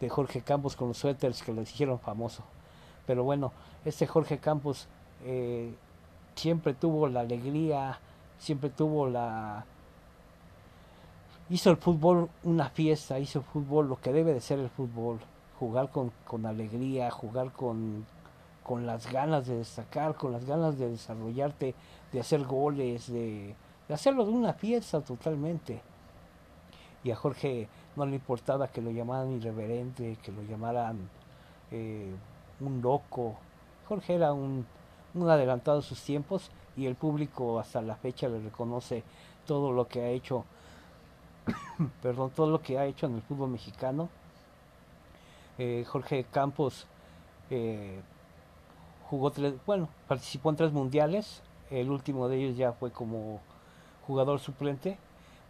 de 0.00 0.08
Jorge 0.08 0.40
Campos, 0.40 0.76
con 0.76 0.88
los 0.88 0.98
suéteres 0.98 1.42
que 1.42 1.52
les 1.52 1.72
hicieron 1.72 1.98
famoso. 1.98 2.42
Pero 3.06 3.24
bueno, 3.24 3.52
este 3.84 4.06
Jorge 4.06 4.38
Campos 4.38 4.86
eh, 5.24 5.74
siempre 6.34 6.74
tuvo 6.74 7.08
la 7.08 7.20
alegría, 7.20 7.98
siempre 8.38 8.70
tuvo 8.70 9.08
la... 9.08 9.64
Hizo 11.48 11.70
el 11.70 11.76
fútbol 11.76 12.30
una 12.44 12.70
fiesta, 12.70 13.18
hizo 13.18 13.40
el 13.40 13.44
fútbol 13.44 13.88
lo 13.88 14.00
que 14.00 14.12
debe 14.12 14.32
de 14.32 14.40
ser 14.40 14.60
el 14.60 14.70
fútbol 14.70 15.18
jugar 15.60 15.90
con, 15.90 16.10
con 16.26 16.46
alegría, 16.46 17.10
jugar 17.10 17.52
con, 17.52 18.06
con 18.62 18.86
las 18.86 19.12
ganas 19.12 19.46
de 19.46 19.58
destacar, 19.58 20.14
con 20.14 20.32
las 20.32 20.46
ganas 20.46 20.78
de 20.78 20.88
desarrollarte, 20.88 21.74
de 22.10 22.20
hacer 22.20 22.44
goles, 22.44 23.12
de, 23.12 23.54
hacerlo 23.90 24.24
de 24.24 24.32
una 24.32 24.54
fiesta 24.54 25.02
totalmente. 25.02 25.82
Y 27.04 27.10
a 27.10 27.16
Jorge 27.16 27.68
no 27.94 28.06
le 28.06 28.14
importaba 28.14 28.68
que 28.68 28.80
lo 28.80 28.90
llamaran 28.90 29.32
irreverente, 29.32 30.16
que 30.22 30.32
lo 30.32 30.42
llamaran 30.44 30.96
eh, 31.70 32.10
un 32.60 32.80
loco. 32.80 33.34
Jorge 33.86 34.14
era 34.14 34.32
un, 34.32 34.64
un 35.12 35.28
adelantado 35.28 35.80
a 35.80 35.82
sus 35.82 36.00
tiempos 36.02 36.50
y 36.74 36.86
el 36.86 36.94
público 36.94 37.60
hasta 37.60 37.82
la 37.82 37.96
fecha 37.96 38.28
le 38.28 38.40
reconoce 38.40 39.02
todo 39.46 39.72
lo 39.72 39.86
que 39.88 40.00
ha 40.00 40.08
hecho, 40.08 40.46
perdón, 42.02 42.30
todo 42.30 42.50
lo 42.50 42.62
que 42.62 42.78
ha 42.78 42.86
hecho 42.86 43.06
en 43.06 43.16
el 43.16 43.22
fútbol 43.22 43.50
mexicano 43.50 44.08
eh, 45.62 45.84
Jorge 45.86 46.24
Campos 46.24 46.86
eh, 47.50 48.00
jugó 49.10 49.30
tres, 49.30 49.52
bueno, 49.66 49.90
participó 50.08 50.48
en 50.48 50.56
tres 50.56 50.72
mundiales, 50.72 51.42
el 51.70 51.90
último 51.90 52.28
de 52.28 52.38
ellos 52.38 52.56
ya 52.56 52.72
fue 52.72 52.90
como 52.90 53.42
jugador 54.06 54.40
suplente, 54.40 54.96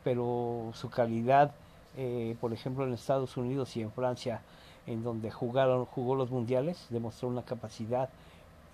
pero 0.02 0.72
su 0.74 0.90
calidad, 0.90 1.52
eh, 1.96 2.36
por 2.40 2.52
ejemplo 2.52 2.84
en 2.84 2.92
Estados 2.92 3.36
Unidos 3.36 3.76
y 3.76 3.82
en 3.82 3.92
Francia, 3.92 4.42
en 4.88 5.04
donde 5.04 5.30
jugaron, 5.30 5.84
jugó 5.84 6.16
los 6.16 6.32
mundiales, 6.32 6.88
demostró 6.90 7.28
una 7.28 7.42
capacidad 7.42 8.08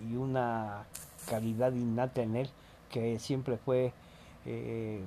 y 0.00 0.16
una 0.16 0.84
calidad 1.28 1.70
innata 1.72 2.22
en 2.22 2.36
él 2.36 2.50
que 2.90 3.18
siempre 3.18 3.58
fue 3.58 3.92
el 4.46 5.04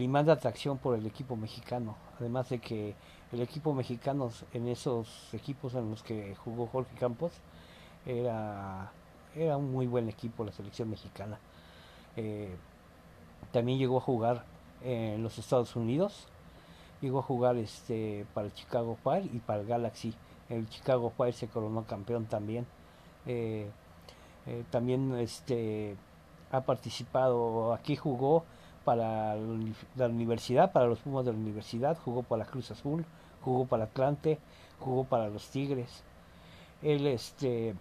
imán 0.00 0.26
de 0.26 0.32
atracción 0.32 0.78
por 0.78 0.96
el 0.96 1.06
equipo 1.06 1.34
mexicano. 1.34 1.96
Además 2.20 2.50
de 2.50 2.60
que 2.60 2.94
el 3.34 3.42
equipo 3.42 3.74
mexicano 3.74 4.30
en 4.52 4.68
esos 4.68 5.34
equipos 5.34 5.74
en 5.74 5.90
los 5.90 6.04
que 6.04 6.36
jugó 6.36 6.68
Jorge 6.68 6.94
Campos 6.96 7.32
era, 8.06 8.92
era 9.34 9.56
un 9.56 9.72
muy 9.72 9.88
buen 9.88 10.08
equipo 10.08 10.44
la 10.44 10.52
selección 10.52 10.88
mexicana. 10.88 11.38
Eh, 12.16 12.54
también 13.52 13.78
llegó 13.78 13.98
a 13.98 14.00
jugar 14.00 14.44
en 14.82 15.22
los 15.22 15.38
Estados 15.38 15.74
Unidos, 15.74 16.28
llegó 17.00 17.18
a 17.18 17.22
jugar 17.22 17.56
este 17.56 18.24
para 18.34 18.46
el 18.46 18.54
Chicago 18.54 18.96
Fire 19.02 19.28
y 19.32 19.40
para 19.40 19.62
el 19.62 19.66
Galaxy. 19.66 20.14
El 20.48 20.68
Chicago 20.68 21.10
Fire 21.10 21.34
se 21.34 21.48
coronó 21.48 21.84
campeón 21.84 22.26
también. 22.26 22.66
Eh, 23.26 23.68
eh, 24.46 24.64
también 24.70 25.12
este 25.16 25.96
ha 26.52 26.60
participado, 26.60 27.72
aquí 27.72 27.96
jugó 27.96 28.44
para 28.84 29.34
la 29.34 30.06
universidad, 30.06 30.70
para 30.70 30.86
los 30.86 31.00
Pumas 31.00 31.24
de 31.24 31.32
la 31.32 31.38
universidad, 31.38 31.98
jugó 32.04 32.22
para 32.22 32.44
la 32.44 32.50
Cruz 32.50 32.70
Azul, 32.70 33.04
jugó 33.44 33.66
para 33.66 33.84
Atlante, 33.84 34.38
jugó 34.80 35.04
para 35.04 35.28
los 35.28 35.48
Tigres. 35.50 36.02
Él, 36.82 37.06
este, 37.06 37.74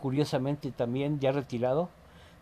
curiosamente 0.00 0.70
también 0.72 1.20
ya 1.20 1.32
retirado, 1.32 1.88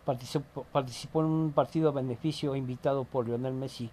participó, 0.05 1.21
en 1.21 1.25
un 1.25 1.51
partido 1.51 1.89
a 1.89 1.91
beneficio 1.91 2.55
invitado 2.55 3.03
por 3.03 3.27
Lionel 3.27 3.53
Messi. 3.53 3.89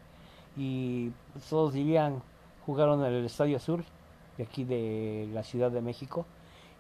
Y 0.56 1.10
todos 1.50 1.72
dirían 1.72 2.22
jugaron 2.66 3.04
en 3.04 3.12
el 3.12 3.24
Estadio 3.24 3.56
Azul 3.56 3.84
de 4.36 4.44
aquí 4.44 4.64
de 4.64 5.28
la 5.32 5.42
Ciudad 5.42 5.70
de 5.70 5.80
México 5.80 6.26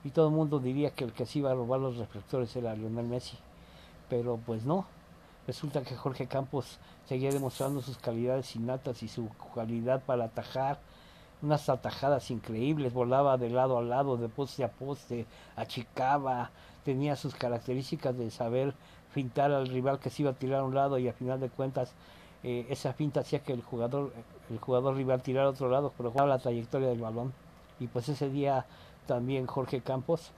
y 0.04 0.10
todo 0.10 0.28
el 0.28 0.34
mundo 0.34 0.58
diría 0.58 0.90
que 0.90 1.04
el 1.04 1.12
que 1.12 1.26
se 1.26 1.40
iba 1.40 1.50
a 1.50 1.54
robar 1.54 1.80
los 1.80 1.96
reflectores 1.96 2.54
era 2.56 2.74
Lionel 2.74 3.06
Messi. 3.06 3.36
Pero 4.08 4.38
pues 4.44 4.64
no. 4.64 4.86
Resulta 5.46 5.82
que 5.82 5.96
Jorge 5.96 6.26
Campos 6.26 6.78
seguía 7.06 7.30
demostrando 7.30 7.80
sus 7.80 7.96
calidades 7.98 8.54
innatas 8.54 9.02
y 9.02 9.08
su 9.08 9.28
cualidad 9.54 10.02
para 10.04 10.24
atajar 10.24 10.78
unas 11.42 11.68
atajadas 11.68 12.30
increíbles, 12.30 12.92
volaba 12.92 13.36
de 13.36 13.50
lado 13.50 13.78
a 13.78 13.82
lado, 13.82 14.16
de 14.16 14.28
poste 14.28 14.64
a 14.64 14.70
poste, 14.70 15.26
achicaba, 15.56 16.50
tenía 16.84 17.16
sus 17.16 17.34
características 17.34 18.16
de 18.16 18.30
saber 18.30 18.74
fintar 19.12 19.52
al 19.52 19.68
rival 19.68 19.98
que 19.98 20.10
se 20.10 20.22
iba 20.22 20.32
a 20.32 20.34
tirar 20.34 20.60
a 20.60 20.64
un 20.64 20.74
lado 20.74 20.98
y 20.98 21.08
a 21.08 21.12
final 21.12 21.40
de 21.40 21.48
cuentas 21.48 21.92
eh, 22.42 22.66
esa 22.68 22.92
finta 22.92 23.20
hacía 23.20 23.40
que 23.40 23.52
el 23.52 23.62
jugador 23.62 24.12
el 24.50 24.58
jugador 24.58 24.96
rival 24.96 25.22
tirara 25.22 25.48
a 25.48 25.50
otro 25.50 25.68
lado, 25.68 25.92
pero 25.96 26.10
jugaba 26.10 26.28
la 26.28 26.38
trayectoria 26.38 26.88
del 26.88 27.00
balón. 27.00 27.32
Y 27.80 27.86
pues 27.86 28.08
ese 28.08 28.30
día 28.30 28.64
también 29.06 29.46
Jorge 29.46 29.80
Campos 29.80 30.30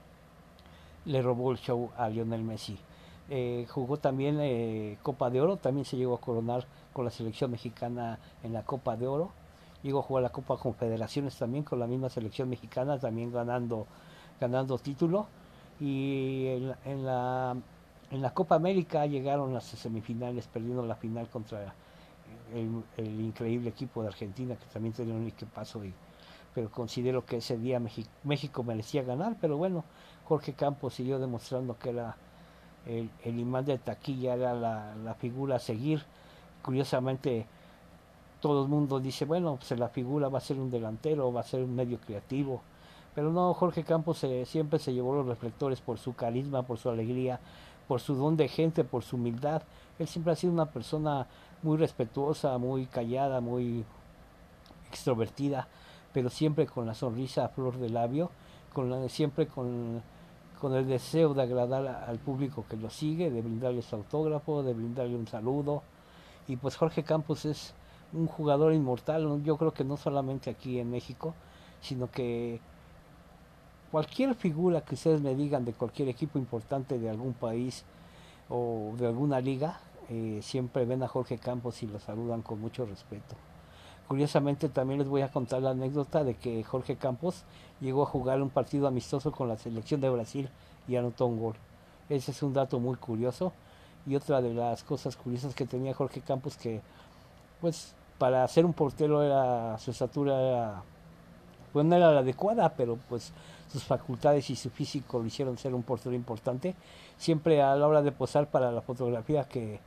le 1.05 1.22
robó 1.22 1.53
el 1.53 1.59
show 1.59 1.90
a 1.96 2.09
Lionel 2.09 2.42
Messi. 2.42 2.78
Eh, 3.28 3.66
jugó 3.70 3.96
también 3.96 4.38
eh, 4.40 4.98
Copa 5.03 5.30
de 5.30 5.40
Oro, 5.40 5.57
también 5.57 5.84
se 5.84 5.96
llegó 5.96 6.14
a 6.16 6.20
coronar 6.20 6.64
con 6.92 7.05
la 7.05 7.11
selección 7.11 7.53
mexicana 7.53 8.18
en 8.42 8.53
la 8.53 8.62
Copa 8.64 8.96
de 8.96 9.07
Oro. 9.07 9.30
Llegó 9.83 10.01
a 10.01 10.03
jugar 10.03 10.22
la 10.22 10.31
Copa 10.31 10.57
Confederaciones 10.57 11.37
también 11.37 11.64
con 11.64 11.78
la 11.78 11.87
misma 11.87 12.09
selección 12.09 12.49
mexicana, 12.49 12.99
también 12.99 13.33
ganando, 13.33 13.87
ganando 14.41 14.78
título. 14.78 15.26
Y 15.81 16.47
en, 16.85 17.05
la, 17.05 17.57
en 18.11 18.22
la 18.22 18.35
Copa 18.35 18.57
América 18.57 19.07
llegaron 19.07 19.55
las 19.55 19.64
semifinales, 19.64 20.47
perdiendo 20.47 20.85
la 20.85 20.97
final 20.97 21.28
contra 21.28 21.72
el, 22.55 23.20
increíble 23.20 23.70
equipo 23.70 24.03
de 24.03 24.09
Argentina, 24.09 24.57
que 24.57 24.66
también 24.72 24.93
tenía 24.93 25.14
un 25.14 25.26
equipazo. 25.26 25.85
Y, 25.85 25.95
pero 26.55 26.70
considero 26.70 27.24
que 27.24 27.39
ese 27.39 27.57
día 27.57 27.81
México, 27.81 28.11
México 28.24 28.62
merecía 28.62 29.03
ganar. 29.03 29.37
Pero 29.41 29.57
bueno, 29.57 29.85
Jorge 30.24 30.53
Campos 30.53 30.95
siguió 30.95 31.18
demostrando 31.18 31.78
que 31.78 31.91
era 31.91 32.16
el, 32.87 33.11
el 33.24 33.39
imán 33.39 33.64
de 33.64 33.78
taquilla 33.78 34.35
era 34.35 34.55
la, 34.55 35.14
figura 35.18 35.57
a 35.57 35.59
seguir. 35.59 36.03
Curiosamente, 36.62 37.47
todo 38.41 38.62
el 38.62 38.68
mundo 38.68 39.01
dice, 39.01 39.24
bueno, 39.24 39.57
pues 39.57 39.78
la 39.78 39.88
figura 39.88 40.28
va 40.28 40.38
a 40.38 40.43
ser 40.43 40.59
un 40.59 40.70
delantero, 40.70 41.32
va 41.32 41.41
a 41.41 41.45
ser 41.45 41.62
un 41.62 41.74
medio 41.74 41.99
creativo. 41.99 42.62
Pero 43.14 43.32
no, 43.32 43.53
Jorge 43.55 43.84
Campos 43.84 44.24
siempre 44.45 44.78
se 44.78 44.93
llevó 44.93 45.14
los 45.14 45.26
reflectores 45.26 45.80
por 45.80 45.99
su 45.99 46.14
carisma, 46.14 46.62
por 46.62 46.78
su 46.78 46.88
alegría, 46.88 47.41
por 47.88 48.01
su 48.01 48.14
don 48.14 48.36
de 48.36 48.49
gente, 48.49 48.84
por 48.84 49.03
su 49.03 49.16
humildad. 49.16 49.62
Él 49.99 50.07
siempre 50.07 50.32
ha 50.32 50.36
sido 50.36 50.53
una 50.53 50.66
persona 50.66 51.26
muy 51.62 51.76
respetuosa, 51.76 52.57
muy 52.59 52.86
callada, 52.86 53.41
muy 53.41 53.84
extrovertida, 54.88 55.68
pero 56.12 56.30
siempre 56.30 56.66
con 56.66 56.86
la 56.86 56.95
sonrisa 56.95 57.45
a 57.45 57.49
flor 57.49 57.78
de 57.78 57.91
labio, 57.91 58.30
con 58.72 59.09
siempre 59.09 59.47
con 59.47 60.03
con 60.61 60.74
el 60.74 60.86
deseo 60.86 61.32
de 61.32 61.43
agradar 61.43 61.86
al 61.86 62.18
público 62.18 62.66
que 62.68 62.76
lo 62.76 62.91
sigue, 62.91 63.30
de 63.30 63.41
brindarle 63.41 63.80
su 63.80 63.97
autógrafo, 63.97 64.62
de 64.62 64.74
brindarle 64.74 65.16
un 65.16 65.26
saludo. 65.26 65.82
Y 66.47 66.57
pues 66.57 66.76
Jorge 66.76 67.03
Campos 67.03 67.47
es 67.47 67.74
un 68.12 68.26
jugador 68.26 68.72
inmortal, 68.72 69.42
yo 69.44 69.56
creo 69.56 69.72
que 69.72 69.84
no 69.84 69.96
solamente 69.96 70.50
aquí 70.50 70.78
en 70.78 70.90
México, 70.90 71.34
sino 71.80 72.11
que 72.11 72.61
cualquier 73.90 74.34
figura 74.34 74.82
que 74.82 74.94
ustedes 74.94 75.20
me 75.20 75.34
digan 75.34 75.64
de 75.64 75.72
cualquier 75.72 76.08
equipo 76.08 76.38
importante 76.38 76.98
de 76.98 77.11
algún 77.11 77.34
país 77.34 77.84
o 78.48 78.92
de 78.98 79.06
alguna 79.06 79.40
liga, 79.40 79.80
eh, 80.08 80.40
siempre 80.42 80.84
ven 80.84 81.02
a 81.02 81.08
Jorge 81.08 81.38
Campos 81.38 81.82
y 81.82 81.86
lo 81.86 82.00
saludan 82.00 82.42
con 82.42 82.61
mucho 82.61 82.84
respeto. 82.84 83.36
Curiosamente 84.08 84.68
también 84.68 84.98
les 84.98 85.08
voy 85.08 85.22
a 85.22 85.30
contar 85.30 85.62
la 85.62 85.70
anécdota 85.70 86.24
de 86.24 86.34
que 86.34 86.64
Jorge 86.64 86.96
Campos 86.96 87.44
llegó 87.80 88.02
a 88.02 88.06
jugar 88.06 88.42
un 88.42 88.50
partido 88.50 88.88
amistoso 88.88 89.30
con 89.30 89.46
la 89.46 89.56
selección 89.56 90.00
de 90.00 90.11
Brasil 90.11 90.48
y 90.88 90.96
anotó 90.96 91.26
un 91.26 91.38
gol. 91.38 91.54
Ese 92.08 92.32
es 92.32 92.42
un 92.42 92.52
dato 92.52 92.80
muy 92.80 92.96
curioso. 92.96 93.52
Y 94.06 94.16
otra 94.16 94.42
de 94.42 94.52
las 94.52 94.82
cosas 94.82 95.16
curiosas 95.16 95.54
que 95.54 95.64
tenía 95.64 95.94
Jorge 95.94 96.22
Campos 96.22 96.56
que 96.56 96.80
pues 97.61 97.94
para 98.20 98.46
ser 98.46 98.64
un 98.64 98.74
portero 98.74 99.24
era 99.24 99.78
su 99.78 99.90
estatura 99.90 100.40
era 100.40 100.82
pues 101.72 101.86
no 101.86 101.96
era 101.96 102.12
la 102.12 102.20
adecuada, 102.20 102.74
pero 102.76 102.98
pues 103.08 103.32
sus 103.72 103.82
facultades 103.82 104.50
y 104.50 104.56
su 104.56 104.70
físico 104.70 105.18
lo 105.20 105.26
hicieron 105.26 105.56
ser 105.56 105.74
un 105.74 105.82
portero 105.82 106.14
importante. 106.14 106.74
Siempre 107.16 107.62
a 107.62 107.74
la 107.76 107.88
hora 107.88 108.02
de 108.02 108.12
posar 108.12 108.48
para 108.48 108.70
la 108.72 108.82
fotografía 108.82 109.44
que 109.44 109.80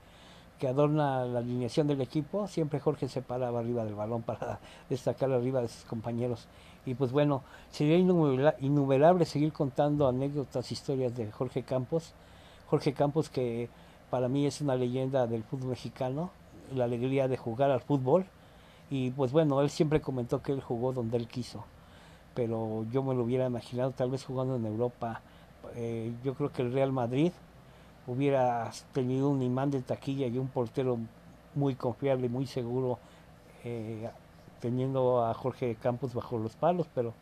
que 0.59 0.69
adorna 0.69 1.25
la 1.25 1.39
alineación 1.39 1.87
del 1.87 1.99
equipo, 1.99 2.47
siempre 2.47 2.79
Jorge 2.79 3.09
se 3.09 3.21
paraba 3.21 3.59
arriba 3.59 3.83
del 3.83 3.95
balón 3.95 4.21
para 4.29 4.59
destacar 4.89 5.31
arriba 5.31 5.61
de 5.61 5.67
sus 5.67 5.83
compañeros. 5.83 6.47
Y 6.85 6.95
pues 6.95 7.11
bueno, 7.11 7.43
sería 7.69 7.97
innumerable 7.97 9.25
seguir 9.25 9.51
contando 9.51 10.07
anécdotas, 10.07 10.71
historias 10.71 11.15
de 11.15 11.31
Jorge 11.31 11.63
Campos. 11.63 12.13
Jorge 12.67 12.93
Campos 12.93 13.29
que 13.29 13.69
para 14.09 14.29
mí 14.29 14.45
es 14.45 14.61
una 14.61 14.75
leyenda 14.75 15.27
del 15.27 15.43
fútbol 15.43 15.71
mexicano, 15.71 16.31
la 16.73 16.85
alegría 16.85 17.27
de 17.27 17.37
jugar 17.37 17.71
al 17.71 17.81
fútbol. 17.81 18.25
Y 18.89 19.11
pues 19.11 19.31
bueno, 19.31 19.61
él 19.61 19.69
siempre 19.69 20.01
comentó 20.01 20.41
que 20.41 20.51
él 20.51 20.61
jugó 20.61 20.93
donde 20.93 21.17
él 21.17 21.27
quiso, 21.27 21.63
pero 22.35 22.85
yo 22.91 23.01
me 23.01 23.15
lo 23.15 23.23
hubiera 23.23 23.47
imaginado 23.47 23.91
tal 23.91 24.11
vez 24.11 24.23
jugando 24.25 24.55
en 24.55 24.65
Europa. 24.65 25.21
Eh, 25.75 26.13
yo 26.23 26.35
creo 26.35 26.51
que 26.51 26.61
el 26.61 26.73
Real 26.73 26.91
Madrid 26.91 27.31
hubiera 28.05 28.69
tenido 28.91 29.29
un 29.29 29.41
imán 29.41 29.71
de 29.71 29.81
taquilla 29.81 30.27
y 30.27 30.37
un 30.37 30.47
portero 30.47 30.99
muy 31.55 31.75
confiable, 31.75 32.29
muy 32.29 32.45
seguro, 32.45 32.99
eh, 33.63 34.09
teniendo 34.59 35.25
a 35.25 35.33
Jorge 35.33 35.75
Campos 35.75 36.13
bajo 36.13 36.37
los 36.37 36.55
palos, 36.55 36.87
pero 36.93 37.13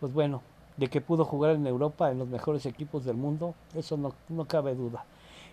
pues 0.00 0.12
bueno, 0.12 0.42
de 0.76 0.88
que 0.88 1.00
pudo 1.00 1.24
jugar 1.24 1.54
en 1.54 1.66
Europa 1.66 2.10
en 2.10 2.18
los 2.18 2.28
mejores 2.28 2.66
equipos 2.66 3.04
del 3.04 3.16
mundo, 3.16 3.54
eso 3.74 3.96
no, 3.96 4.12
no 4.28 4.44
cabe 4.46 4.74
duda. 4.74 5.04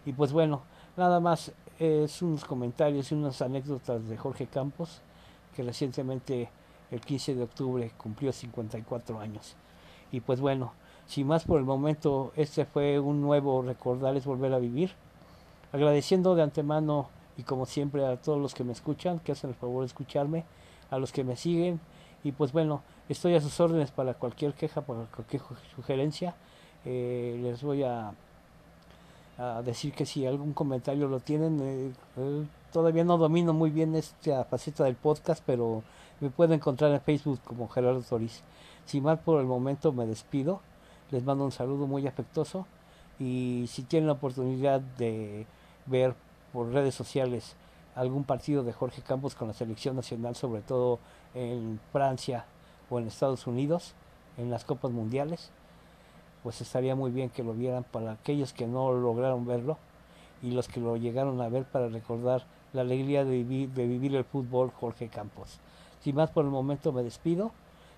Y 0.06 0.14
pues 0.14 0.32
bueno, 0.32 0.62
nada 0.98 1.20
más 1.20 1.52
es 1.82 2.22
unos 2.22 2.46
comentarios 2.46 3.12
y 3.12 3.16
unas 3.16 3.42
anécdotas 3.42 4.08
de 4.08 4.16
Jorge 4.16 4.46
Campos, 4.46 5.02
que 5.56 5.64
recientemente 5.64 6.48
el 6.92 7.02
15 7.02 7.34
de 7.34 7.44
octubre 7.44 7.92
cumplió 7.98 8.32
54 8.32 9.20
años. 9.20 9.56
Y 10.12 10.20
pues 10.20 10.40
bueno, 10.40 10.74
sin 11.08 11.26
más 11.26 11.44
por 11.44 11.58
el 11.58 11.66
momento, 11.66 12.34
este 12.36 12.66
fue 12.66 13.00
un 13.00 13.20
nuevo 13.20 13.64
recordarles 13.64 14.26
volver 14.26 14.54
a 14.54 14.60
vivir. 14.60 14.92
Agradeciendo 15.72 16.36
de 16.36 16.44
antemano 16.44 17.10
y 17.36 17.42
como 17.44 17.66
siempre 17.66 18.06
a 18.06 18.18
todos 18.18 18.40
los 18.40 18.54
que 18.54 18.64
me 18.64 18.74
escuchan, 18.74 19.18
que 19.18 19.32
hacen 19.32 19.50
el 19.50 19.56
favor 19.56 19.82
de 19.82 19.88
escucharme, 19.88 20.46
a 20.92 21.00
los 21.00 21.12
que 21.12 21.24
me 21.24 21.36
siguen. 21.36 21.80
Y 22.24 22.32
pues 22.34 22.52
bueno, 22.52 22.84
estoy 23.10 23.34
a 23.34 23.42
sus 23.42 23.60
órdenes 23.60 23.90
para 23.90 24.14
cualquier 24.14 24.54
queja, 24.54 24.82
para 24.82 25.06
cualquier 25.06 25.42
sugerencia. 25.76 26.36
Eh, 26.86 27.40
les 27.42 27.64
voy 27.64 27.82
a, 27.82 28.14
decir 29.64 29.94
que 29.94 30.06
si 30.06 30.26
algún 30.26 30.54
comentario 30.54 31.08
lo 31.08 31.20
tienen, 31.20 31.60
eh, 31.62 31.92
eh, 32.18 32.46
todavía 32.72 33.04
no 33.04 33.18
domino 33.18 33.54
muy 33.54 33.70
bien 33.70 33.96
esta 33.96 34.44
faceta 34.46 34.84
del 34.84 34.96
podcast, 34.96 35.44
pero 35.46 35.84
me 36.20 36.30
pueden 36.30 36.54
encontrar 36.54 36.92
en 36.92 37.02
Facebook 37.02 37.40
como 37.44 37.68
Gerardo 37.68 38.02
Toriz. 38.02 38.42
Sin 38.86 39.04
más 39.04 39.20
por 39.20 39.40
el 39.40 39.48
momento 39.48 39.92
me 39.92 40.06
despido 40.06 40.62
les 41.12 41.24
mando 41.24 41.44
un 41.44 41.52
saludo 41.52 41.88
muy 41.88 42.08
afectuoso 42.08 42.66
y 43.20 43.66
si 43.68 43.84
tienen 43.84 44.08
la 44.08 44.14
oportunidad 44.14 44.80
de 44.80 45.46
ver 45.86 46.16
por 46.54 46.72
redes 46.72 46.96
sociales 46.96 47.56
algún 47.96 48.24
partido 48.24 48.64
de 48.64 48.74
Jorge 48.74 49.02
Campos 49.02 49.36
con 49.36 49.50
la 49.50 49.54
selección 49.54 49.98
nacional, 49.98 50.36
sobre 50.36 50.62
todo 50.62 51.00
en 51.36 51.80
Francia 51.92 52.46
o 52.90 53.00
en 53.00 53.08
Estados 53.08 53.46
Unidos, 53.46 53.94
en 54.38 54.50
las 54.50 54.64
Copas 54.64 54.92
Mundiales, 54.92 55.52
pues 56.44 56.62
estaría 56.62 56.96
muy 56.96 57.12
bien 57.12 57.30
que 57.30 57.44
lo 57.44 57.54
vieran 57.54 57.84
para 57.84 58.14
aquellos 58.14 58.54
que 58.54 58.68
no 58.68 58.92
lograron 58.94 59.46
verlo 59.46 59.78
y 60.42 60.52
los 60.52 60.68
que 60.68 60.80
lo 60.80 60.98
llegaron 60.98 61.40
a 61.42 61.50
ver 61.50 61.66
para 61.66 61.88
recordar 61.88 62.44
la 62.74 62.82
alegría 62.82 63.24
de 63.24 63.32
vivir, 63.32 63.70
de 63.70 63.88
vivir 63.88 64.16
el 64.16 64.24
fútbol 64.24 64.72
Jorge 64.72 65.08
Campos. 65.08 65.60
Sin 66.02 66.16
más 66.16 66.32
por 66.32 66.46
el 66.46 66.52
momento 66.52 66.92
me 66.92 67.04
despido, 67.04 67.52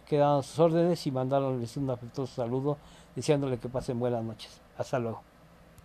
quedan 0.07 0.43
sus 0.43 0.59
órdenes 0.59 1.05
y 1.07 1.11
mandarles 1.11 1.77
un 1.77 1.89
afectuoso 1.89 2.33
saludo 2.35 2.77
deseándole 3.15 3.59
que 3.59 3.69
pasen 3.69 3.99
buenas 3.99 4.23
noches. 4.23 4.59
Hasta 4.77 4.99
luego. 4.99 5.32